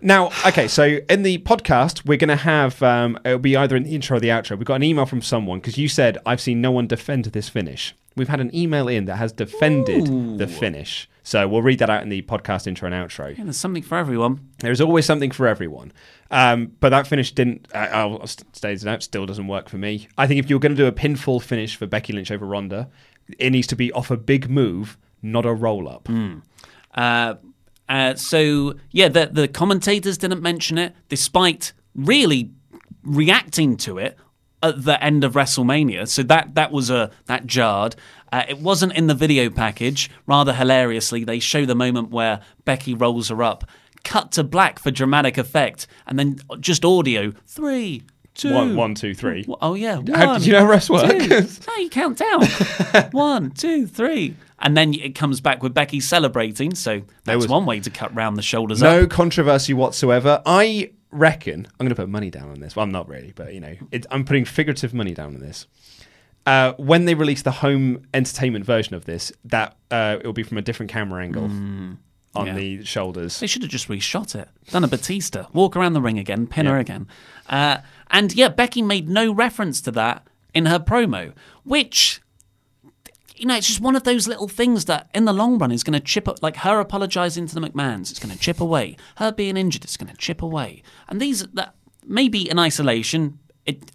[0.00, 3.82] Now, okay, so in the podcast, we're going to have um, it'll be either in
[3.82, 4.56] the intro or the outro.
[4.56, 7.48] We've got an email from someone because you said I've seen no one defend this
[7.48, 7.94] finish.
[8.16, 11.08] We've had an email in that has defended the finish.
[11.22, 13.36] So we'll read that out in the podcast intro and outro.
[13.36, 14.48] Yeah, there's something for everyone.
[14.60, 15.92] There's always something for everyone.
[16.30, 19.76] Um, but that finish didn't, uh, I'll st- stay as out, still doesn't work for
[19.76, 20.08] me.
[20.16, 22.88] I think if you're going to do a pinfall finish for Becky Lynch over Ronda,
[23.38, 26.08] it needs to be off a big move, not a roll up.
[26.94, 27.34] Uh,
[27.88, 32.50] uh, so yeah, the the commentators didn't mention it, despite really
[33.02, 34.16] reacting to it
[34.62, 36.08] at the end of WrestleMania.
[36.08, 37.96] So that that was a that jarred.
[38.30, 40.10] Uh, it wasn't in the video package.
[40.26, 43.64] Rather hilariously, they show the moment where Becky rolls her up,
[44.04, 47.32] cut to black for dramatic effect, and then just audio.
[47.46, 48.02] Three,
[48.34, 49.46] two, One, one, two, three.
[49.62, 50.00] Oh yeah.
[50.14, 51.10] How one, did you know rest work?
[51.10, 51.28] two.
[51.28, 52.44] No, you count down.
[53.12, 54.36] one, two, three.
[54.60, 56.74] And then it comes back with Becky celebrating.
[56.74, 59.10] So that's was- one way to cut round the shoulders No up.
[59.10, 60.42] controversy whatsoever.
[60.44, 62.76] I reckon I'm going to put money down on this.
[62.76, 65.66] Well, I'm not really, but you know, it, I'm putting figurative money down on this.
[66.46, 70.42] Uh, when they release the home entertainment version of this, that uh, it will be
[70.42, 72.54] from a different camera angle on yeah.
[72.54, 73.38] the shoulders.
[73.40, 74.48] They should have just reshot it.
[74.70, 75.46] Done a Batista.
[75.52, 77.06] Walk around the ring again, pin her again.
[77.48, 77.78] Uh,
[78.10, 81.32] and yeah, Becky made no reference to that in her promo,
[81.64, 82.22] which,
[83.38, 85.84] you know, it's just one of those little things that in the long run is
[85.84, 86.42] going to chip up.
[86.42, 88.96] Like her apologizing to the McMahons, it's going to chip away.
[89.16, 90.82] Her being injured, it's going to chip away.
[91.08, 91.74] And these, that
[92.04, 93.90] maybe in isolation, it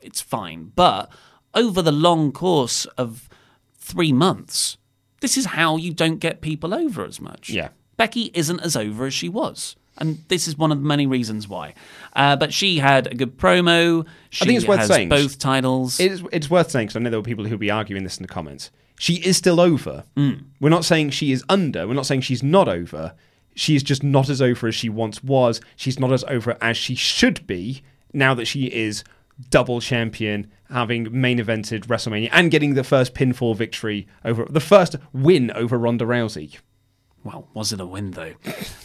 [0.00, 0.72] it's fine.
[0.74, 1.10] But
[1.54, 3.28] over the long course of
[3.76, 4.76] three months,
[5.20, 7.50] this is how you don't get people over as much.
[7.50, 7.68] Yeah.
[7.96, 9.76] Becky isn't as over as she was.
[10.00, 11.74] And this is one of the many reasons why.
[12.14, 14.06] Uh, but she had a good promo.
[14.30, 15.08] She I think it's worth saying.
[15.08, 16.00] both titles.
[16.00, 18.16] It is, it's worth saying because I know there were people who'll be arguing this
[18.16, 18.70] in the comments.
[18.98, 20.04] She is still over.
[20.16, 20.44] Mm.
[20.60, 21.86] We're not saying she is under.
[21.86, 23.14] We're not saying she's not over.
[23.54, 25.60] She's just not as over as she once was.
[25.76, 27.82] She's not as over as she should be
[28.12, 29.04] now that she is
[29.48, 34.96] double champion, having main evented WrestleMania and getting the first pinfall victory over the first
[35.12, 36.58] win over Ronda Rousey.
[37.24, 38.34] Well, was it a win though?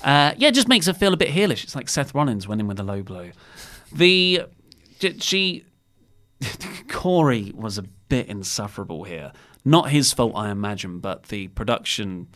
[0.03, 1.63] uh, yeah, it just makes her feel a bit heelish.
[1.63, 3.31] It's like Seth Rollins winning with a low blow.
[3.91, 4.43] The
[5.19, 5.65] she
[6.87, 9.31] Corey was a bit insufferable here.
[9.63, 12.27] Not his fault, I imagine, but the production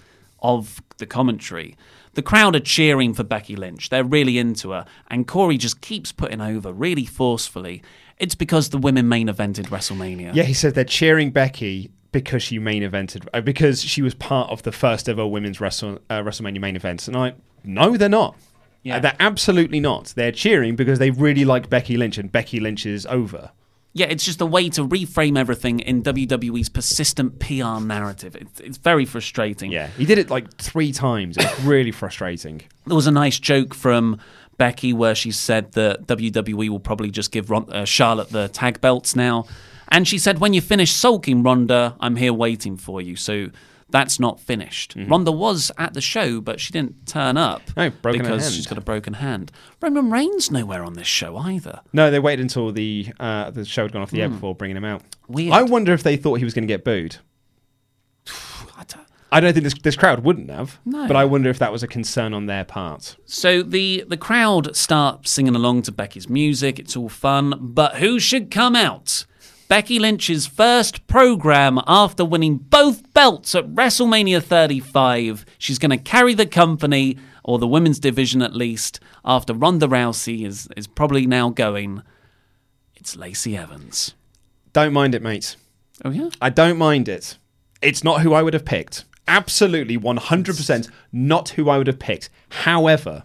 [0.42, 1.78] of the commentary.
[2.14, 3.90] The crowd are cheering for Becky Lynch.
[3.90, 7.84] They're really into her, and Corey just keeps putting over really forcefully.
[8.18, 10.34] It's because the women main evented WrestleMania.
[10.34, 14.50] Yeah, he said they're cheering Becky because she main evented, uh, because she was part
[14.50, 17.08] of the first ever women's Wrestle, uh, WrestleMania main events.
[17.08, 17.34] And I,
[17.64, 18.36] no, they're not.
[18.84, 18.98] Yeah.
[18.98, 20.14] Uh, they're absolutely not.
[20.16, 23.52] They're cheering because they really like Becky Lynch, and Becky Lynch is over.
[23.94, 28.36] Yeah, it's just a way to reframe everything in WWE's persistent PR narrative.
[28.36, 29.72] It's, it's very frustrating.
[29.72, 31.38] Yeah, he did it like three times.
[31.38, 32.62] It's really frustrating.
[32.86, 34.20] There was a nice joke from
[34.58, 38.80] Becky where she said that WWE will probably just give Ron- uh, Charlotte the tag
[38.80, 39.46] belts now.
[39.90, 43.16] And she said, when you finish sulking, Ronda, I'm here waiting for you.
[43.16, 43.48] So
[43.90, 44.96] that's not finished.
[45.08, 47.80] Ronda was at the show, but she didn't turn up Mm-hmm.
[47.80, 49.52] No, broken because she's got a broken hand.
[49.82, 51.82] Roman Reigns nowhere on this show either.
[51.92, 54.78] No, they waited until the uh, the show had gone off the air before bringing
[54.78, 55.02] him out.
[55.28, 55.54] Weird.
[55.54, 57.18] I wonder if they thought he was going to get booed.
[58.78, 60.80] I don't- I don't think this this crowd wouldn't have.
[60.86, 61.06] No.
[61.08, 63.16] But I wonder if that was a concern on their part.
[63.26, 66.80] So the the crowd start singing along to Becky's music.
[66.80, 69.26] It's all fun, but who should come out?
[69.70, 75.46] Becky Lynch's first program after winning both belts at WrestleMania 35.
[75.60, 80.44] She's going to carry the company or the women's division at least after Ronda Rousey
[80.44, 82.02] is is probably now going.
[82.96, 84.16] It's Lacey Evans.
[84.74, 85.56] Don't mind it, mate.
[86.04, 86.32] Oh yeah.
[86.42, 87.38] I don't mind it.
[87.80, 89.06] It's not who I would have picked.
[89.28, 92.32] Absolutely 100% not who I would have picked.
[92.50, 93.24] However,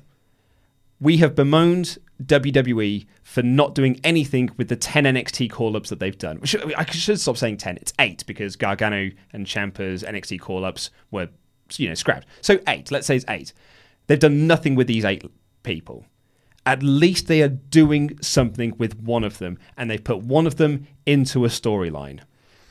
[1.01, 5.99] we have bemoaned WWE for not doing anything with the 10 NXT call ups that
[5.99, 6.39] they've done.
[6.39, 7.79] Which- I should stop saying 10.
[7.79, 11.29] It's 8 because Gargano and Ciampa's NXT call ups were,
[11.77, 12.27] you know, scrapped.
[12.41, 12.91] So 8.
[12.91, 13.53] Let's say it's 8.
[14.07, 15.25] They've done nothing with these 8
[15.62, 16.07] people.
[16.67, 20.57] At least they are doing something with one of them, and they've put one of
[20.57, 22.21] them into a storyline.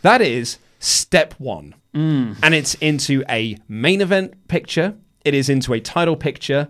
[0.02, 1.76] That is step one.
[1.94, 2.38] Mm.
[2.42, 6.70] And it's into a main event picture, it is into a title picture,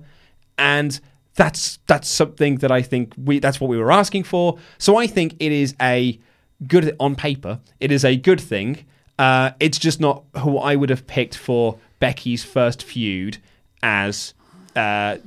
[0.58, 1.00] and
[1.36, 4.58] that's that's something that I think we that's what we were asking for.
[4.78, 6.20] So I think it is a
[6.68, 7.60] good on paper.
[7.80, 8.86] It is a good thing.
[9.18, 13.38] Uh, it's just not who I would have picked for Becky's first feud
[13.82, 14.34] as
[14.76, 15.18] uh,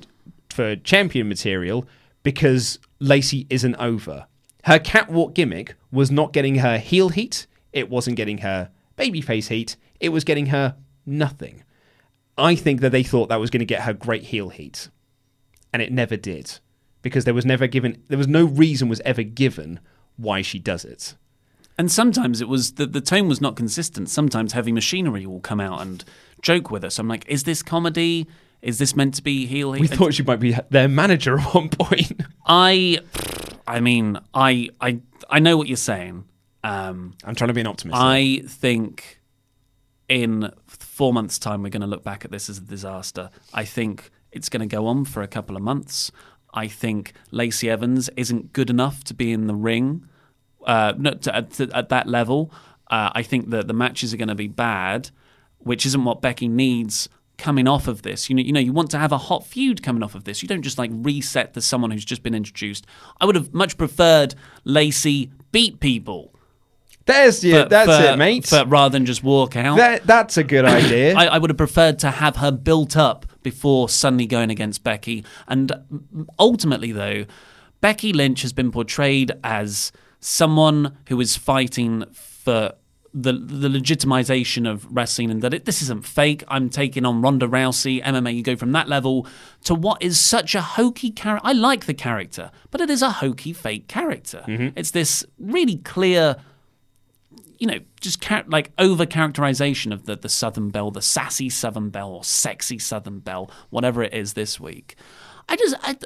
[0.51, 1.87] for champion material
[2.23, 4.27] because Lacey isn't over.
[4.65, 7.47] Her catwalk gimmick was not getting her heel heat.
[7.73, 9.77] It wasn't getting her babyface heat.
[10.01, 11.63] It was getting her nothing.
[12.37, 14.89] I think that they thought that was going to get her great heel heat.
[15.77, 16.59] And it never did
[17.03, 19.79] because there was never given there was no reason was ever given
[20.16, 21.14] why she does it.
[21.77, 24.09] And sometimes it was the the tone was not consistent.
[24.09, 26.03] Sometimes heavy machinery will come out and
[26.41, 26.99] joke with us.
[26.99, 28.27] I'm like, is this comedy?
[28.62, 29.83] Is this meant to be healing?
[29.83, 32.22] We thought she might be their manager at one point.
[32.47, 33.01] I,
[33.66, 36.24] I mean, I, I, I know what you're saying.
[36.64, 38.01] Um, I'm trying to be an optimist.
[38.01, 39.20] I think
[40.09, 43.29] in four months' time we're going to look back at this as a disaster.
[43.53, 46.11] I think it's going to go on for a couple of months.
[46.53, 50.09] I think Lacey Evans isn't good enough to be in the ring
[50.66, 52.51] uh, to, to, at that level.
[52.89, 55.11] Uh, I think that the matches are going to be bad,
[55.59, 58.31] which isn't what Becky needs coming off of this.
[58.31, 60.43] You know, you know, you want to have a hot feud coming off of this.
[60.43, 62.87] You don't just like reset to someone who's just been introduced.
[63.20, 66.33] I would have much preferred Lacey beat people.
[67.05, 68.49] There's yeah, for- that's for- it, mate.
[68.51, 69.77] But rather than just walk out.
[69.77, 71.14] That, that's a good idea.
[71.14, 75.25] I, I would have preferred to have her built up before suddenly going against Becky.
[75.47, 75.71] And
[76.37, 77.27] ultimately, though,
[77.81, 82.73] Becky Lynch has been portrayed as someone who is fighting for
[83.15, 86.43] the the legitimization of wrestling and that it, this isn't fake.
[86.49, 88.35] I'm taking on Ronda Rousey, MMA.
[88.35, 89.29] You go from that level
[89.63, 91.47] to what is such a hokey character.
[91.47, 94.43] I like the character, but it is a hokey fake character.
[94.49, 94.77] Mm-hmm.
[94.77, 96.35] It's this really clear
[97.59, 101.91] you know, just char- like over characterization of the, the Southern Belle, the sassy Southern
[101.91, 104.97] Belle or sexy Southern Belle, whatever it is this week.
[105.49, 105.97] I just, I,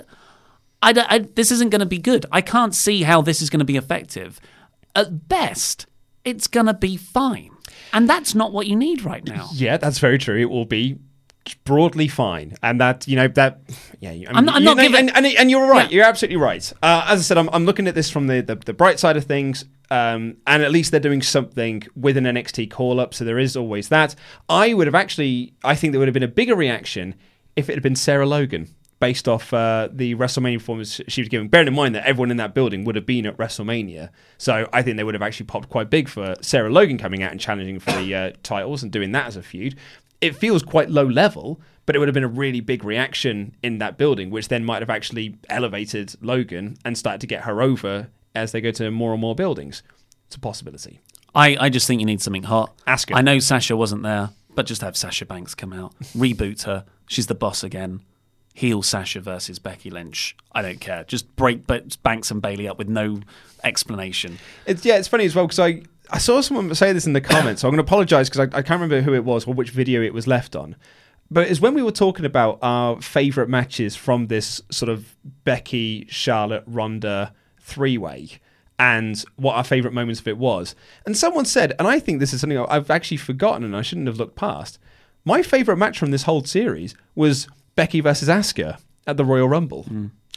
[0.82, 2.26] I, I- this isn't going to be good.
[2.32, 4.40] I can't see how this is going to be effective.
[4.94, 5.86] At best,
[6.24, 7.50] it's going to be fine.
[7.92, 9.48] And that's not what you need right now.
[9.54, 10.36] yeah, that's very true.
[10.38, 10.98] It will be
[11.64, 13.60] broadly fine, and that you know that
[13.98, 14.10] yeah.
[14.10, 15.90] I mean, I'm not- I'm not know, giving- and, and, and you're right.
[15.90, 15.96] Yeah.
[15.96, 16.72] You're absolutely right.
[16.82, 19.16] Uh, as I said, I'm, I'm looking at this from the, the, the bright side
[19.16, 19.64] of things.
[19.90, 23.56] Um, and at least they're doing something with an NXT call up, so there is
[23.56, 24.14] always that.
[24.48, 27.16] I would have actually, I think there would have been a bigger reaction
[27.56, 28.68] if it had been Sarah Logan,
[29.00, 31.48] based off uh, the WrestleMania performance she was giving.
[31.48, 34.82] Bearing in mind that everyone in that building would have been at WrestleMania, so I
[34.82, 37.80] think they would have actually popped quite big for Sarah Logan coming out and challenging
[37.80, 39.76] for the uh, titles and doing that as a feud.
[40.20, 43.78] It feels quite low level, but it would have been a really big reaction in
[43.78, 48.10] that building, which then might have actually elevated Logan and started to get her over
[48.34, 49.82] as they go to more and more buildings.
[50.26, 51.00] It's a possibility.
[51.34, 52.74] I, I just think you need something hot.
[52.86, 53.16] Ask her.
[53.16, 56.84] I know Sasha wasn't there, but just have Sasha Banks come out, reboot her.
[57.08, 58.00] She's the boss again.
[58.54, 60.36] Heel Sasha versus Becky Lynch.
[60.52, 61.04] I don't care.
[61.04, 61.66] Just break
[62.02, 63.20] Banks and Bayley up with no
[63.62, 64.38] explanation.
[64.66, 67.20] It's yeah, it's funny as well because I I saw someone say this in the
[67.20, 67.62] comments.
[67.62, 69.70] so I'm going to apologize because I, I can't remember who it was or which
[69.70, 70.76] video it was left on.
[71.30, 75.14] But it's when we were talking about our favorite matches from this sort of
[75.44, 77.32] Becky, Charlotte, Ronda
[77.70, 78.28] three way
[78.78, 80.74] and what our favorite moments of it was.
[81.04, 84.06] And someone said, and I think this is something I've actually forgotten and I shouldn't
[84.06, 84.78] have looked past.
[85.24, 87.46] My favorite match from this whole series was
[87.76, 89.86] Becky versus Asuka at the Royal Rumble.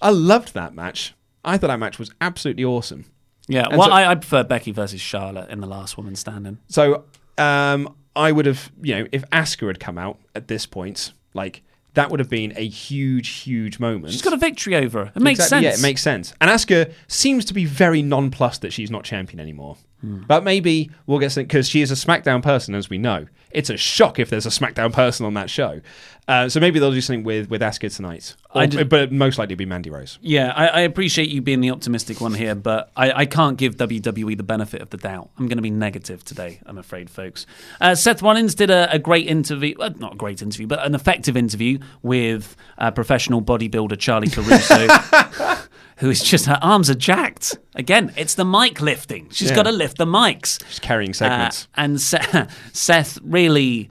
[0.02, 1.14] I loved that match.
[1.46, 3.06] I thought that match was absolutely awesome.
[3.48, 6.58] Yeah, And well, so- I, I prefer Becky versus Charlotte in the last woman standing.
[6.68, 7.06] So
[7.38, 11.64] um, I would have, you know, if Asuka had come out at this point, like
[11.94, 14.12] that would have been a huge, huge moment.
[14.12, 15.12] She's got a victory over her.
[15.16, 15.78] It makes Exactly, sense.
[15.78, 16.34] Yeah, it makes sense.
[16.42, 19.78] And Asuka seems to be very nonplussed that she's not champion anymore.
[20.04, 20.24] Hmm.
[20.28, 23.28] But maybe we'll get something because she is a SmackDown person, as we know.
[23.52, 25.80] It's a shock if there's a SmackDown person on that show.
[26.28, 28.36] Uh, so maybe they'll do something with with Asuka tonight.
[28.56, 30.20] Or, did- but most likely it'll be Mandy Rose.
[30.22, 33.76] Yeah, I, I appreciate you being the optimistic one here, but I, I can't give
[33.78, 35.30] WWE the benefit of the doubt.
[35.38, 37.46] I'm going to be negative today, I'm afraid, folks.
[37.80, 40.96] Uh, Seth Rollins did a, a great interview, well, not a great interview, but an
[40.96, 44.88] effective interview with uh, professional bodybuilder Charlie Caruso,
[46.04, 47.58] who is just, her arms are jacked.
[47.76, 49.30] Again, it's the mic lifting.
[49.32, 49.56] She's Yeah.
[49.56, 50.62] got to lift the mics.
[50.70, 51.68] She's carrying Uh, segments.
[51.76, 53.90] and Se- Seth really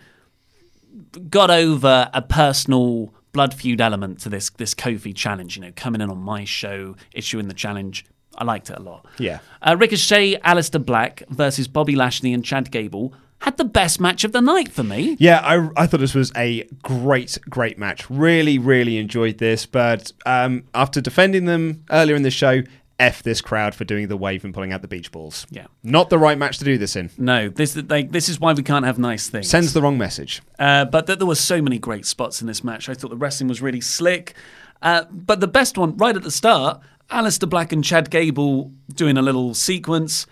[1.30, 5.56] got over a personal blood feud element to this this Kofi challenge.
[5.56, 8.04] You know, coming in on my show, issuing the challenge.
[8.36, 9.06] I liked it a lot.
[9.18, 9.38] Yeah.
[9.60, 14.32] Uh, Ricochet, Aleister Black versus Bobby Lashley and Chad Gable had the best match of
[14.32, 15.16] the night for me.
[15.18, 18.08] Yeah, I, I thought this was a great, great match.
[18.08, 19.66] Really, really enjoyed this.
[19.66, 22.62] But um, after defending them earlier in the show,
[23.00, 25.44] F this crowd for doing the wave and pulling out the beach balls.
[25.50, 25.66] Yeah.
[25.82, 27.10] Not the right match to do this in.
[27.18, 29.48] No, this like this is why we can't have nice things.
[29.48, 30.40] Sends the wrong message.
[30.56, 32.88] Uh, but th- there were so many great spots in this match.
[32.88, 34.34] I thought the wrestling was really slick.
[34.80, 36.80] Uh, but the best one, right at the start,
[37.10, 40.26] Aleister Black and Chad Gable doing a little sequence.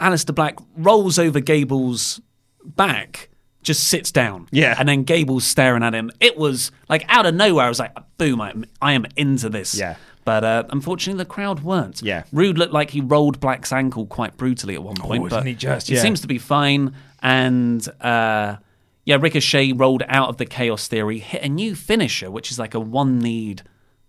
[0.00, 2.20] Aleister Black rolls over Gable's
[2.64, 3.28] back,
[3.62, 4.48] just sits down.
[4.50, 4.74] Yeah.
[4.78, 6.10] And then Gable's staring at him.
[6.20, 7.66] It was like out of nowhere.
[7.66, 9.74] I was like, boom, I am, I am into this.
[9.78, 9.96] Yeah.
[10.24, 12.02] But uh, unfortunately, the crowd weren't.
[12.02, 12.24] Yeah.
[12.32, 15.26] Roode looked like he rolled Black's ankle quite brutally at one point.
[15.26, 15.88] isn't but he just?
[15.88, 16.02] He Yeah.
[16.02, 16.94] seems to be fine.
[17.22, 18.56] And uh,
[19.04, 22.74] yeah, Ricochet rolled out of the Chaos Theory, hit a new finisher, which is like
[22.74, 23.62] a one need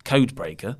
[0.03, 0.75] code breaker,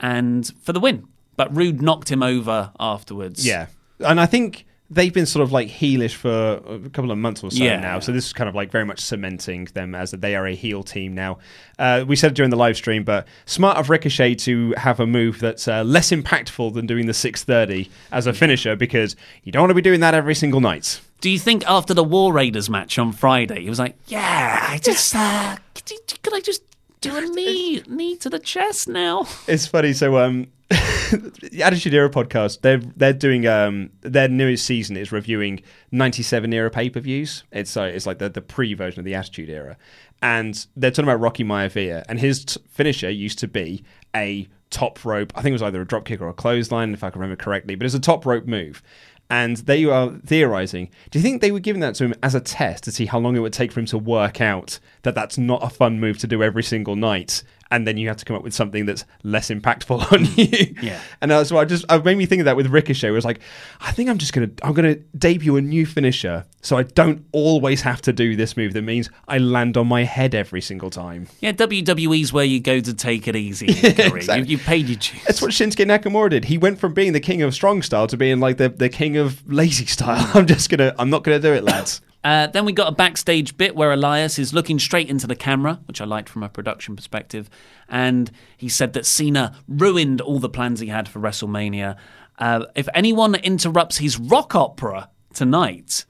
[0.00, 1.06] and for the win.
[1.36, 3.46] But Roode knocked him over afterwards.
[3.46, 3.66] Yeah,
[4.00, 7.50] and I think they've been sort of like heelish for a couple of months or
[7.50, 7.80] so Yeah.
[7.80, 7.98] now.
[7.98, 10.54] So this is kind of like very much cementing them as that they are a
[10.54, 11.38] heel team now.
[11.78, 15.40] Uh, we said during the live stream, but smart of Ricochet to have a move
[15.40, 19.70] that's uh, less impactful than doing the 630 as a finisher because you don't want
[19.70, 21.00] to be doing that every single night.
[21.22, 24.76] Do you think after the War Raiders match on Friday, he was like, "Yeah, I
[24.78, 26.62] just uh, could, could I just
[27.00, 29.92] do a knee knee to the chest now?" It's funny.
[29.94, 30.48] So, um,
[31.50, 36.70] the Attitude Era podcast, they're they're doing um their newest season is reviewing '97 era
[36.70, 37.44] pay per views.
[37.52, 39.76] It's uh, it's like the the pre version of the Attitude Era,
[40.22, 45.04] and they're talking about Rocky Maivia, and his t- finisher used to be a top
[45.04, 45.32] rope.
[45.36, 47.42] I think it was either a drop kick or a clothesline, if I can remember
[47.42, 47.74] correctly.
[47.74, 48.82] But it's a top rope move.
[49.30, 50.90] And they are theorizing.
[51.10, 53.18] Do you think they were giving that to him as a test to see how
[53.18, 56.18] long it would take for him to work out that that's not a fun move
[56.18, 57.42] to do every single night?
[57.72, 60.74] And then you have to come up with something that's less impactful on you.
[60.82, 61.00] Yeah.
[61.22, 63.08] And that's why I just, it made me think of that with Ricochet.
[63.08, 63.40] It was like,
[63.80, 67.80] I think I'm just gonna, I'm gonna debut a new finisher, so I don't always
[67.80, 68.74] have to do this move.
[68.74, 71.28] That means I land on my head every single time.
[71.40, 73.68] Yeah, WWE's where you go to take it easy.
[73.68, 74.16] in your career.
[74.18, 74.50] exactly.
[74.50, 75.24] you, you paid your dues.
[75.24, 76.44] That's what Shinsuke Nakamura did.
[76.44, 79.16] He went from being the king of strong style to being like the, the king
[79.16, 80.30] of lazy style.
[80.34, 82.02] I'm just gonna, I'm not gonna do it, lads.
[82.24, 85.80] Uh, then we got a backstage bit where Elias is looking straight into the camera,
[85.86, 87.50] which I liked from a production perspective,
[87.88, 91.96] and he said that Cena ruined all the plans he had for WrestleMania.
[92.38, 96.04] Uh, if anyone interrupts his rock opera tonight,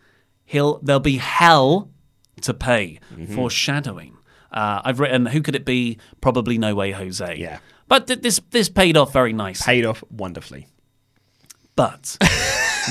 [0.44, 1.90] he'll there'll be hell
[2.42, 3.00] to pay.
[3.34, 4.16] Foreshadowing.
[4.50, 5.98] Uh, I've written, who could it be?
[6.20, 7.36] Probably No Way Jose.
[7.38, 7.58] Yeah.
[7.88, 9.64] But th- this this paid off very nicely.
[9.64, 10.68] Paid off wonderfully.
[11.74, 12.16] But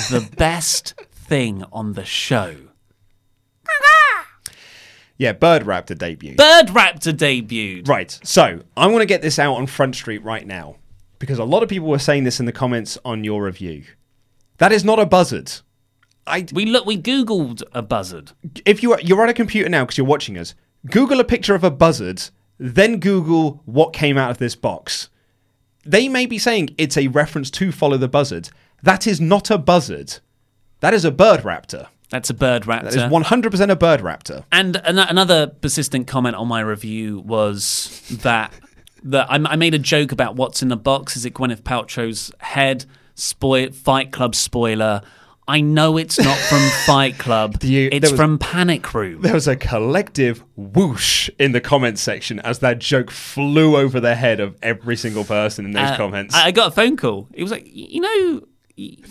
[0.10, 2.56] the best thing on the show,
[5.18, 6.38] Yeah, Bird Raptor debuted.
[6.38, 7.88] Bird Raptor debuted.
[7.88, 8.18] Right.
[8.24, 10.78] So I'm going to get this out on Front Street right now
[11.20, 13.84] because a lot of people were saying this in the comments on your review.
[14.58, 15.52] That is not a buzzard.
[16.26, 16.88] I, We look.
[16.88, 18.32] We googled a buzzard.
[18.66, 20.56] if you are, you're on a computer now because you're watching us,
[20.90, 22.24] Google a picture of a buzzard,
[22.58, 25.10] then Google what came out of this box.
[25.86, 28.50] They may be saying it's a reference to Follow the Buzzard.
[28.82, 30.18] That is not a buzzard.
[30.80, 31.88] That is a bird raptor.
[32.12, 32.92] That's a bird raptor.
[32.92, 34.44] That is 100% a bird raptor.
[34.52, 38.54] And an- another persistent comment on my review was that
[39.04, 41.16] that I, I made a joke about what's in the box.
[41.18, 42.86] Is it Gwyneth Paltrow's head?
[43.16, 45.02] Spoil Fight Club spoiler.
[45.48, 47.64] I know it's not from Fight Club.
[47.64, 49.22] you- it's there was- from Panic Room.
[49.22, 54.16] There was a collective whoosh in the comments section as that joke flew over the
[54.16, 56.36] head of every single person in those Uh, comments.
[56.36, 57.28] I I got a phone call.
[57.34, 58.42] It was like, you know,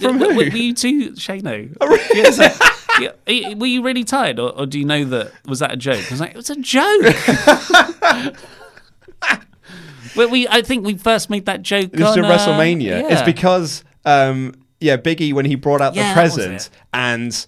[0.01, 0.31] From w- who?
[0.33, 1.69] Oh, Were you two, Shano?
[2.15, 2.55] Yeah, it's like,
[3.01, 6.05] yeah, were you really tired, or, or do you know that was that a joke?
[6.07, 8.37] I was like, it was a joke.
[10.17, 11.95] well, we, I think we first made that joke.
[11.95, 13.11] On, at uh, WrestleMania.
[13.11, 17.47] It's because, um, yeah, Biggie when he brought out Yeah, the present, and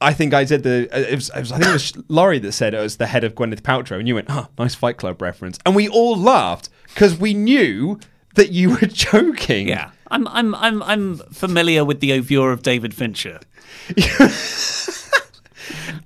[0.00, 2.38] I think I did the uh, it was, it was I think it was Laurie
[2.40, 4.96] that said it was the head of Gwyneth Paltrow, and you went, "Oh, nice Fight
[4.96, 7.98] Club reference," and we all laughed because we knew
[8.34, 9.68] that you were joking.
[9.68, 13.40] Yeah, I'm, I'm, I'm, I'm familiar with the oeuvre of David Fincher.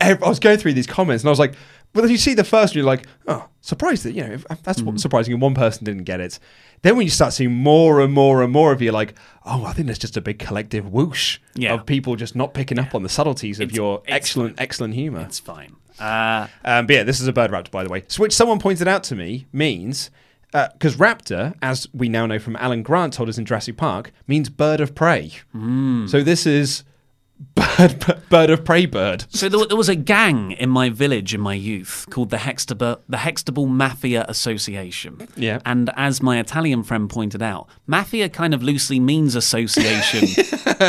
[0.00, 1.54] I was going through these comments, and I was like,
[1.94, 4.80] "Well, you see the first, one, you're like, oh, surprised that you know if- that's
[4.80, 4.96] Mm-hmm.
[4.98, 5.32] surprising.
[5.32, 6.38] and One person didn't get it.
[6.82, 9.72] Then when you start seeing more and more and more of you, like, oh, I
[9.72, 11.74] think there's just a big collective whoosh Yeah.
[11.74, 14.94] of people just not picking up on the subtleties of It's- your it's excellent, excellent
[14.94, 15.22] humor.
[15.22, 15.74] It's fine.
[15.98, 18.04] Uh, Um, but yeah, this is a bird raptor, by the way.
[18.06, 20.10] So which someone pointed out to me means
[20.54, 24.12] Uh, because raptor, as we now know from Alan Grant told us in Jurassic Park,
[24.26, 25.32] means bird of prey.
[25.52, 26.06] Hmm.
[26.06, 26.84] So this is
[27.54, 29.26] bird, bird of prey bird.
[29.28, 33.00] So there, there was a gang in my village in my youth called the Hextable,
[33.08, 35.28] the Hextable Mafia Association.
[35.36, 35.60] Yeah.
[35.66, 40.28] And as my Italian friend pointed out, mafia kind of loosely means association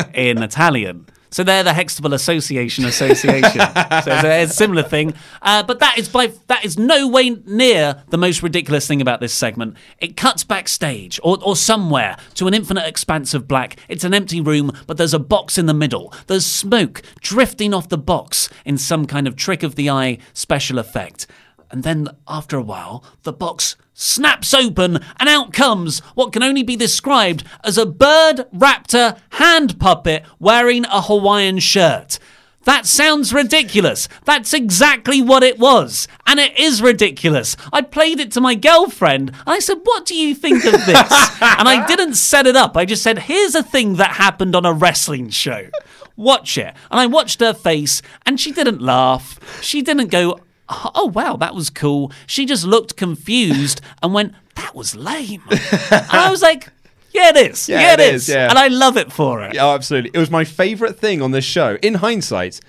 [0.13, 1.05] in Italian.
[1.31, 3.60] So they're the Hextable Association Association.
[4.03, 5.14] so it's a, similar thing.
[5.41, 9.19] Uh, but that is by that is no way near the most ridiculous thing about
[9.19, 9.76] this segment.
[9.99, 13.77] It cuts backstage or, or somewhere to an infinite expanse of black.
[13.88, 16.14] It's an empty room, but there's a box in the middle.
[16.27, 20.80] There's smoke drifting off the box in some kind of trick of the eye special
[20.80, 21.27] effect.
[21.71, 26.63] And then after a while, the box snaps open and out comes what can only
[26.63, 32.17] be described as a bird raptor hand puppet wearing a Hawaiian shirt.
[32.63, 34.07] That sounds ridiculous.
[34.25, 36.07] That's exactly what it was.
[36.27, 37.55] And it is ridiculous.
[37.71, 40.87] I played it to my girlfriend and I said, What do you think of this?
[41.41, 42.75] and I didn't set it up.
[42.75, 45.69] I just said, Here's a thing that happened on a wrestling show.
[46.15, 46.75] Watch it.
[46.91, 49.39] And I watched her face and she didn't laugh.
[49.63, 50.39] She didn't go,
[50.69, 52.11] oh, wow, that was cool.
[52.27, 55.41] She just looked confused and went, that was lame.
[55.49, 56.69] and I was like,
[57.11, 57.67] yeah, it is.
[57.67, 58.35] Yeah, Yeah, it it is, is.
[58.35, 58.49] yeah.
[58.49, 59.55] And I love it for it.
[59.59, 60.11] Oh, absolutely.
[60.13, 61.77] It was my favorite thing on this show.
[61.81, 62.59] In hindsight,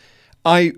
[0.45, 0.73] I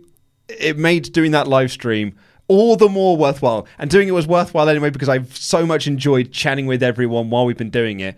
[0.49, 2.15] it made doing that live stream
[2.49, 3.67] all the more worthwhile.
[3.79, 7.47] And doing it was worthwhile anyway because I've so much enjoyed chatting with everyone while
[7.47, 8.17] we've been doing it.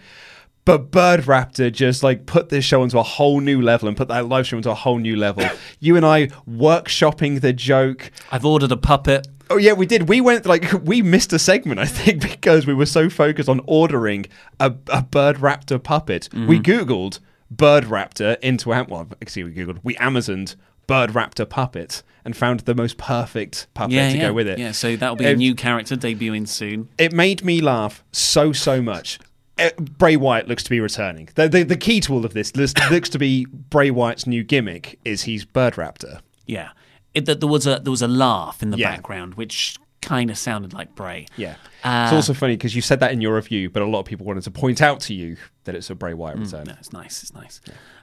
[0.64, 4.08] But Bird Raptor just like put this show into a whole new level and put
[4.08, 5.44] that live stream into a whole new level.
[5.80, 8.10] you and I workshopping the joke.
[8.32, 9.28] I've ordered a puppet.
[9.50, 10.08] Oh yeah, we did.
[10.08, 13.60] We went like we missed a segment, I think, because we were so focused on
[13.66, 14.26] ordering
[14.58, 16.28] a, a bird raptor puppet.
[16.32, 16.46] Mm-hmm.
[16.46, 17.20] We googled
[17.50, 22.60] bird raptor into Am- well, actually we googled we Amazoned bird raptor puppet and found
[22.60, 24.28] the most perfect puppet Yeah, to yeah.
[24.28, 24.58] go with it.
[24.58, 26.88] Yeah, so that'll be a new character debuting soon.
[26.96, 29.18] It made me laugh so so much.
[29.58, 31.28] Uh, Bray Wyatt looks to be returning.
[31.36, 34.42] The, the the key to all of this looks, looks to be Bray Wyatt's new
[34.42, 36.20] gimmick is he's bird raptor.
[36.46, 36.70] Yeah.
[37.14, 38.90] It, that there was a there was a laugh in the Yeah.
[38.90, 41.26] background, which kind of sounded like Bray.
[41.36, 41.54] Yeah.
[41.84, 44.06] Uh, it's also funny because you said that in your review, but a lot of
[44.06, 46.64] people wanted to point out to you that it's a Bray Wyatt return.
[46.66, 47.22] No, it's nice.
[47.22, 47.60] It's nice.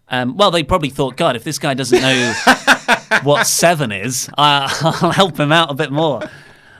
[0.07, 2.33] Um, well, they probably thought, God, if this guy doesn't know
[3.23, 6.21] what seven is, uh, I'll help him out a bit more.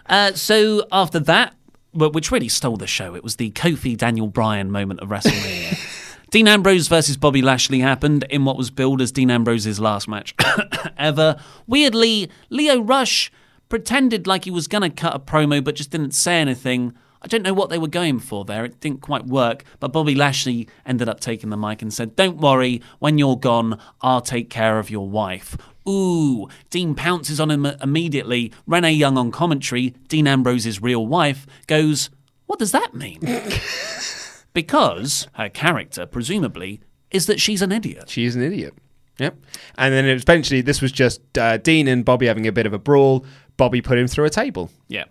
[0.07, 1.56] Uh, so after that,
[1.91, 5.88] wh- which really stole the show, it was the Kofi Daniel Bryan moment of WrestleMania.
[6.31, 10.34] Dean Ambrose versus Bobby Lashley happened in what was billed as Dean Ambrose's last match
[10.97, 11.38] ever.
[11.68, 13.31] Weirdly, Lio Rush
[13.68, 16.93] pretended like he was going to cut a promo but just didn't say anything.
[17.22, 18.65] I don't know what they were going for there.
[18.65, 19.63] It didn't quite work.
[19.80, 23.80] But Bobby Lashley ended up taking the mic and said, Don't worry, when you're gone,
[24.01, 25.55] I'll take care of your wife.
[25.88, 28.52] Ooh, Dean pounces on him immediately.
[28.68, 32.10] Renee Young on commentary, Dean Ambrose's real wife, goes,
[32.45, 33.20] What does that mean?
[34.53, 38.10] because her character, presumably, is that she's an idiot.
[38.10, 38.74] She's an idiot.
[39.18, 39.38] Yep.
[39.78, 42.80] And then eventually, this was just uh, Dean and Bobby having a bit of a
[42.80, 43.26] brawl.
[43.58, 44.72] Bobby put him through a table.
[44.88, 45.06] Yeah.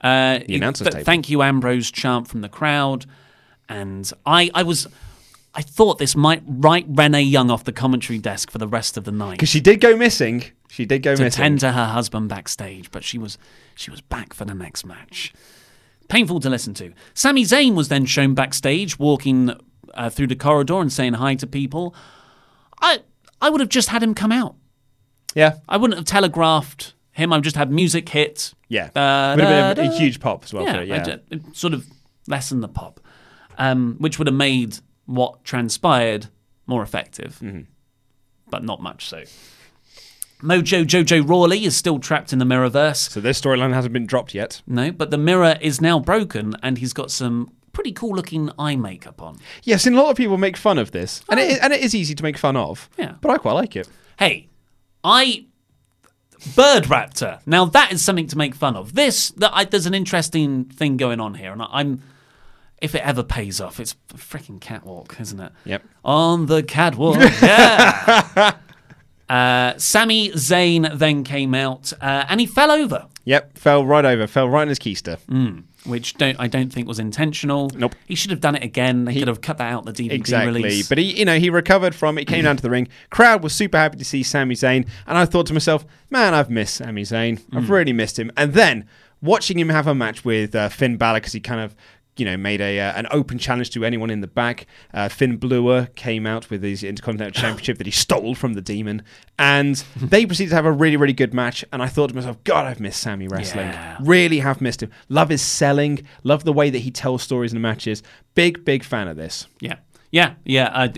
[0.00, 1.04] Uh, The announcer's th- table.
[1.04, 3.06] Thank you, Ambrose chant from the crowd.
[3.68, 4.86] And I, I was.
[5.56, 9.04] I thought this might write Renee Young off the commentary desk for the rest of
[9.04, 10.44] the night Because she did go missing.
[10.68, 11.42] She did go to missing.
[11.42, 13.38] tend to her husband backstage, but she was
[13.74, 15.32] she was back for the next match.
[16.08, 16.92] Painful to listen to.
[17.14, 19.54] Sami Zayn was then shown backstage, walking
[19.94, 21.94] uh, through the corridor and saying hi to people.
[22.82, 22.98] I
[23.40, 24.56] I would have just had him come out.
[25.34, 25.54] yeah.
[25.68, 27.32] I wouldn't have telegraphed him.
[27.32, 28.52] I would just have music hit.
[28.68, 28.90] Yeah.
[28.94, 31.24] Da, Would have been a, a huge pop as well yeah, for it.
[31.30, 31.38] Yeah.
[31.54, 31.86] sort of
[32.28, 33.00] lessen the pop,
[33.56, 36.26] um, which would have made what transpired
[36.66, 37.62] more effective, Mm-hmm.
[38.50, 39.22] but not much so.
[40.42, 43.08] Mojo Jojo Rawley is still trapped in the Mirrorverse.
[43.10, 44.60] So this storyline hasn't been dropped yet.
[44.66, 48.76] No, but the mirror is now broken, and he's got some pretty cool looking eye
[48.76, 49.38] makeup on.
[49.62, 51.22] Yes, and a lot of people make fun of this.
[51.30, 52.90] And, it, and it is easy to make fun of.
[52.98, 53.14] Yeah.
[53.20, 53.88] But I quite like it.
[54.18, 54.48] Hey,
[55.02, 55.46] I
[56.54, 57.40] Bird Raptor.
[57.46, 58.94] Now that is something to make fun of.
[58.94, 62.02] This, that I, there's an interesting thing going on here, and I, I'm.
[62.80, 65.52] If it ever pays off, it's a freaking catwalk, isn't it?
[65.64, 65.82] Yep.
[66.04, 68.56] On the catwalk, yeah.
[69.28, 73.58] uh, Sami Zayn then came out, uh, and he fell over, Yep.
[73.58, 74.28] Fell right over.
[74.28, 75.18] Fell right in his keister.
[75.84, 77.70] which don't I don't think was intentional.
[77.74, 77.96] Nope.
[78.06, 79.04] He should have done it again.
[79.04, 80.62] They could have cut that out in the DVD Exactly.
[80.62, 80.88] release.
[80.88, 82.86] But he, you know, he recovered from it, came down to the ring.
[83.10, 84.86] Crowd was super happy to see Sami Zayn.
[85.08, 87.40] And I thought to myself, man, I've missed Sami Zayn.
[87.52, 88.30] I've really missed him.
[88.36, 88.86] And then
[89.20, 91.74] watching him have a match with uh, Finn Balor, because he kind of,
[92.16, 94.66] you know, made a uh, an open challenge to anyone in the back.
[94.92, 99.02] Uh, Finn Balor came out with his Intercontinental Championship that he stole from the Demon.
[99.38, 101.64] And they proceeded to have a really, really good match.
[101.72, 103.66] And I thought to myself, God, I've missed Sammy wrestling.
[103.66, 103.98] Yeah.
[104.00, 104.90] Really have missed him.
[105.08, 106.06] Love his selling.
[106.24, 108.02] Love the way that he tells stories in the matches.
[108.34, 109.46] Big, big fan of this.
[109.60, 109.76] Yeah.
[110.16, 110.90] Yeah, yeah, I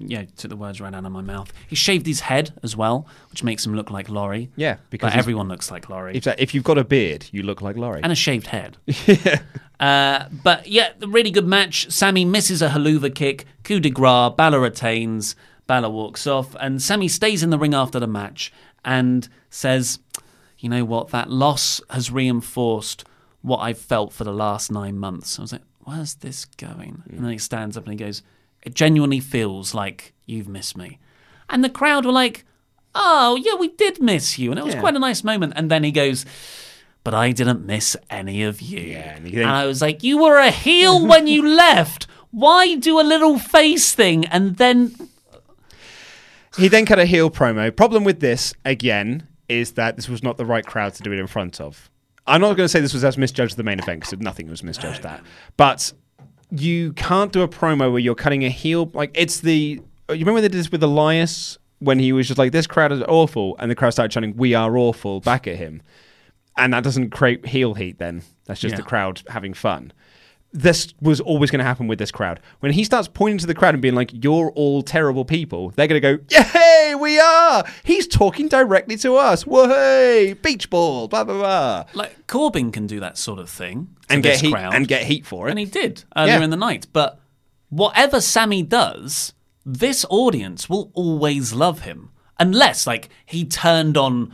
[0.00, 1.52] yeah, took the words right out of my mouth.
[1.68, 4.50] He shaved his head as well, which makes him look like Laurie.
[4.56, 6.16] Yeah, because but he's- everyone looks like Laurie.
[6.16, 8.00] If, that, if you've got a beard, you look like Laurie.
[8.02, 8.76] and a shaved head.
[9.80, 11.88] uh, but yeah, the really good match.
[11.88, 15.36] Sammy misses a Helluva kick, coup de grace, Balor retains,
[15.68, 18.52] Balor walks off, and Sammy stays in the ring after the match
[18.84, 20.00] and says,
[20.58, 21.10] You know what?
[21.10, 23.04] That loss has reinforced
[23.42, 25.38] what I've felt for the last nine months.
[25.38, 27.04] I was like, Where's this going?
[27.08, 28.22] And then he stands up and he goes,
[28.64, 30.98] It genuinely feels like you've missed me.
[31.48, 32.44] And the crowd were like,
[32.96, 34.50] Oh, yeah, we did miss you.
[34.50, 34.80] And it was Yeah.
[34.80, 35.52] quite a nice moment.
[35.56, 36.24] And then he goes,
[37.02, 38.78] but I didn't miss any of you.
[38.80, 42.06] Yeah, and and, you think- I was like, you were a heel when you left.
[42.30, 44.94] Why do a little face thing and then
[46.56, 47.74] he then cut a heel promo.
[47.74, 51.18] Problem with this, again, is that this was not the right crowd to do it
[51.18, 51.90] in front of.
[52.26, 54.62] I'm not going to say this was as misjudged the main event because nothing was
[54.62, 55.22] misjudged that.
[55.56, 55.92] But
[56.56, 58.90] you can't do a promo where you're cutting a heel.
[58.94, 59.80] Like, it's the.
[60.10, 63.02] You remember they did this with Elias when he was just like, this crowd is
[63.02, 63.56] awful.
[63.58, 65.82] And the crowd started chanting, we are awful back at him.
[66.56, 67.98] and that doesn't create heel heat.
[67.98, 68.76] Then that's just Yeah.
[68.76, 69.92] the crowd having fun.
[70.56, 72.38] This was always going to happen with this crowd.
[72.60, 75.88] When he starts pointing to the crowd and being like, "You're all terrible people," they're
[75.88, 79.42] going to go, "Yay, we are!" He's talking directly to us.
[79.44, 84.22] Whoa, beach ball, blah blah blah, Like Corbin can do that sort of thing and
[84.22, 85.50] get heat crowd, and get heat for it.
[85.50, 86.44] and he did earlier Yeah.
[86.44, 86.86] in the night.
[86.92, 87.18] But
[87.68, 89.32] whatever Sammy does,
[89.66, 94.32] this audience will always love him, unless like he turned on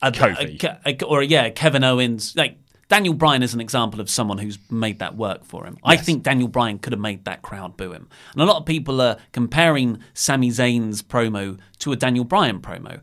[0.00, 2.34] a, a- a- or yeah, Kevin Owens.
[2.36, 2.56] Like
[2.88, 5.76] Daniel Bryan is an example of someone who's made that work for him.
[5.84, 8.66] I think Daniel Bryan could have made that crowd boo him, and a lot of
[8.66, 13.00] people are comparing Sami Zayn's promo to a Daniel Bryan promo.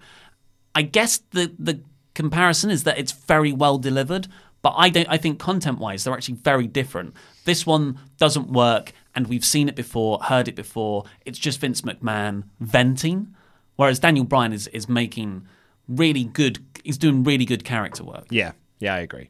[0.73, 1.81] I guess the the
[2.15, 4.27] comparison is that it's very well delivered,
[4.63, 5.07] but I don't.
[5.07, 7.13] I think content wise, they're actually very different.
[7.43, 11.03] This one doesn't work, and we've seen it before, heard it before.
[11.27, 13.35] It's just Vince McMahon venting,
[13.75, 15.45] whereas Daniel Bryan is is making
[15.87, 16.65] really good.
[16.83, 18.25] He's doing really good character work.
[18.31, 19.29] Yeah, yeah, I agree.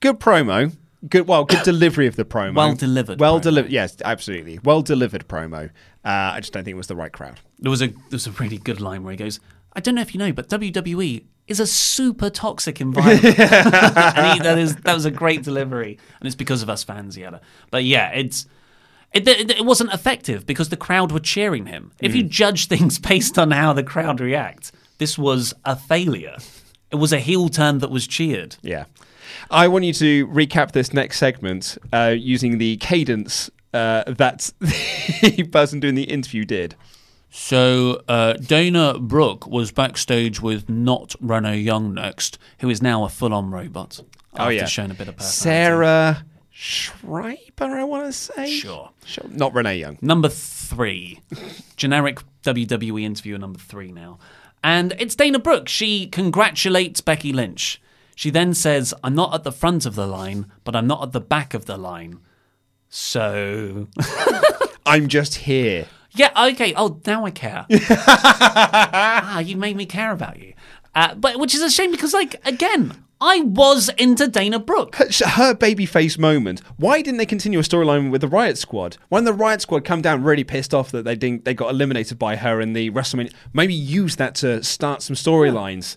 [0.00, 0.76] Good promo.
[1.08, 2.56] Good, well, good delivery of the promo.
[2.56, 3.70] Well delivered Well delivered.
[3.70, 4.58] Yes, absolutely.
[4.64, 5.70] Well delivered promo.
[6.04, 7.38] Uh, I just don't think it was the right crowd.
[7.60, 9.38] There was a there was a really good line where he goes,
[9.74, 14.40] "I don't know if you know, but WWE is a super toxic environment." and he,
[14.42, 17.40] that is that was a great delivery, and it's because of us fans, yada.
[17.70, 18.46] But yeah, it's.
[19.14, 21.92] It, it, it wasn't effective because the crowd were cheering him.
[21.98, 26.36] If you judge things based on how the crowd react, this was a failure.
[26.90, 28.56] It was a heel turn that was cheered.
[28.62, 28.84] Yeah.
[29.50, 35.48] I want you to recap this next segment uh, using the cadence uh, that the
[35.50, 36.74] person doing the interview did.
[37.30, 43.08] So uh, Dana Brooke was backstage with not Renee Young next, who is now a
[43.08, 44.00] full-on robot.
[44.34, 44.66] Oh, yeah.
[44.66, 45.20] showing a bit of.
[45.20, 48.50] Sarah Schreiber, I want to say.
[48.50, 48.90] Sure.
[49.04, 49.24] Sure.
[49.28, 49.98] Not Renee Young.
[50.00, 51.20] Number three,
[51.76, 54.18] generic WWE interviewer number three now,
[54.62, 55.68] and it's Dana Brooke.
[55.68, 57.80] She congratulates Becky Lynch.
[58.14, 61.12] She then says, "I'm not at the front of the line, but I'm not at
[61.12, 62.20] the back of the line."
[62.88, 63.88] So
[64.86, 65.86] I'm just here.
[66.12, 66.72] Yeah, okay.
[66.76, 67.66] Oh, now I care.
[67.90, 70.54] ah, you made me care about you.
[70.94, 74.94] Uh, but which is a shame because, like, again, I was into Dana Brooke.
[74.96, 76.60] Her, her babyface moment.
[76.76, 78.96] Why didn't they continue a storyline with the Riot Squad?
[79.08, 82.18] When the Riot Squad come down really pissed off that they didn't, they got eliminated
[82.18, 83.32] by her in the WrestleMania.
[83.52, 85.96] Maybe use that to start some storylines.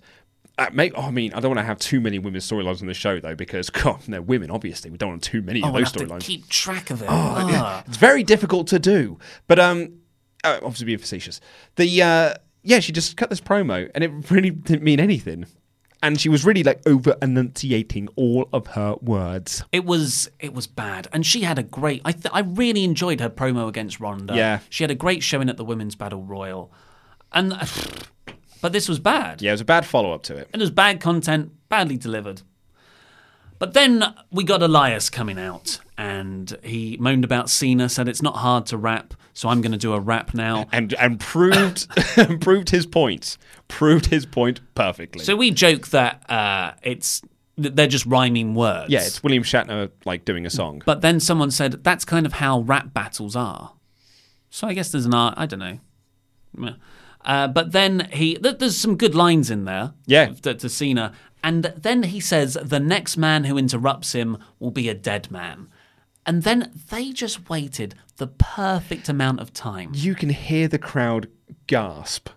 [0.57, 2.87] Uh, may oh, I mean, I don't want to have too many women's storylines on
[2.87, 4.49] the show though, because God, they're women.
[4.51, 6.21] Obviously, we don't want too many Oh, of we'll those storylines.
[6.21, 7.05] keep track of it.
[7.05, 7.49] Oh, Ah.
[7.49, 7.83] yeah.
[7.87, 9.19] It's very difficult to do.
[9.47, 9.99] But um,
[10.43, 11.39] uh, obviously being facetious.
[11.75, 12.33] The uh,
[12.63, 15.45] yeah, she just cut this promo, and it really didn't mean anything.
[16.03, 19.63] And she was really like over enunciating all of her words.
[19.71, 22.01] It was it was bad, and she had a great.
[22.03, 24.35] I th- I really enjoyed her promo against Ronda.
[24.35, 24.59] Yeah.
[24.69, 26.71] she had a great showing at the Women's Battle Royal,
[27.31, 27.53] and
[28.61, 29.41] but this was bad.
[29.43, 30.49] Yeah, it was a bad follow up to it.
[30.53, 32.41] It was bad content, badly delivered.
[33.59, 38.37] But then we got Elias coming out, and he moaned about Cena, said it's not
[38.37, 40.65] hard to rap, so I'm going to do a rap now.
[40.71, 41.87] and and proved
[42.41, 43.37] proved his point.
[43.67, 45.23] Proved his point perfectly.
[45.23, 47.21] So we joke that uh, it's
[47.55, 48.89] they're just rhyming words.
[48.91, 50.81] yeah, it's William Shatner like doing a song.
[50.87, 53.73] But then someone said that's kind of how rap battles are.
[54.49, 55.35] So I guess there's an art.
[55.37, 56.75] I don't know.
[57.23, 59.93] Uh, but then he th- there's some good lines in there.
[60.07, 60.33] Yeah.
[60.41, 61.13] To, to Cena,
[61.43, 65.67] and then he says the next man who interrupts him will be a dead man.
[66.25, 69.91] And then they just waited the perfect amount of time.
[69.93, 71.27] you can hear the crowd
[71.67, 72.29] gasp.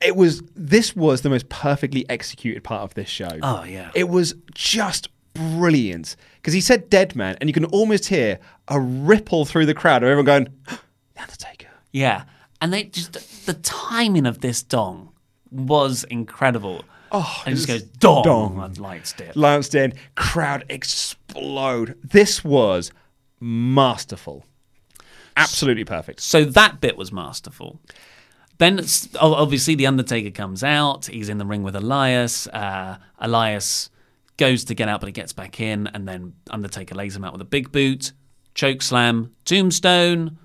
[0.00, 3.30] It was this was the most perfectly executed part of this show.
[3.42, 3.90] Oh, yeah.
[3.94, 8.38] It was just brilliant because he said dead man and you can almost hear
[8.68, 11.68] a ripple through the crowd of everyone going the Undertaker.
[11.92, 12.24] Yeah.
[12.60, 15.10] And they just the timing of this dong
[15.50, 16.84] was incredible.
[17.12, 18.60] Oh, and it just goes dong, dong.
[18.60, 19.34] and lights dip.
[19.36, 21.96] Lance in, crowd explode.
[22.02, 22.90] This was
[23.40, 24.44] masterful.
[25.36, 26.20] Absolutely perfect.
[26.20, 27.80] So that bit was masterful.
[28.58, 28.80] Then
[29.20, 31.06] obviously the Undertaker comes out.
[31.06, 32.46] He's in the ring with Elias.
[32.46, 33.90] Uh, Elias
[34.38, 37.32] goes to get out, but he gets back in, and then Undertaker lays him out
[37.32, 38.12] with a big boot,
[38.54, 40.38] choke slam, tombstone,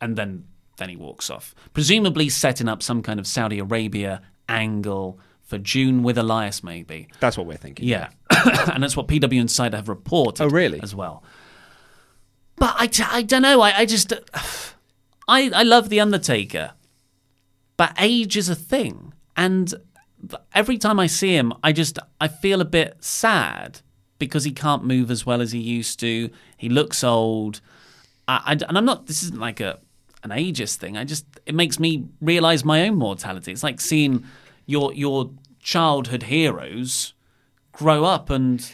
[0.00, 0.44] and then
[0.78, 1.54] then he walks off.
[1.74, 7.08] Presumably setting up some kind of Saudi Arabia angle for June with Elias, maybe.
[7.20, 7.86] That's what we're thinking.
[7.86, 8.08] Yeah,
[8.72, 10.42] and that's what PW Insider have reported.
[10.42, 10.80] Oh, really?
[10.82, 11.22] As well.
[12.62, 13.60] But I, don't know.
[13.60, 14.12] I, I just
[15.28, 16.74] I I love the Undertaker,
[17.76, 19.74] but age is a thing, and
[20.54, 23.80] every time I see him, I just I feel a bit sad
[24.20, 26.30] because he can't move as well as he used to.
[26.56, 27.60] He looks old,
[28.28, 29.08] I, I- and I'm not.
[29.08, 29.80] This isn't like a
[30.22, 30.96] an ageist thing.
[30.96, 33.50] I just it makes me realize my own mortality.
[33.50, 34.22] It's like seeing
[34.66, 37.12] your your childhood heroes
[37.72, 38.70] grow up and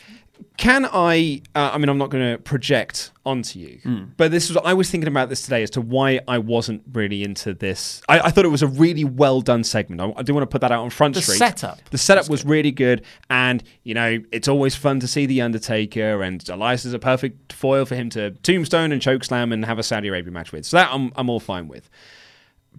[0.56, 1.42] Can I?
[1.54, 4.04] Uh, I mean, I'm not going to project onto you, Hmm.
[4.16, 4.56] but this was.
[4.64, 8.02] I was thinking about this today as to why I wasn't really into this.
[8.08, 10.00] I, I thought it was a really well done segment.
[10.00, 11.38] I, I do want to put that out on Front The Street.
[11.38, 15.40] setup The setup was really good, and you know, it's always fun to see the
[15.42, 19.78] Undertaker, and Elias is a perfect foil for him to tombstone and chokeslam and have
[19.78, 20.66] a Saudi Arabia match with.
[20.66, 21.88] So that I'm I'm all fine with.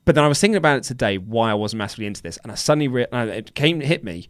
[0.05, 2.51] But then I was thinking about it today, why I wasn't massively into this, and
[2.51, 4.27] I suddenly re- it came hit me.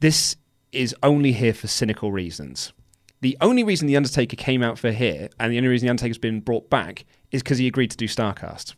[0.00, 0.34] This
[0.72, 2.72] is only here for cynical reasons.
[3.20, 6.18] The only reason the Undertaker came out for here, and the only reason the Undertaker's
[6.18, 8.74] been brought back, is because he agreed to do Starcast.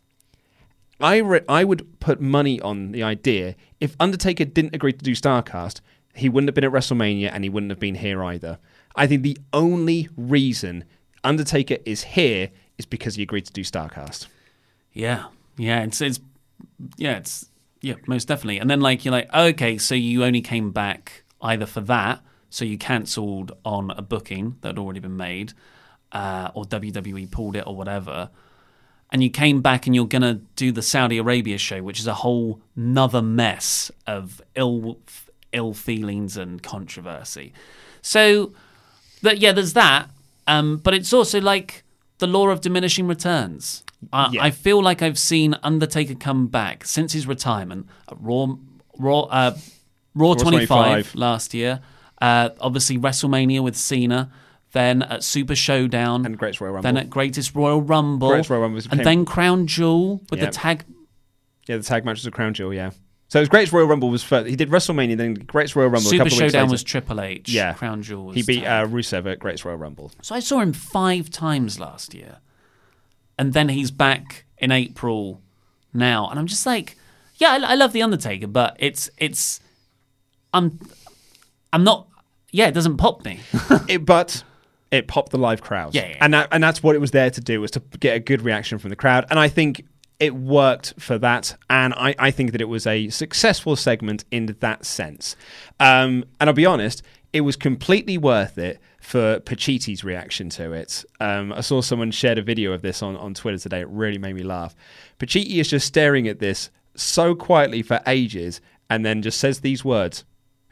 [0.99, 5.11] I re- I would put money on the idea if Undertaker didn't agree to do
[5.11, 5.81] Starcast,
[6.13, 8.59] he wouldn't have been at WrestleMania and he wouldn't have been here either.
[8.95, 10.85] I think the only reason
[11.23, 14.27] Undertaker is here is because he agreed to do Starcast.
[14.93, 15.25] Yeah,
[15.57, 16.19] yeah, it's it's
[16.95, 17.49] yeah, it's
[17.81, 18.59] yeah, most definitely.
[18.59, 22.65] And then like you're like, okay, so you only came back either for that, so
[22.65, 25.53] you cancelled on a booking that had already been made,
[26.11, 28.29] uh, or WWE pulled it or whatever,
[29.11, 32.15] and you came back and you're gonna do the Saudi Arabia show, which is a
[32.15, 34.97] whole nother mess of ill
[35.53, 37.53] ill feelings and controversy.
[38.01, 38.53] So
[39.21, 40.09] that yeah, there's that.
[40.47, 41.83] Um, but it's also like
[42.19, 43.83] the law of diminishing returns.
[44.13, 44.43] I, Yeah.
[44.43, 48.55] I feel like I've seen Undertaker come back since his retirement at Raw,
[48.99, 49.57] Raw, uh,
[50.15, 51.15] Raw, 25, 25.
[51.15, 51.81] last year.
[52.21, 54.31] Uh, obviously WrestleMania with Cena.
[54.71, 56.83] Then at Super Showdown And Greatest Royal Rumble.
[56.83, 58.27] Then at Greatest Royal Rumble.
[58.29, 60.83] Greatest Royal Rumble was- and then Crown Jewel with the tag.
[61.67, 62.91] Yeah, the tag match was a crown jewel, yeah.
[63.27, 64.47] So his Greatest Royal Rumble was first.
[64.47, 66.07] He did WrestleMania, then Greatest Royal Rumble.
[66.07, 67.49] a Super couple of weeks Showdown was Triple H.
[67.49, 67.73] Yeah.
[67.73, 68.85] Crown Jewel was He beat uh.
[68.85, 70.11] Rusev at Greatest Royal Rumble.
[70.21, 72.37] So I saw him five times last year.
[73.39, 75.41] And then he's back in April
[75.93, 76.29] now.
[76.29, 76.97] And I'm just like,
[77.37, 79.59] yeah, I, I love The Undertaker, but it's, it's,
[80.55, 80.79] I'm,
[81.73, 82.07] I'm not,
[82.51, 83.39] yeah, it doesn't pop me.
[83.87, 84.43] it, but
[84.91, 85.93] it popped the live crowd.
[85.93, 86.17] Yeah, yeah.
[86.21, 88.41] and that, and that's what it was there to do was to get a good
[88.41, 89.25] reaction from the crowd.
[89.29, 89.85] And I think
[90.19, 91.55] it worked for that.
[91.69, 95.35] And I, I think that it was a successful segment in that sense.
[95.79, 97.03] Um, and I'll be honest,
[97.33, 101.03] it was completely worth it for Pachiti's reaction to it.
[101.19, 103.81] Um, I saw someone shared a video of this on, on Twitter today.
[103.81, 104.75] It really made me laugh.
[105.19, 109.83] Pachiti is just staring at this so quietly for ages and then just says these
[109.83, 110.23] words.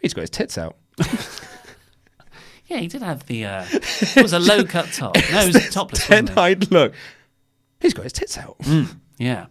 [0.04, 0.76] He's got his tits out.
[2.68, 5.16] yeah, he did have the, uh, it was a low cut top.
[5.32, 6.28] No, it was topless, wasn't?
[6.28, 6.94] Ten-eyed look.
[7.80, 8.58] He's got his tits out.
[9.18, 9.48] Yeah.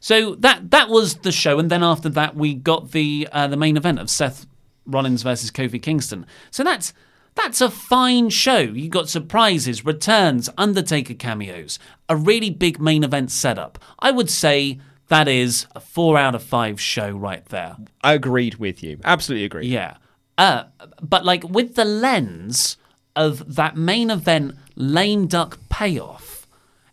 [0.00, 3.56] So that that was the show, and then after that we got the uh, the
[3.56, 4.46] main event of Seth
[4.86, 6.26] Rollins versus Kofi Kingston.
[6.50, 6.92] So that's
[7.34, 8.58] that's a fine show.
[8.58, 11.78] You got surprises, returns, Undertaker cameos,
[12.08, 13.78] a really big main event setup.
[13.98, 14.78] I would say
[15.08, 17.76] that is a four out of five show right there.
[18.02, 18.98] I agreed with you.
[19.04, 19.66] Absolutely agree.
[19.66, 19.96] Yeah.
[20.36, 20.64] Uh,
[21.00, 22.76] but like with the lens
[23.14, 26.46] of that main event lame duck payoff,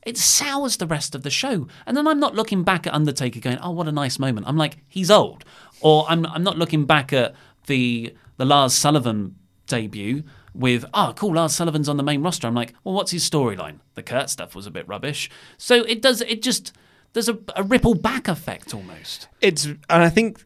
[0.05, 1.67] it sours the rest of the show.
[1.85, 4.57] And then I'm not looking back at Undertaker going, "Oh, what a nice moment." I'm
[4.57, 5.43] like, "He's old,"
[5.81, 7.33] or I'm I'm not looking back at
[7.67, 9.35] the the Lars Sullivan
[9.67, 10.23] debut
[10.53, 13.79] with, "Oh, cool, Lars Sullivan's on the main roster." I'm like, "Well, what's his storyline?"
[13.95, 15.29] The Kurt stuff was a bit rubbish.
[15.57, 16.73] So it does it just
[17.13, 19.27] there's a, a ripple back effect almost.
[19.41, 20.43] It's and I think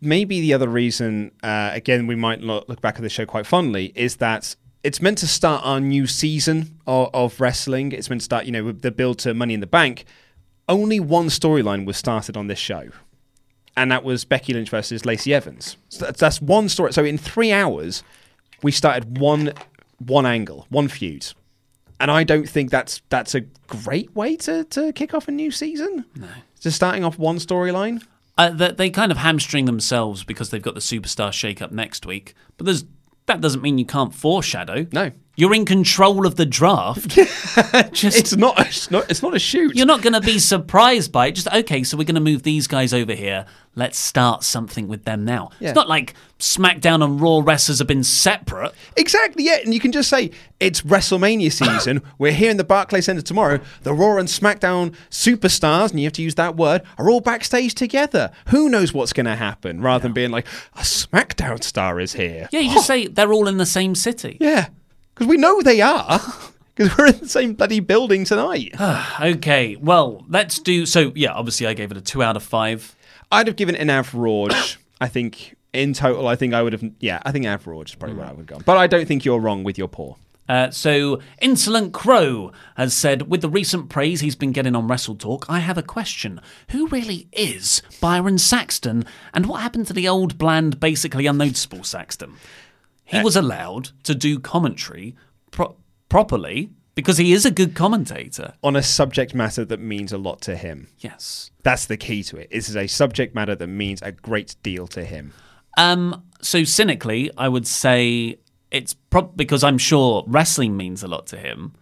[0.00, 3.46] maybe the other reason, uh, again, we might lo- look back at the show quite
[3.46, 4.54] fondly, is that
[4.84, 7.92] it's meant to start our new season of, of wrestling.
[7.92, 10.04] It's meant to start, you know, the build to Money in the Bank.
[10.68, 12.90] Only one storyline was started on this show,
[13.76, 15.76] and that was Becky Lynch versus Lacey Evans.
[15.88, 16.92] So that's, that's one story.
[16.92, 18.02] So in three hours,
[18.62, 19.52] we started one
[19.98, 21.26] one angle, one feud.
[22.00, 25.50] And I don't think that's that's a great way to, to kick off a new
[25.50, 26.04] season.
[26.14, 26.28] No.
[26.60, 28.04] Just starting off one storyline.
[28.36, 32.34] Uh, they, they kind of hamstring themselves because they've got the superstar shake-up next week.
[32.56, 32.84] But there's
[33.26, 34.86] that doesn't mean you can't foreshadow.
[34.92, 35.10] No.
[35.38, 37.10] You're in control of the draft.
[37.92, 38.58] Just It's not.
[38.58, 39.08] It's not.
[39.08, 39.76] It's not a shoot.
[39.76, 41.36] you're not going to be surprised by it.
[41.36, 43.46] Just okay, so we're going to move these guys over here.
[43.76, 45.50] Let's start something with them now.
[45.60, 45.68] Yeah.
[45.68, 48.72] It's not like SmackDown and Raw wrestlers have been separate.
[48.96, 49.44] exactly.
[49.44, 52.02] Yeah, and you can just say it's WrestleMania season.
[52.18, 53.60] We're here in the Barclays Center tomorrow.
[53.84, 57.76] The Raw and SmackDown superstars, and you have to use that word, are all backstage
[57.76, 58.32] together.
[58.48, 59.80] Who knows what's going to happen?
[59.80, 62.48] Rather than being like a SmackDown star is here.
[62.50, 64.38] Yeah, you just say they're all in the same city.
[64.40, 64.70] Yeah,
[65.18, 66.20] because we know they are.
[66.78, 68.72] Because we're in the same bloody building tonight.
[69.20, 70.86] Okay, well, let's do.
[70.86, 72.94] So yeah, obviously I gave it a two out of five.
[73.32, 74.78] I'd have given it an average.
[75.00, 76.84] I think in total, I think I would have.
[77.00, 78.60] Yeah, I think average is probably where I would go.
[78.64, 80.18] But I don't think you're wrong with your poor.
[80.48, 85.14] Uh, so, Insolent Crow has said, with the recent praise he's been getting on Wrestle
[85.14, 86.40] Talk, I have a question.
[86.70, 89.04] Who really is Byron Saxton?
[89.34, 92.36] And what happened to the old, bland, basically unnoticeable Saxton?
[93.08, 95.16] He was allowed to do commentary
[95.50, 95.76] pro-
[96.08, 98.54] properly because he is a good commentator.
[98.62, 100.88] On a subject matter that means a lot to him.
[100.98, 101.50] Yes.
[101.62, 102.50] That's the key to it.
[102.50, 105.32] This is a subject matter that means a great deal to him.
[105.76, 108.38] Um, so cynically, I would say
[108.70, 111.72] it's prob because I'm sure wrestling means a lot to him,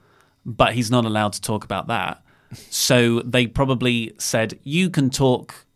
[0.44, 2.23] but he's not allowed to talk about that.
[2.70, 5.66] So they probably said you can talk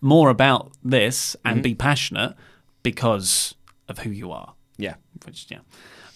[0.00, 2.34] more about this and be passionate
[2.82, 3.54] because
[3.90, 4.54] of who you are.
[4.76, 4.94] Yeah.
[5.24, 5.58] Which yeah.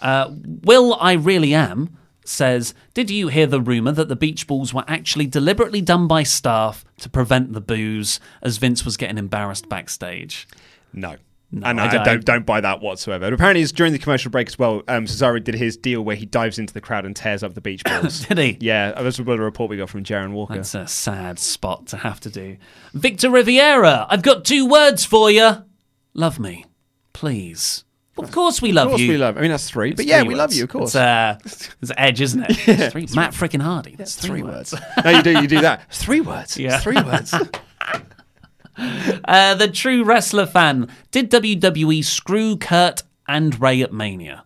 [0.01, 0.31] Uh,
[0.63, 4.85] Will I really am says, did you hear the rumor that the beach balls were
[4.89, 10.49] actually deliberately done by staff to prevent the booze as Vince was getting embarrassed backstage?
[10.93, 11.17] No.
[11.53, 12.05] No, and I I, don't.
[12.05, 12.25] don't.
[12.25, 13.27] don't buy that whatsoever.
[13.27, 14.83] But apparently, it's during the commercial break as well.
[14.89, 17.61] Um, Cesaro did his deal where he dives into the crowd and tears up the
[17.61, 18.27] beach balls.
[18.27, 18.57] Did he?
[18.61, 20.57] Yeah, that's what a report we got from Jaron Walker.
[20.57, 22.57] That's a sad spot to have to do.
[22.93, 25.65] Victor Riviera, I've got two words for you.
[26.13, 26.65] Love me,
[27.15, 27.85] please.
[28.19, 29.13] Of course we love of course you.
[29.13, 29.39] we love.
[29.39, 29.93] I mean, that's three.
[29.93, 30.65] But yeah, three we love you.
[30.65, 30.91] Of course.
[30.91, 31.39] It's, uh,
[31.83, 32.69] it's edge, isn't it?
[32.69, 33.09] It's three.
[33.15, 33.97] Matt freaking Hardy.
[33.97, 34.75] That's three words.
[35.05, 35.41] no, you do.
[35.41, 35.83] You do that.
[35.89, 36.57] It's three words.
[36.57, 36.75] Yeah.
[36.75, 37.35] It's three words.
[38.77, 40.89] Uh, the true wrestler fan.
[41.11, 44.45] Did WWE screw Kurt and Rey at Mania?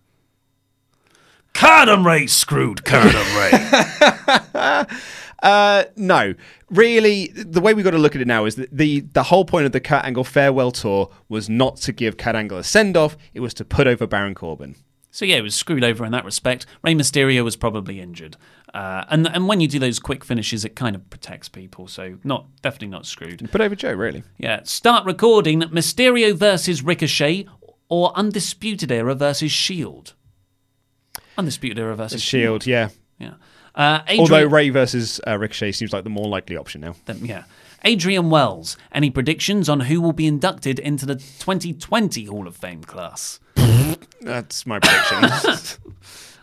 [1.53, 4.97] Kurt and Rey screwed Kurt and Rey.
[5.43, 6.35] Uh, no,
[6.70, 7.28] really.
[7.28, 9.66] The way we've got to look at it now is that the the whole point
[9.66, 13.16] of the Kurt Angle farewell tour was not to give Kurt Angle a send off;
[13.35, 14.77] it was to put over Baron Corbin.
[15.10, 16.66] So yeah, it was screwed over in that respect.
[16.82, 18.36] Rey Mysterio was probably injured,
[18.74, 21.89] uh, and and when you do those quick finishes, it kind of protects people.
[21.89, 23.48] So not definitely not screwed.
[23.51, 24.23] Put over Joe, really.
[24.39, 27.47] Yeah, start recording Mysterio versus Ricochet
[27.89, 30.15] or Undisputed Era versus Shield.
[31.36, 32.89] Undisputed Era versus Shield, yeah.
[33.19, 33.35] Yeah.
[33.78, 36.96] Uh, Adrian, Although Rey versus uh, Ricochet seems like the more likely option now.
[37.06, 37.44] Then, yeah.
[37.84, 42.82] Adrian Wells, any predictions on who will be inducted into the 2020 Hall of Fame
[42.82, 43.38] class?
[44.20, 45.78] That's my prediction.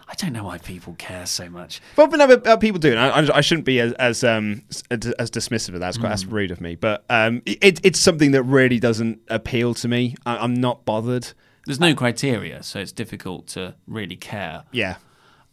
[0.08, 1.82] I don't know why people care so much.
[1.98, 2.92] Well, but no, but, uh, people do.
[2.92, 5.80] and I, I, shouldn't be as as, um, as as dismissive of that.
[5.80, 6.76] That's quite that's rude of me.
[6.76, 10.16] But um, it, it's something that really doesn't appeal to me.
[10.26, 11.34] I, I'm not bothered.
[11.66, 14.64] There's no criteria, so it's difficult to really care.
[14.72, 14.98] Yeah.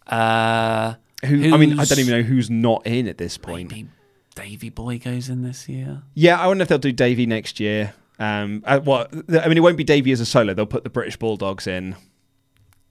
[0.07, 0.95] Uh,
[1.25, 1.55] Who?
[1.55, 3.71] I mean, I don't even know who's not in at this point.
[3.71, 3.89] Maybe
[4.35, 6.03] Davy Boy goes in this year.
[6.15, 7.95] Yeah, I wonder if they'll do Davy next year.
[8.19, 9.13] Um, uh, what?
[9.15, 10.55] I mean, it won't be Davy as a solo.
[10.55, 11.97] They'll put the British Bulldogs in.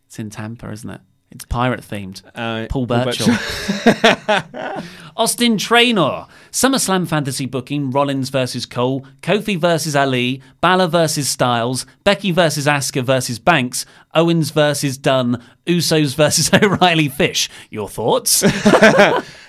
[0.07, 1.01] It's in Tampa, isn't it?
[1.31, 2.21] It's pirate themed.
[2.35, 3.27] Uh, Paul Burchill.
[5.17, 6.25] Austin Traynor.
[6.51, 13.03] SummerSlam fantasy booking Rollins versus Cole, Kofi versus Ali, Balor versus Styles, Becky versus Asuka
[13.03, 17.49] versus Banks, Owens versus Dunn, Usos versus O'Reilly Fish.
[17.69, 18.43] Your thoughts?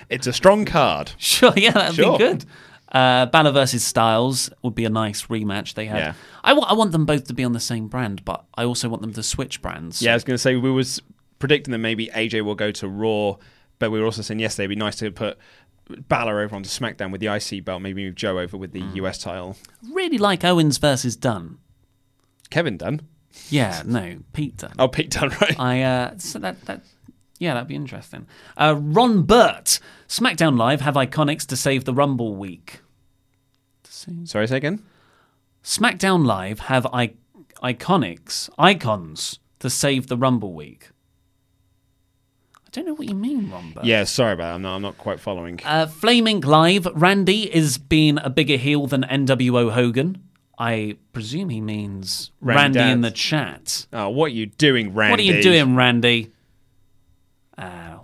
[0.09, 1.11] It's a strong card.
[1.17, 2.17] sure, yeah, that'd Sure.
[2.19, 2.45] be good.
[2.91, 5.97] Uh, Balor versus Styles would be a nice rematch they had.
[5.97, 6.13] Yeah.
[6.43, 8.89] I wa- I want them both to be on the same brand, but I also
[8.89, 10.03] want them to switch brands.
[10.03, 11.01] Yeah, I was going to say we was
[11.43, 13.35] predicting that maybe AJ will go to Raw,
[13.77, 15.37] but we were also saying yesterday it'd be nice to put
[16.07, 17.81] Balor over onto SmackDown with the IC belt.
[17.81, 18.95] Maybe move Joe over with the Mm.
[18.95, 19.57] US title.
[19.91, 21.57] Really like Owens versus Dunn.
[22.49, 23.01] Kevin Dunn.
[23.49, 24.75] Yeah, no, Pete Dunne.
[24.79, 25.59] Oh, Pete Dunne, right?
[25.59, 26.83] I uh, so that that
[27.39, 28.25] yeah, that'd be interesting.
[28.55, 32.79] Uh, Ron Burt, SmackDown Live have Iconics to save the Rumble week.
[33.83, 34.81] Sorry, say again.
[35.63, 37.15] SmackDown Live have I-
[37.61, 40.89] Iconics icons to save the Rumble week.
[42.73, 44.55] I don't know what you mean, Ron Yeah, sorry about that.
[44.55, 45.59] I'm not, I'm not quite following.
[45.63, 50.23] Uh, Flaming Live, Randy is being a bigger heel than NWO Hogan.
[50.57, 53.85] I presume he means Randy Randy, in the chat.
[53.93, 55.11] Oh, what are you doing, Randy?
[55.11, 56.31] What are you doing, Randy?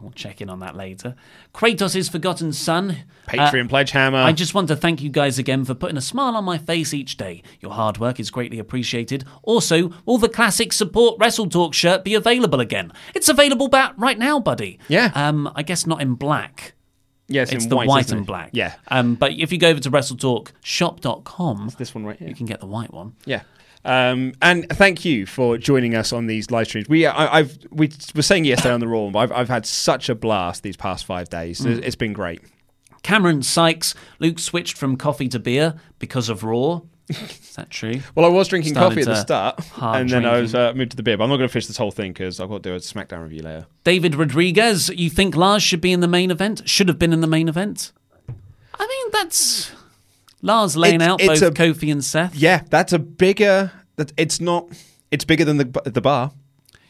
[0.10, 1.15] Uh, we'll check in on that later.
[1.53, 2.98] Kratos' forgotten son.
[3.27, 4.18] Patreon Uh, pledge hammer.
[4.19, 6.94] I just want to thank you guys again for putting a smile on my face
[6.94, 7.44] each day.
[7.61, 9.23] Your hard work is greatly appreciated.
[9.44, 12.91] Also, will the classic support Wrestle Talk shirt be available again?
[13.14, 14.80] It's available back right now, buddy.
[14.88, 15.11] Yeah.
[15.15, 16.73] Um, I guess not in black.
[17.27, 18.49] yes, It's in the white, white, and black.
[18.53, 22.27] Yeah, Um, but if you go over to WrestleTalkShop.com, this one right here.
[22.27, 23.15] you can get the white one.
[23.26, 23.41] Yeah.
[23.85, 26.89] Um, and thank you for joining us on these live streams.
[26.89, 30.10] We, I, I've, we were saying yesterday on the Raw, but I've, I've had such
[30.10, 31.61] a blast these past five days.
[31.61, 31.72] Mm.
[31.72, 32.41] It's- It's been great.
[33.01, 36.81] Cameron Sykes, Luke switched from coffee to beer because of Raw.
[37.07, 38.01] Is that true?
[38.15, 40.91] Well, I was drinking Started coffee at the start, and then I was uh, moved
[40.91, 41.18] to the beer.
[41.18, 42.80] But I'm not going to finish this whole thing because I've got to do a
[42.80, 43.65] SmackDown review later.
[43.85, 46.68] David Rodriguez, you think Lars should be in the main event?
[46.69, 47.93] Should have been in the main event?
[48.77, 49.72] I mean, that's
[50.41, 52.35] Lars laying It's- out it's both a- Kofi and Seth.
[52.35, 53.71] Yeah, that's a bigger.
[53.97, 54.67] That it's not.
[55.11, 56.31] It's bigger than the the bar.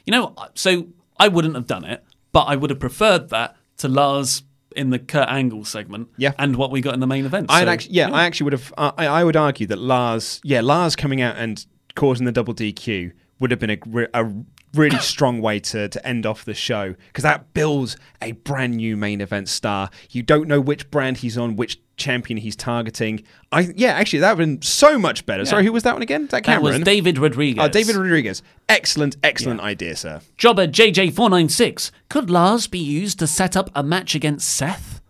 [0.05, 0.87] You know, so
[1.19, 4.43] I wouldn't have done it, but I would have preferred that to Lars
[4.75, 6.33] in the Kurt Angle segment Yeah.
[6.37, 7.47] and what we got in the main event.
[7.49, 8.73] I'd So, actually, yeah, I actually would have.
[8.77, 11.65] I, I would argue that Lars, yeah, Lars coming out and
[11.95, 13.77] causing the double DQ would have been a,
[14.13, 14.31] a
[14.73, 18.95] really strong way to, to end off the show because that builds a brand new
[18.95, 19.89] main event star.
[20.09, 23.23] You don't know which brand he's on, which champion he's targeting.
[23.51, 25.45] I yeah, actually that would have been so much better.
[25.45, 26.23] Sorry, who was that one again?
[26.23, 27.63] Is that That was David Rodriguez.
[27.63, 28.41] Oh, David Rodriguez.
[28.67, 30.21] Excellent, excellent idea, sir.
[30.37, 31.91] Jobber JJ496.
[32.09, 35.01] Could Lars be used to set up a match against Seth?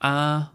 [0.00, 0.46] Uh,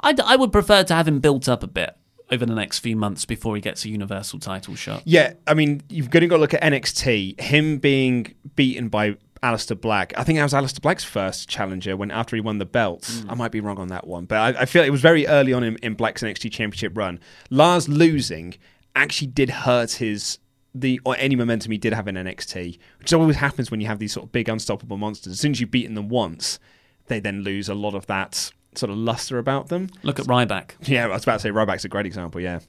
[0.00, 1.96] I'd, I would prefer to have him built up a bit
[2.30, 5.02] over the next few months before he gets a Universal title shot.
[5.04, 7.40] Yeah, I mean, you've got to go look at NXT.
[7.40, 10.12] Him being beaten by Aleister Black.
[10.16, 13.06] I think that was Aleister Black's first challenger when after he won the belt.
[13.06, 13.30] Hmm.
[13.30, 15.52] I might be wrong on that one, but I, I feel it was very early
[15.52, 17.20] on in, in Black's NXT Championship run.
[17.50, 18.54] Lars losing
[18.94, 20.38] actually did hurt his
[20.74, 23.98] the or any momentum he did have in NXT, which always happens when you have
[23.98, 25.34] these sort of big unstoppable monsters.
[25.34, 26.58] As soon as you've beaten them once,
[27.06, 29.88] they then lose a lot of that sort of luster about them.
[30.02, 30.72] Look at Ryback.
[30.82, 32.40] Yeah, I was about to say Ryback's a great example.
[32.40, 32.60] Yeah.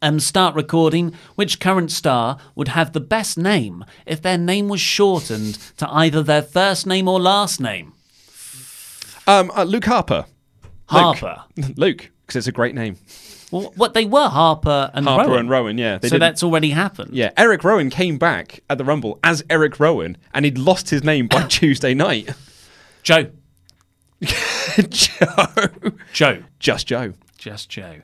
[0.00, 1.14] Um, start recording.
[1.34, 6.22] Which current star would have the best name if their name was shortened to either
[6.22, 7.92] their first name or last name?
[9.26, 10.26] Um, uh, Luke Harper.
[10.86, 11.44] Harper.
[11.76, 12.96] Luke, because it's a great name.
[13.50, 15.40] Well, what they were Harper and Harper Rowan.
[15.40, 15.98] and Rowan, yeah.
[16.02, 17.14] So that's already happened.
[17.14, 21.02] Yeah, Eric Rowan came back at the Rumble as Eric Rowan, and he'd lost his
[21.02, 22.30] name by Tuesday night.
[23.02, 23.30] Joe.
[24.90, 25.66] Joe.
[26.12, 26.42] Joe.
[26.58, 27.14] Just Joe.
[27.36, 27.96] Just Joe.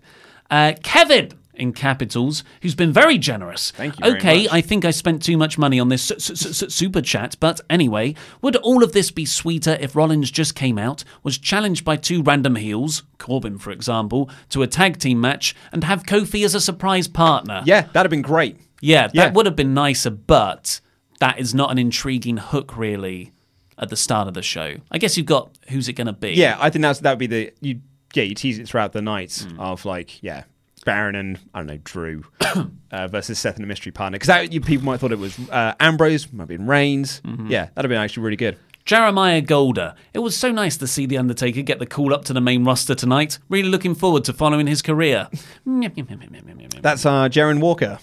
[0.51, 3.71] Uh, Kevin in capitals, who's been very generous.
[3.71, 4.49] Thank you very Okay.
[4.51, 7.61] I think I spent too much money on this s- s- s- super chat, but
[7.71, 11.95] anyway, would all of this be sweeter if Rollins just came out, was challenged by
[11.97, 16.57] two random heels, Corbin for example, to a tag team match, and have Kofi as
[16.57, 17.63] a surprise partner?
[17.65, 18.57] Yeah, that'd have been great.
[18.81, 19.31] Yeah, that Yeah.
[19.31, 20.81] would have been nicer, but
[21.21, 23.31] that is not an intriguing hook, really,
[23.79, 24.77] at the start of the show.
[24.91, 26.33] I guess you've got who's it going to be?
[26.33, 27.81] Yeah, I think that's that would be the you.
[28.15, 29.59] Yeah, you tease it throughout the night Hmm.
[29.59, 30.45] of like yeah,
[30.85, 32.25] Baron and I don't know Drew
[32.93, 35.19] uh, versus Seth and a mystery partner because that you, people might have thought it
[35.19, 37.21] was uh, Ambrose, might have been Reigns.
[37.25, 37.49] Mm-hmm.
[37.49, 38.57] Yeah, that'd have been actually really good.
[38.85, 39.95] Jeremiah Golder.
[40.13, 42.65] It was so nice to see The Undertaker get the call up to the main
[42.67, 43.39] roster tonight.
[43.49, 45.29] Really looking forward to following his career.
[46.83, 47.99] That's uh, Jaron Walker.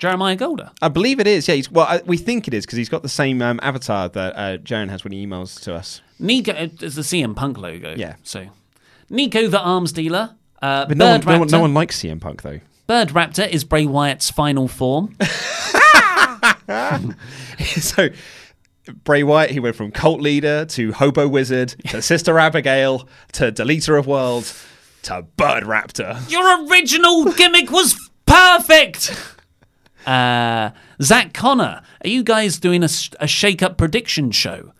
[0.00, 0.70] Jeremiah Golder.
[0.80, 1.46] I believe it is.
[1.46, 4.08] Yeah, he's, well, I, we think it is because he's got the same um, avatar
[4.08, 6.00] that uh, Jaron has when he emails to us.
[6.18, 7.94] Nico, it's the CM Punk logo.
[7.96, 8.16] Yeah.
[8.22, 8.46] So,
[9.10, 10.34] Nico the arms dealer.
[10.60, 12.60] Uh, But Bird no one, no, one, no one likes CM Punk though.
[12.86, 15.16] Bird Raptor is Bray Wyatt's final form.
[17.76, 18.08] so
[19.04, 23.98] Bray Wyatt, he went from cult leader to hobo wizard to Sister Abigail to deleter
[23.98, 24.66] of worlds
[25.02, 26.30] to Bird Raptor.
[26.30, 29.36] Your original gimmick was perfect.
[30.10, 30.70] Uh,
[31.02, 34.72] Zach Connor, are you guys doing a shake-up prediction show?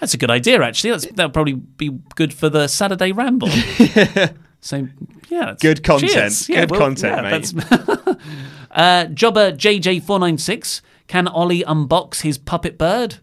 [0.00, 0.90] That's a good idea, actually.
[0.90, 3.48] That's, that'll probably be good for the Saturday Ramble.
[4.60, 4.88] so,
[5.28, 6.12] yeah, that's- Good content.
[6.12, 6.46] cheers.
[6.48, 7.52] Good well, content, mate.
[7.52, 8.16] that's-
[8.72, 13.16] uh, Jobber JJ496, can Ollie unbox his puppet bird?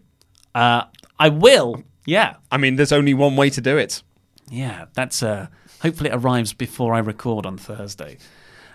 [0.54, 0.84] Uh,
[1.18, 1.82] I will.
[2.06, 4.02] Yeah, I mean, there's only one way to do it.
[4.50, 5.46] yeah, that's uh
[5.82, 8.16] hopefully it arrives before I record on Thursday.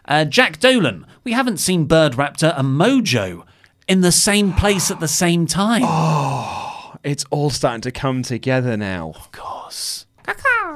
[0.08, 3.44] Uh, Jack Dolan, we haven't seen Bird Raptor and Mojo
[3.88, 5.82] in the same place at the same time.
[5.86, 9.14] Oh, it's all starting to come together now.
[9.16, 10.06] Of course.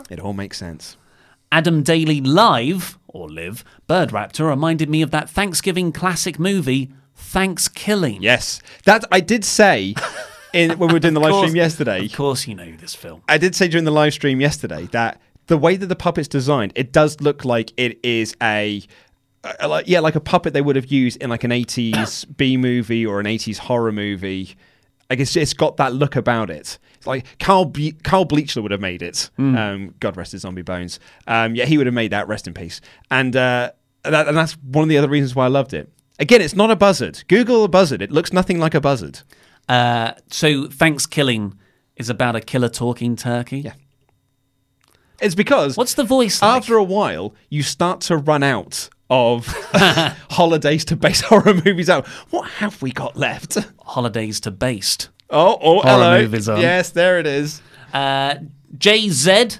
[0.09, 0.97] It all makes sense.
[1.51, 8.21] Adam Daly live or live Bird Raptor reminded me of that Thanksgiving classic movie Thanksgiving.
[8.21, 9.93] Yes, that I did say
[10.53, 12.05] in when we were doing the live course- stream yesterday.
[12.05, 13.21] Of course, you know this film.
[13.27, 16.71] I did say during the live stream yesterday that the way that the puppet's designed,
[16.75, 18.87] it does look like it is a, a-
[19.65, 23.05] like yeah, like a puppet they would have used in like an 80s B movie
[23.05, 24.55] or an 80s horror movie.
[25.09, 26.77] I guess it's got that look about it.
[26.95, 29.29] It's like Carl Ble- Carl Bleachler would have made it.
[29.39, 30.99] Um, God rest his zombie bones.
[31.25, 32.27] Um, yeah, he would have made that.
[32.27, 32.79] Rest in peace.
[33.09, 33.71] And uh,
[34.03, 35.89] that, and that's one of the other reasons why I loved it.
[36.19, 37.23] Again, it's not a buzzard.
[37.27, 38.01] Google a buzzard.
[38.01, 39.21] It looks nothing like a buzzard.
[39.69, 41.57] Uh, so Thanksgiving
[41.95, 43.61] is about a killer talking turkey.
[43.61, 43.73] Yeah.
[45.21, 46.57] It's because What's the voice like?
[46.57, 49.45] after a while, you start to run out of
[50.29, 52.07] holidays to base horror movies out.
[52.29, 53.57] What have we got left?
[53.81, 55.09] Holidays to Based.
[55.29, 56.21] Oh, oh, Horror hello.
[56.21, 56.59] movies on.
[56.59, 57.61] Yes, there it is.
[57.93, 58.35] Uh,
[58.77, 59.59] JZ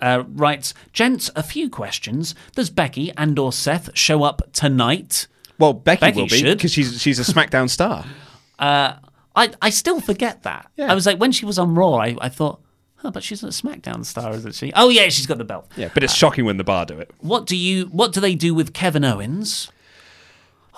[0.00, 2.34] uh, writes, Gents, a few questions.
[2.54, 5.26] Does Becky and or Seth show up tonight?
[5.58, 8.04] Well, Becky, Becky will be because she's she's a SmackDown star.
[8.56, 8.96] Uh,
[9.34, 10.70] I, I still forget that.
[10.76, 10.90] Yeah.
[10.90, 12.60] I was like, when she was on Raw, I, I thought,
[13.04, 14.72] oh, but she's a SmackDown star, isn't she?
[14.74, 15.70] Oh, yeah, she's got the belt.
[15.76, 17.10] Yeah, but it's shocking when the bar do it.
[17.20, 17.86] What do you?
[17.86, 19.70] What do they do with Kevin Owens?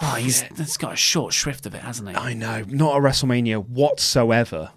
[0.02, 2.14] Oh, he's that's got a short shrift of it, hasn't he?
[2.14, 4.70] I know, not a WrestleMania whatsoever.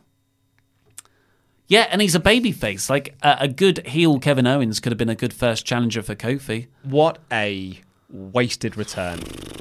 [1.67, 2.89] Yeah, and he's a babyface.
[2.89, 6.15] Like a, a good heel Kevin Owens could have been a good first challenger for
[6.15, 6.67] Kofi.
[6.83, 9.19] What a wasted return.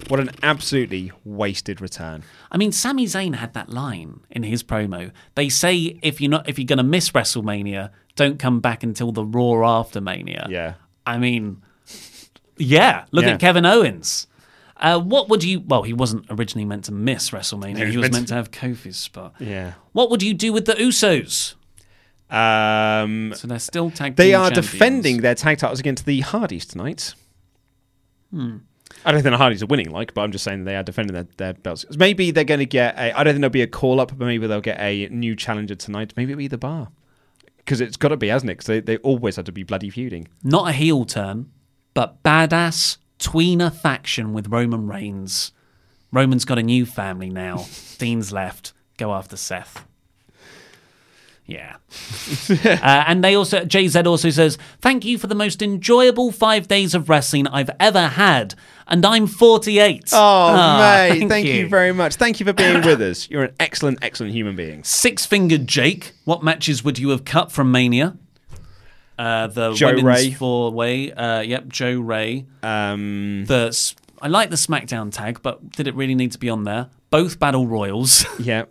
[0.09, 2.23] What an absolutely wasted return.
[2.51, 5.13] I mean, Sami Zayn had that line in his promo.
[5.35, 9.13] They say if you're not if you're going to miss WrestleMania, don't come back until
[9.13, 10.47] the Raw after Mania.
[10.49, 10.75] Yeah.
[11.07, 11.63] I mean,
[12.57, 13.05] yeah.
[13.11, 13.33] Look Yeah.
[13.33, 14.27] at Kevin Owens.
[14.79, 15.61] Uh, what would you?
[15.61, 17.91] Well, he wasn't originally meant to miss WrestleMania.
[17.91, 19.35] He was meant to- have Kofi's spot.
[19.41, 19.73] Yeah.
[19.93, 21.55] What would you do with the Usos?
[22.31, 24.17] Um, So they're still tag.
[24.17, 24.71] they are champions.
[24.71, 27.15] defending their tag titles against the Hardys tonight.
[28.31, 28.57] Hmm.
[29.05, 31.15] I don't think the Hardys are winning, like, but I'm just saying they are defending
[31.15, 31.85] their, their belts.
[31.97, 33.13] Maybe they're going to get a.
[33.19, 35.75] I don't think there'll be a call up, but maybe they'll get a new challenger
[35.75, 36.15] tonight.
[36.17, 36.89] Maybe it'll be the bar.
[37.59, 38.57] Because it's got to be, hasn't it?
[38.57, 40.27] 'Cause they, they always have to be bloody feuding.
[40.43, 41.51] not a heel turn,
[41.93, 45.53] but badass tweener faction with Roman Reigns.
[46.11, 47.67] Roman's got a new family now.
[47.99, 48.73] Dean's left.
[48.97, 49.85] Go after Seth.
[51.49, 51.77] Yeah.
[52.51, 56.95] uh, and they also, JZ also says, Thank you for the most enjoyable five days
[56.95, 58.55] of wrestling I've ever had.
[58.87, 60.11] And I'm 48.
[60.13, 61.67] Oh, Ah, mate, thank, you.
[61.69, 62.17] very much.
[62.17, 63.29] Thank you for being with us.
[63.31, 64.85] You're an excellent, excellent human being.
[64.85, 68.17] Six fingered Jake, what matches would you have cut from Mania?
[69.19, 70.31] Uh, the Joe women's Ray.
[70.33, 71.13] four way.
[71.13, 72.45] Uh, yep, Joe Ray.
[72.63, 76.65] Um, The I like the SmackDown tag, but did it really need to be on
[76.65, 76.89] there?
[77.11, 78.27] Both battle royals.
[78.39, 78.67] yeah.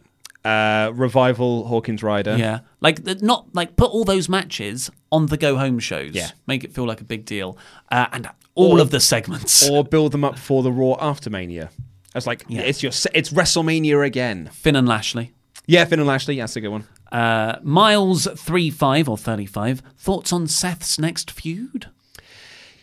[0.47, 2.37] Uh, Revival, Hawkins Ryder.
[2.37, 6.13] yeah, like not like put all those matches on the go home shows.
[6.13, 6.31] Yeah.
[6.47, 7.57] make it feel like a big deal,
[7.91, 9.67] uh, and all Or- of the segments.
[9.69, 11.69] Or build them up for the Raw after Mania.
[12.15, 12.61] I was like, Yeah.
[12.61, 14.49] it's your, it's WrestleMania again.
[14.53, 15.33] Finn and Lashley.
[15.67, 16.37] Yeah, Finn and Lashley.
[16.39, 16.85] That's a good one.
[17.11, 19.81] Uh, Miles three five or thirty five.
[19.97, 21.87] Thoughts on Seth's next feud?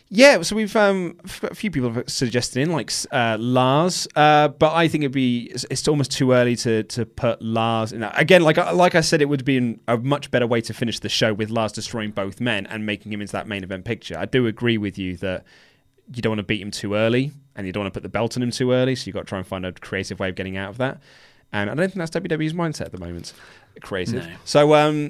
[0.09, 4.73] Yeah, so we've um, a few people have suggested in like uh, Lars, uh, but
[4.73, 8.01] I think it'd be it's, it's almost too early to to put Lars in.
[8.01, 8.17] that.
[8.19, 10.99] Again, like I- like I said, it would be a much better way to finish
[10.99, 14.15] the show with Lars destroying both men and making him into that main event picture.
[14.17, 15.43] I do agree with you that
[16.13, 18.09] you don't want to beat him too early, and you don't want to put the
[18.09, 18.95] belt on him too early.
[18.95, 20.99] So you've got to try and find a creative way of getting out of that.
[21.51, 23.33] And I don't think that's WWE's mindset at the moment.
[23.81, 24.23] Creative.
[24.23, 24.33] No.
[24.43, 25.09] So um,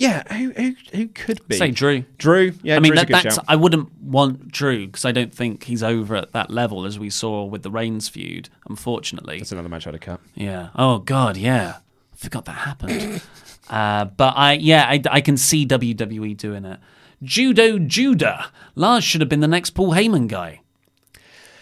[0.00, 1.56] yeah, who, who who could be?
[1.56, 2.04] Say Drew.
[2.16, 2.54] Drew.
[2.62, 3.44] Yeah, I mean, Drew's that, that's shout.
[3.46, 7.10] I wouldn't want Drew because I don't think he's over at that level as we
[7.10, 8.48] saw with the Reigns feud.
[8.66, 10.20] Unfortunately, That's another match I'd have cut.
[10.34, 10.70] Yeah.
[10.74, 11.36] Oh God.
[11.36, 11.76] Yeah.
[12.14, 13.20] I forgot that happened.
[13.68, 16.80] uh, but I yeah I, I can see WWE doing it.
[17.22, 18.50] Judo Judah.
[18.74, 20.62] Lars should have been the next Paul Heyman guy.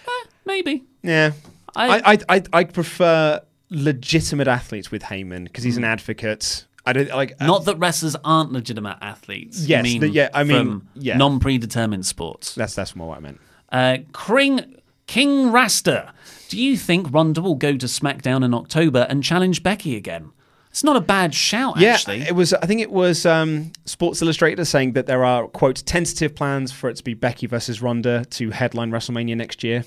[0.06, 0.85] Eh, maybe.
[1.02, 1.32] Yeah,
[1.74, 6.66] I- I I I, I prefer legitimate athletes with Heyman because he's an advocate.
[6.89, 9.66] I don't like uh, Not that wrestlers aren't legitimate athletes.
[9.66, 11.16] Yes, mean the- yeah, I mean, from yeah.
[11.16, 12.55] non-predetermined sports.
[12.55, 13.40] That's that's more what I meant.
[13.70, 16.12] Uh, King King Rasta.
[16.48, 20.32] Do you think Ronda will go to SmackDown in October and challenge Becky again?
[20.70, 22.20] It's not a bad shout, Yeah, actually.
[22.23, 22.55] it was.
[22.55, 26.89] I think it was um, Sports Illustrated saying that there are quote tentative plans for
[26.89, 29.85] it to be Becky versus Ronda to headline WrestleMania next year.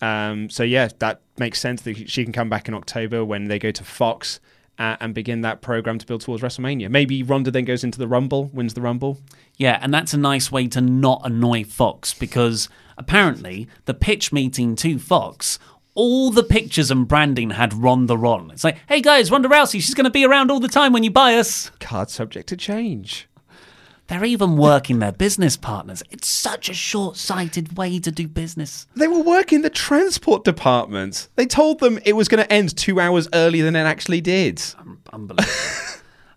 [0.00, 3.58] Um, so yeah, that makes sense that she can come back in October when they
[3.58, 4.40] go to Fox
[4.78, 6.90] uh, and begin that program to build towards WrestleMania.
[6.90, 9.20] Maybe Ronda then goes into the Rumble, wins the Rumble.
[9.56, 14.74] Yeah, and that's a nice way to not annoy Fox because apparently the pitch meeting
[14.76, 15.58] to Fox,
[15.94, 18.50] all the pictures and branding had Ronda Ron.
[18.50, 21.04] It's like, hey guys, Ronda Rousey, she's going to be around all the time when
[21.04, 21.70] you buy us.
[21.80, 23.28] Card subject to change.
[24.12, 26.02] They're even working their business partners.
[26.10, 28.86] It's such a short sighted way to do business.
[28.94, 31.28] They were working the transport department.
[31.36, 34.62] They told them it was going to end two hours earlier than it actually did.
[35.10, 35.50] Unbelievable.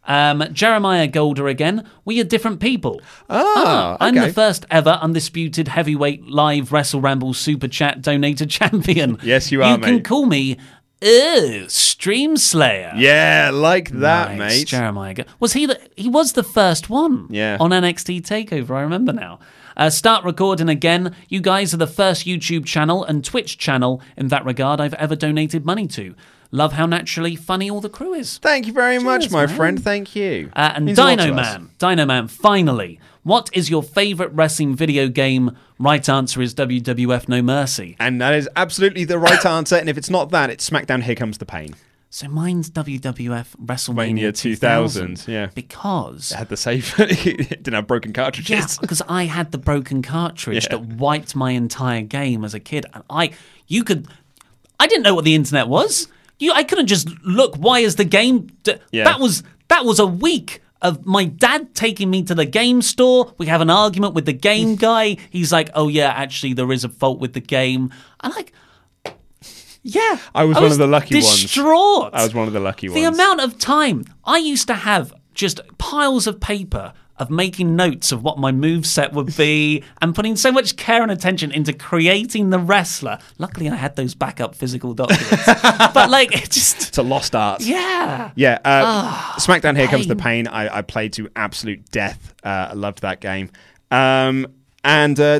[0.07, 1.89] Um, Jeremiah Golder again.
[2.05, 3.01] We are different people.
[3.27, 4.27] Ah, I'm okay.
[4.27, 9.17] the first ever undisputed heavyweight live Wrestle Ramble Super Chat donated champion.
[9.23, 10.05] Yes, you are, You can mate.
[10.05, 10.57] call me
[11.05, 12.91] Ew, Stream Slayer.
[12.95, 14.67] Yeah, like that, Nice, mate.
[14.67, 15.25] Jeremiah.
[15.39, 15.79] Was he the?
[15.95, 17.27] He was the first one.
[17.29, 17.57] Yeah.
[17.59, 19.37] On NXT Takeover, I remember now.
[19.77, 21.15] Uh, start recording again.
[21.29, 25.15] You guys are the first YouTube channel and Twitch channel in that regard I've ever
[25.15, 26.15] donated money to.
[26.49, 28.39] Love how naturally funny all the crew is.
[28.39, 29.55] Thank you very much, my man.
[29.55, 29.83] friend.
[29.83, 30.49] Thank you.
[30.55, 31.33] Uh, and Dino.
[31.33, 35.57] Man, Dino Man, finally, what is your favorite wrestling video game?
[35.79, 37.95] Right answer is WWF No Mercy.
[37.99, 39.75] And that is absolutely the right answer.
[39.75, 41.73] And if it's not that, it's SmackDown Here Comes the Pain.
[42.11, 45.07] So mine's WWF WrestleMania Mania 2000.
[45.17, 45.49] 2000, yeah.
[45.55, 46.93] Because It had the save.
[46.99, 48.77] it didn't have broken Yeah, cartridges.
[48.77, 50.77] because I had the broken cartridge Yeah.
[50.77, 53.31] that wiped my entire game as a kid, and I,
[53.67, 54.07] you could,
[54.79, 56.07] I didn't know what the internet was.
[56.37, 57.55] You, I couldn't just look.
[57.55, 58.49] Why is the game?
[58.63, 58.75] D-?
[58.91, 59.03] Yeah.
[59.05, 63.33] That was that was a week of my dad taking me to the game store.
[63.37, 65.17] We have an argument with the game guy.
[65.29, 67.91] He's like, "Oh yeah, actually, there is a fault with the game."
[68.21, 68.53] I'm like,
[69.83, 71.41] "Yeah." I was one of the lucky ones.
[71.41, 72.11] distraught.
[72.13, 73.01] I was one of the lucky ones.
[73.01, 78.11] The amount of time I used to have just piles of paper of making notes
[78.11, 81.71] of what my move set would be and putting so much care and attention into
[81.73, 83.17] creating the wrestler.
[83.37, 85.45] Luckily, I had those backup physical documents.
[85.93, 87.61] but like, it just It's a lost art.
[87.61, 88.31] yeah.
[88.35, 90.47] Yeah, uh, Ah, SmackDown Here Comes the Pain.
[90.47, 92.33] I, I played to absolute death.
[92.43, 93.49] Uh, I loved that game.
[93.91, 94.47] Um,
[94.83, 95.39] and uh,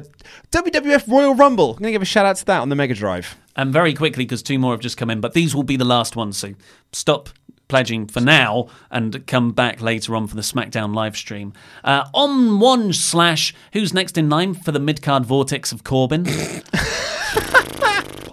[0.52, 1.72] WWF Royal Rumble.
[1.72, 3.36] I'm going to give a shout out to that on the Mega Drive.
[3.56, 5.86] And very quickly, because two more have just come in, but these will be the
[5.86, 6.38] last ones.
[6.38, 6.54] So
[6.92, 7.30] stop
[7.68, 11.54] pledging for now and come back later on for the SmackDown live stream.
[11.84, 16.26] Uh, on one slash, who's next in line for the mid card vortex of Corbin?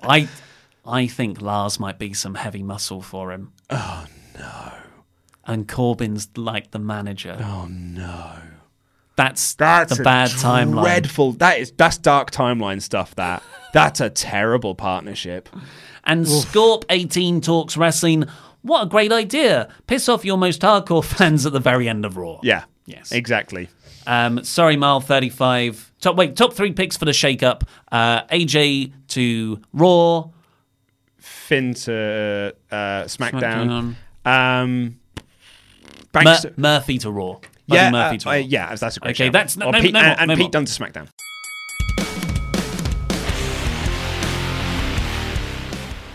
[0.04, 0.28] I,
[0.86, 3.52] I think Lars might be some heavy muscle for him.
[3.70, 4.06] Oh
[4.38, 4.72] no!
[5.44, 7.36] And Corbin's like the manager.
[7.40, 8.36] Oh no!
[9.16, 10.82] That's That's the a bad timeline.
[10.82, 11.32] Dreadful.
[11.32, 13.14] That is that's dark timeline stuff.
[13.16, 13.42] That
[13.72, 15.48] that's a terrible partnership.
[16.04, 18.24] And Scorp 18 talks wrestling.
[18.62, 19.68] What a great idea!
[19.86, 22.38] Piss off your most hardcore fans at the very end of Raw.
[22.42, 22.64] Yeah.
[22.86, 23.12] Yes.
[23.12, 23.68] Exactly.
[24.06, 25.92] Um, sorry, Mile 35.
[26.00, 27.62] Top wait, top three picks for the shake-up.
[27.92, 30.30] Uh, AJ to Raw.
[31.18, 33.94] Finn to uh, SmackDown.
[34.26, 34.60] SmackDown.
[34.62, 34.98] Um,
[36.14, 37.34] Mur- Murphy to Raw.
[37.34, 38.38] Buddy yeah, Murphy uh, to uh, Raw.
[38.38, 39.10] yeah, that's a great.
[39.12, 39.32] Okay, shout.
[39.32, 40.52] that's- no- Or no- Pete, no and, more, and no Pete.
[40.52, 41.08] Dunne to SmackDown.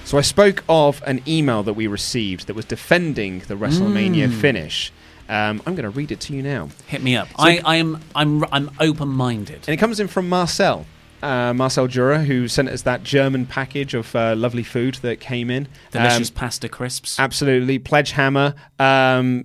[0.07, 4.39] So I spoke of an email that we received that was defending the WrestleMania Mm.
[4.39, 4.93] finish.
[5.27, 6.69] Um, I'm going to read it to you now.
[6.87, 7.27] Hit me up.
[7.37, 9.65] I, I am I'm I'm open-minded.
[9.67, 10.85] And it comes in from Marcel.
[11.21, 15.49] Uh, Marcel Jura, who sent us that German package of uh, lovely food that came
[15.49, 15.67] in.
[15.91, 17.19] Delicious Um, pasta crisps.
[17.19, 17.77] Absolutely.
[17.77, 19.43] Pledge Hammer, um,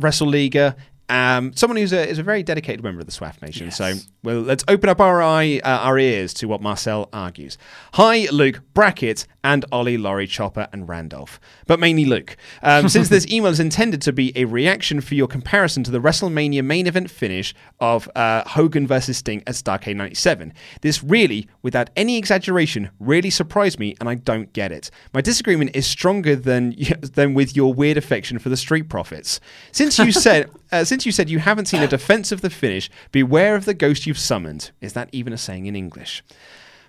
[0.00, 0.74] WrestleLiga,
[1.08, 3.70] um, someone who's a, is a very dedicated member of the SWAF Nation.
[3.70, 7.56] So, well, let's open up our eye, uh, our ears to what Marcel argues.
[7.94, 11.40] Hi, Luke, Brackett, and Ollie, Laurie, Chopper, and Randolph.
[11.66, 12.36] But mainly Luke.
[12.62, 16.00] Um, since this email is intended to be a reaction for your comparison to the
[16.00, 20.52] WrestleMania main event finish of uh, Hogan versus Sting at Starcade 97,
[20.82, 24.90] this really, without any exaggeration, really surprised me, and I don't get it.
[25.14, 29.40] My disagreement is stronger than than with your weird affection for the Street Profits.
[29.72, 32.90] Since you said uh, since you said you haven't seen a defense of the finish,
[33.12, 34.70] beware of the ghost you've summoned.
[34.80, 36.22] Is that even a saying in English?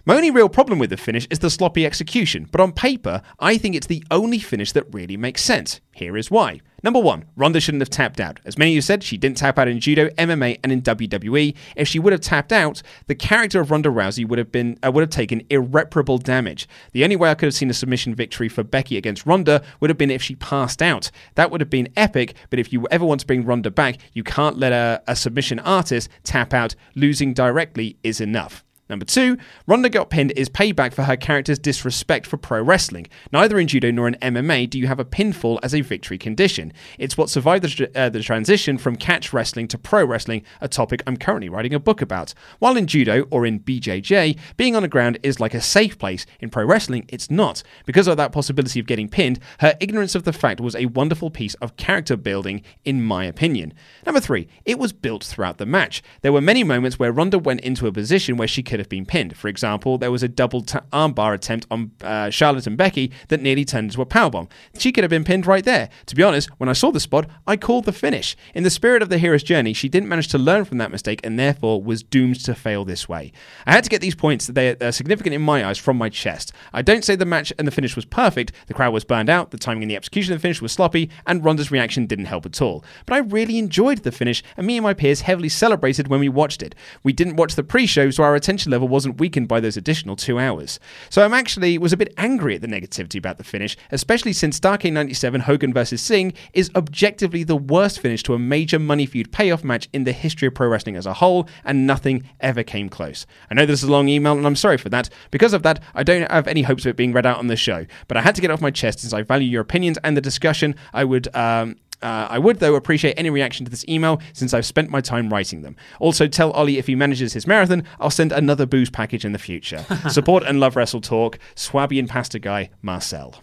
[0.09, 3.59] My only real problem with the finish is the sloppy execution, but on paper, I
[3.59, 5.81] think it's the only finish that really makes sense.
[5.91, 6.61] Here is why.
[6.81, 8.39] Number one, Ronda shouldn't have tapped out.
[8.43, 11.55] As many of you said, she didn't tap out in judo, MMA, and in WWE.
[11.75, 14.91] If she would have tapped out, the character of Ronda Rousey would have been uh,
[14.91, 16.67] would have taken irreparable damage.
[16.91, 19.91] The only way I could have seen a submission victory for Becky against Ronda would
[19.91, 21.11] have been if she passed out.
[21.35, 22.33] That would have been epic.
[22.49, 25.59] But if you ever want to bring Ronda back, you can't let a, a submission
[25.59, 26.73] artist tap out.
[26.95, 28.65] Losing directly is enough.
[28.89, 29.37] Number two,
[29.67, 33.07] Ronda got pinned is payback for her character's disrespect for pro wrestling.
[33.31, 36.73] Neither in judo nor in MMA do you have a pinfall as a victory condition.
[36.97, 41.03] It's what survived the, uh, the transition from catch wrestling to pro wrestling, a topic
[41.05, 42.33] I'm currently writing a book about.
[42.57, 46.25] While in judo or in BJJ, being on the ground is like a safe place.
[46.39, 47.61] In pro wrestling, it's not.
[47.85, 51.29] Because of that possibility of getting pinned, her ignorance of the fact was a wonderful
[51.29, 53.71] piece of character building, in my opinion.
[54.03, 56.01] Number three, it was built throughout the match.
[56.21, 59.05] There were many moments where Ronda went into a position where she could have been
[59.05, 59.37] pinned.
[59.37, 63.41] For example, there was a double t- armbar attempt on uh, Charlotte and Becky that
[63.41, 64.49] nearly turned into a powerbomb.
[64.77, 65.89] She could have been pinned right there.
[66.07, 68.35] To be honest, when I saw the spot, I called the finish.
[68.53, 71.19] In the spirit of the hero's journey, she didn't manage to learn from that mistake
[71.23, 73.31] and therefore was doomed to fail this way.
[73.65, 76.09] I had to get these points that they are significant in my eyes from my
[76.09, 76.51] chest.
[76.73, 78.51] I don't say the match and the finish was perfect.
[78.67, 81.09] The crowd was burned out, the timing and the execution of the finish was sloppy,
[81.25, 82.83] and Ronda's reaction didn't help at all.
[83.05, 86.29] But I really enjoyed the finish, and me and my peers heavily celebrated when we
[86.29, 86.75] watched it.
[87.03, 90.39] We didn't watch the pre-show, so our attention level wasn't weakened by those additional two
[90.39, 90.79] hours.
[91.09, 94.59] So I'm actually was a bit angry at the negativity about the finish, especially since
[94.59, 96.01] Starcade 97 Hogan vs.
[96.01, 100.11] Sting is objectively the worst finish to a major money feud payoff match in the
[100.11, 103.25] history of pro wrestling as a whole, and nothing ever came close.
[103.49, 105.09] I know this is a long email, and I'm sorry for that.
[105.31, 107.55] Because of that, I don't have any hopes of it being read out on the
[107.55, 109.97] show, but I had to get it off my chest since I value your opinions
[110.03, 110.75] and the discussion.
[110.93, 111.33] I would.
[111.35, 115.01] Um, uh, I would, though, appreciate any reaction to this email since I've spent my
[115.01, 115.75] time writing them.
[115.99, 119.39] Also, tell Ollie if he manages his marathon, I'll send another booze package in the
[119.39, 119.85] future.
[120.09, 121.39] Support and love Wrestle Talk.
[121.55, 123.35] Swabian Pasta Guy, Marcel.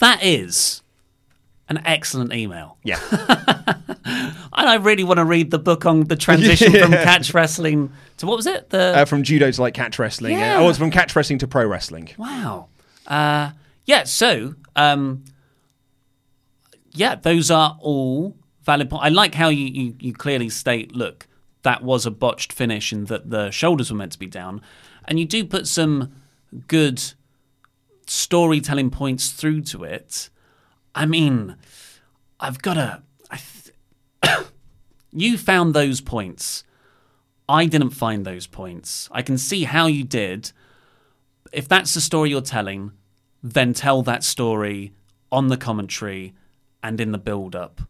[0.00, 0.82] That is
[1.68, 2.78] an excellent email.
[2.82, 3.00] Yeah.
[4.58, 8.26] And I really want to read the book on the transition from catch wrestling to
[8.26, 8.70] what was it?
[8.70, 10.36] The Uh, from judo to like catch wrestling.
[10.36, 10.56] Yeah.
[10.58, 12.08] Uh, oh, it's from catch wrestling to pro wrestling.
[12.18, 12.66] Wow.
[13.06, 13.50] Uh,
[13.84, 15.24] yeah, so, um,
[16.98, 19.04] yeah, those are all valid points.
[19.04, 21.28] I like how you, you, you clearly state, look,
[21.62, 24.60] that was a botched finish and that the shoulders were meant to be down.
[25.04, 26.12] And you do put some
[26.66, 27.00] good
[28.08, 30.28] storytelling points through to it.
[30.94, 31.56] I mean,
[32.40, 33.02] I've got to.
[34.22, 34.46] Th-
[35.10, 36.64] You found those points.
[37.48, 39.08] I didn't find those points.
[39.10, 40.52] I can see how you did.
[41.50, 42.92] If that's the story you're telling,
[43.42, 44.92] then tell that story
[45.32, 46.34] on the commentary
[46.82, 47.80] and in the build up.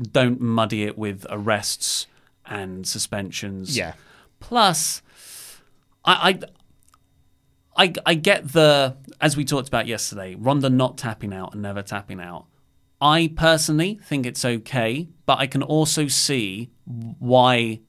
[0.00, 2.06] Don't muddy it with arrests
[2.46, 3.76] and suspensions.
[3.76, 3.94] Yeah.
[4.40, 5.02] Plus,
[6.04, 6.40] I,
[7.76, 11.62] I, I, I get the as we talked about yesterday, Ronda not tapping out and
[11.62, 12.46] never tapping out.
[13.00, 17.80] I personally think it's okay, but I can also see why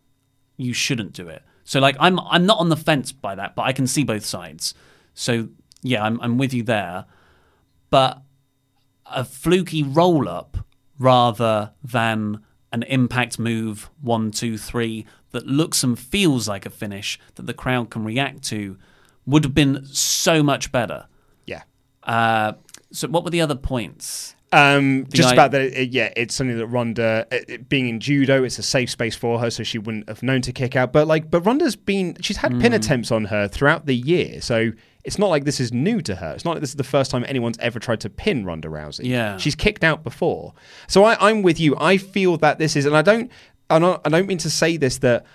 [0.57, 1.44] you shouldn't do it.
[1.64, 4.26] So like I'm I'm not on the fence by that, but I can see both
[4.26, 4.73] sides.
[5.14, 5.49] So
[5.81, 7.06] yeah, I'm I'm with you there.
[7.90, 8.22] But
[9.14, 10.57] a fluky roll up
[10.99, 12.40] rather than
[12.72, 17.53] an impact move one, two, three that looks and feels like a finish that the
[17.53, 18.77] crowd can react to
[19.26, 21.07] would have been so much better.
[21.45, 21.64] Yeah.
[22.03, 22.53] Uh,
[22.91, 24.35] so what were the other points?
[24.52, 27.99] Um, just I- about that, it, yeah, it's something that Ronda, it, it being in
[27.99, 30.94] judo, it's a safe space for her, so she wouldn't have known to kick out.
[30.94, 32.61] But like, but Ronda's been, she's had Hmm.
[32.61, 34.72] pin attempts on her throughout the year, so
[35.03, 36.34] it's not like this is new to her.
[36.34, 39.05] It's not like this is the first time anyone's ever tried to pin Ronda Rousey.
[39.05, 39.38] Yeah.
[39.38, 40.53] she's kicked out before.
[40.88, 41.75] So I, I'm with you.
[41.77, 43.30] I feel that this is, and I don't,
[43.69, 45.25] I don't, I don't mean to say this that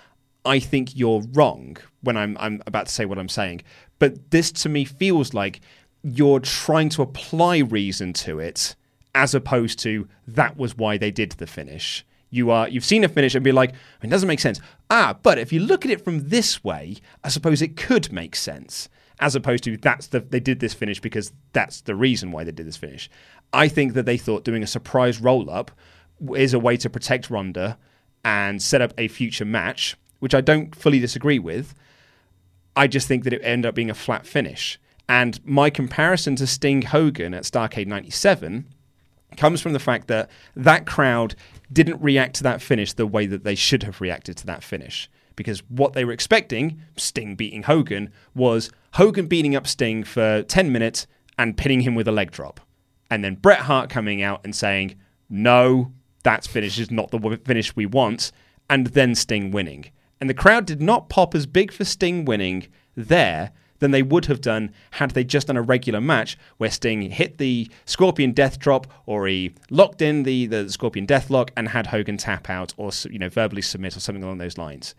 [0.45, 3.61] I think you're wrong when I'm I'm about to say what I'm saying,
[3.99, 5.59] but this to me feels like
[6.01, 8.75] you're trying to apply reason to it
[9.13, 12.05] as opposed to that was why they did the finish.
[12.29, 14.61] You are you've seen a finish and be like, it doesn't make sense.
[14.89, 18.35] Ah, but if you look at it from this way, I suppose it could make
[18.35, 18.87] sense.
[19.19, 22.51] As opposed to that's the they did this finish because that's the reason why they
[22.51, 23.09] did this finish.
[23.51, 25.71] I think that they thought doing a surprise roll up
[26.35, 27.77] is a way to protect Ronda
[28.23, 31.73] and set up a future match, which I don't fully disagree with.
[32.75, 34.79] I just think that it ended up being a flat finish.
[35.07, 38.67] And my comparison to Sting Hogan at Starcade 97
[39.37, 41.35] comes from the fact that that crowd
[41.71, 45.09] didn't react to that finish the way that they should have reacted to that finish.
[45.35, 50.71] Because what they were expecting, Sting beating Hogan, was Hogan beating up Sting for 10
[50.71, 51.07] minutes
[51.37, 52.59] and pinning him with a leg drop.
[53.09, 54.95] And then Bret Hart coming out and saying,
[55.29, 55.91] no,
[56.23, 58.31] that finish is not the finish we want,
[58.69, 59.85] and then Sting winning.
[60.19, 64.25] And the crowd did not pop as big for Sting winning there than they would
[64.25, 68.59] have done had they just done a regular match where Sting hit the Scorpion Death
[68.59, 72.73] Drop or he locked in the, the Scorpion Death Lock and had Hogan tap out
[72.77, 74.95] or you know verbally submit or something along those lines.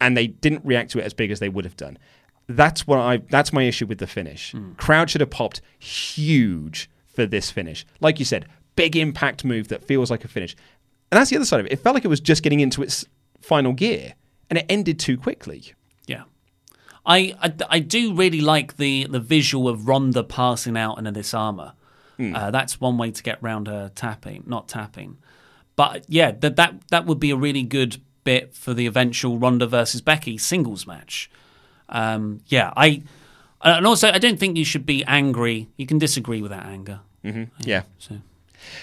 [0.00, 1.98] And they didn't react to it as big as they would have done.
[2.48, 4.54] That's what I that's my issue with the finish.
[4.76, 7.84] Crowd should have popped huge for this finish.
[8.00, 10.56] Like you said, big impact move that feels like a finish.
[11.10, 11.72] And that's the other side of it.
[11.72, 13.04] It felt like it was just getting into its
[13.40, 14.14] final gear
[14.48, 15.74] and it ended too quickly.
[16.06, 16.24] Yeah.
[17.04, 21.12] I, I, I do really like the, the visual of Ronda passing out in a
[21.12, 21.72] Dis-arm-her.
[22.20, 25.18] Uh, that's one way to get round her tapping, not tapping.
[25.76, 29.66] But yeah, that, that that would be a really good bit for the eventual Ronda
[29.66, 31.30] versus Becky singles match.
[31.88, 33.02] Um, yeah, I
[33.62, 35.68] and also I don't think you should be angry.
[35.76, 37.00] You can disagree with that anger.
[37.60, 37.82] Yeah.
[37.98, 38.18] So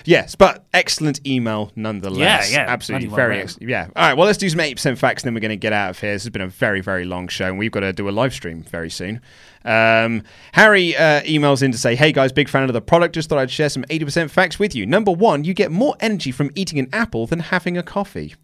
[0.06, 2.52] Yes, but excellent email nonetheless.
[2.52, 3.08] Yeah, yeah, Absolutely.
[3.08, 3.88] well Very ex- Yeah.
[3.96, 4.14] All right.
[4.16, 6.14] Well, let's do some 80% facts and then we're going to get out of here.
[6.14, 8.34] This has been a very, very long show and we've got to do a live
[8.34, 9.22] stream very soon.
[9.64, 10.24] Um,
[10.54, 13.16] Harry uh, emails in to say, Hey guys, big fan of the product.
[13.16, 14.86] Just thought I'd share some 80% facts with you.
[14.86, 18.36] Number one, you get more energy from eating an apple than having a coffee.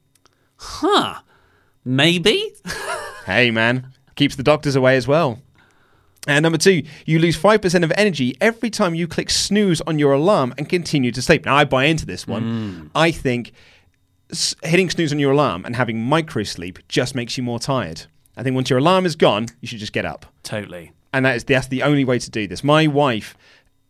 [0.58, 1.22] Huh.
[1.84, 2.54] Maybe?
[3.28, 3.94] Hey, man.
[4.22, 5.40] Keeps the doctors away as well.
[6.28, 10.14] And number two, you lose 5% of energy every time you click snooze on your
[10.14, 11.44] alarm and continue to sleep.
[11.44, 12.44] Now, I buy into this one.
[12.44, 12.90] Mm.
[12.94, 13.52] I think
[14.62, 18.04] hitting snooze on your alarm and having micro sleep just makes you more tired.
[18.38, 20.28] I think once your alarm is gone, you should just get up.
[20.44, 20.92] Totally.
[21.12, 22.64] And that is that's the only way to do this.
[22.64, 23.36] My wife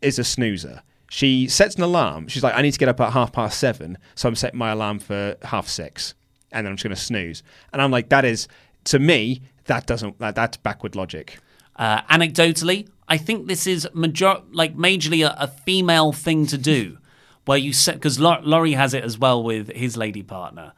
[0.02, 0.82] is a snoozer.
[1.10, 2.30] She sets an alarm.
[2.30, 4.72] She's like, I need to get up at half past seven, so I'm setting my
[4.72, 6.14] alarm for half six,
[6.54, 7.44] and then I'm just going to snooze.
[7.74, 8.48] And I'm like, that is
[8.86, 11.40] to me, that doesn't that, that's backward logic.
[11.76, 16.98] Uh, anecdotally, I think this is major like majorly a, a female thing to do,
[17.46, 20.74] where you set because Laurie has it as well with his lady partner,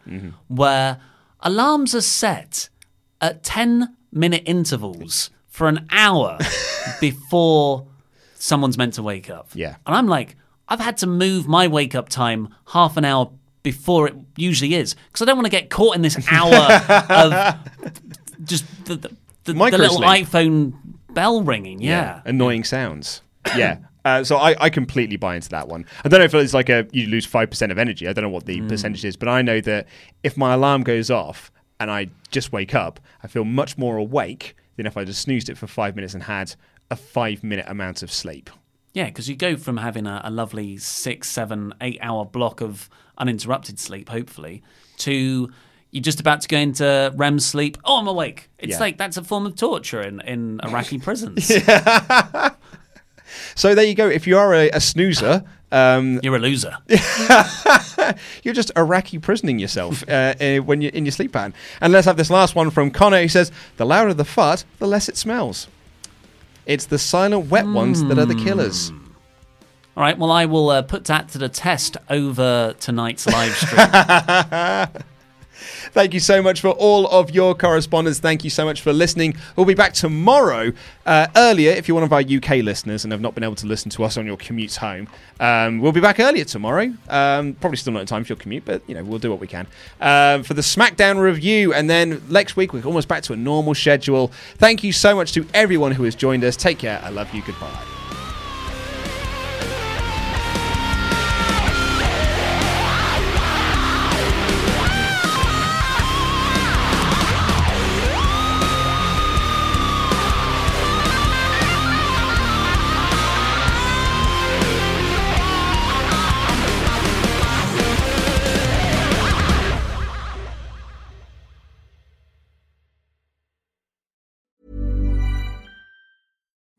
[0.47, 0.99] where
[1.41, 2.69] alarms are set
[3.21, 6.37] at ten minute intervals for an hour
[7.01, 7.87] before
[8.35, 9.49] someone's meant to wake up.
[9.53, 9.75] Yeah.
[9.85, 10.35] and I'm like,
[10.67, 13.31] I've had to move my wake up time half an hour
[13.63, 16.53] before it usually is because I don't want to get caught in this hour
[17.09, 18.02] of
[18.43, 19.15] just the, the,
[19.45, 20.73] the, the little iPhone
[21.09, 21.81] bell ringing.
[21.81, 22.21] Yeah.
[22.25, 23.21] annoying sounds.
[23.55, 23.79] Yeah.
[24.05, 25.85] Uh, so I, I completely buy into that one.
[26.03, 28.07] I don't know if it's like a you lose five percent of energy.
[28.07, 29.87] I don't know what the percentage is, but I know that
[30.23, 34.55] if my alarm goes off and I just wake up, I feel much more awake
[34.75, 36.53] than if I just snoozed it for five minutes and had
[36.91, 38.49] a five minute amount of sleep.
[38.93, 42.89] Yeah, because you go from having a, a lovely six, seven, eight hour block of
[43.17, 44.61] uninterrupted sleep, hopefully,
[44.97, 45.49] to
[45.93, 47.77] you're just about to go into REM sleep.
[47.85, 48.49] Oh, I'm awake.
[48.59, 48.79] It's Yeah.
[48.79, 51.49] like that's a form of torture in, in Iraqi prisons.
[53.55, 54.07] So there you go.
[54.09, 56.75] If you are a, a snoozer, um, You're a loser.
[58.43, 61.53] you're just Iraqi prisoning yourself uh, when you're in your sleep pattern.
[61.81, 64.87] And let's have this last one from Connor who says, The louder the fart, the
[64.87, 65.67] less it smells.
[66.65, 68.91] It's the silent wet ones that are the killers.
[69.95, 75.03] All right, well, I will uh, put that to the test over tonight's live stream.
[75.93, 78.17] Thank you so much for all of your correspondence.
[78.17, 79.35] Thank you so much for listening.
[79.55, 80.73] We'll be back tomorrow
[81.05, 83.67] uh, earlier if you're one of our UK listeners and have not been able to
[83.67, 85.07] listen to us on your commutes home.
[85.39, 86.91] Um, we'll be back earlier tomorrow.
[87.09, 89.39] Um, probably still not in time for your commute, but you know we'll do what
[89.39, 89.67] we can
[90.01, 91.75] um, for the SmackDown review.
[91.75, 94.31] And then next week we're almost back to a normal schedule.
[94.57, 96.57] Thank you so much to everyone who has joined us.
[96.57, 96.99] Take care.
[97.03, 97.43] I love you.
[97.43, 98.02] Goodbye.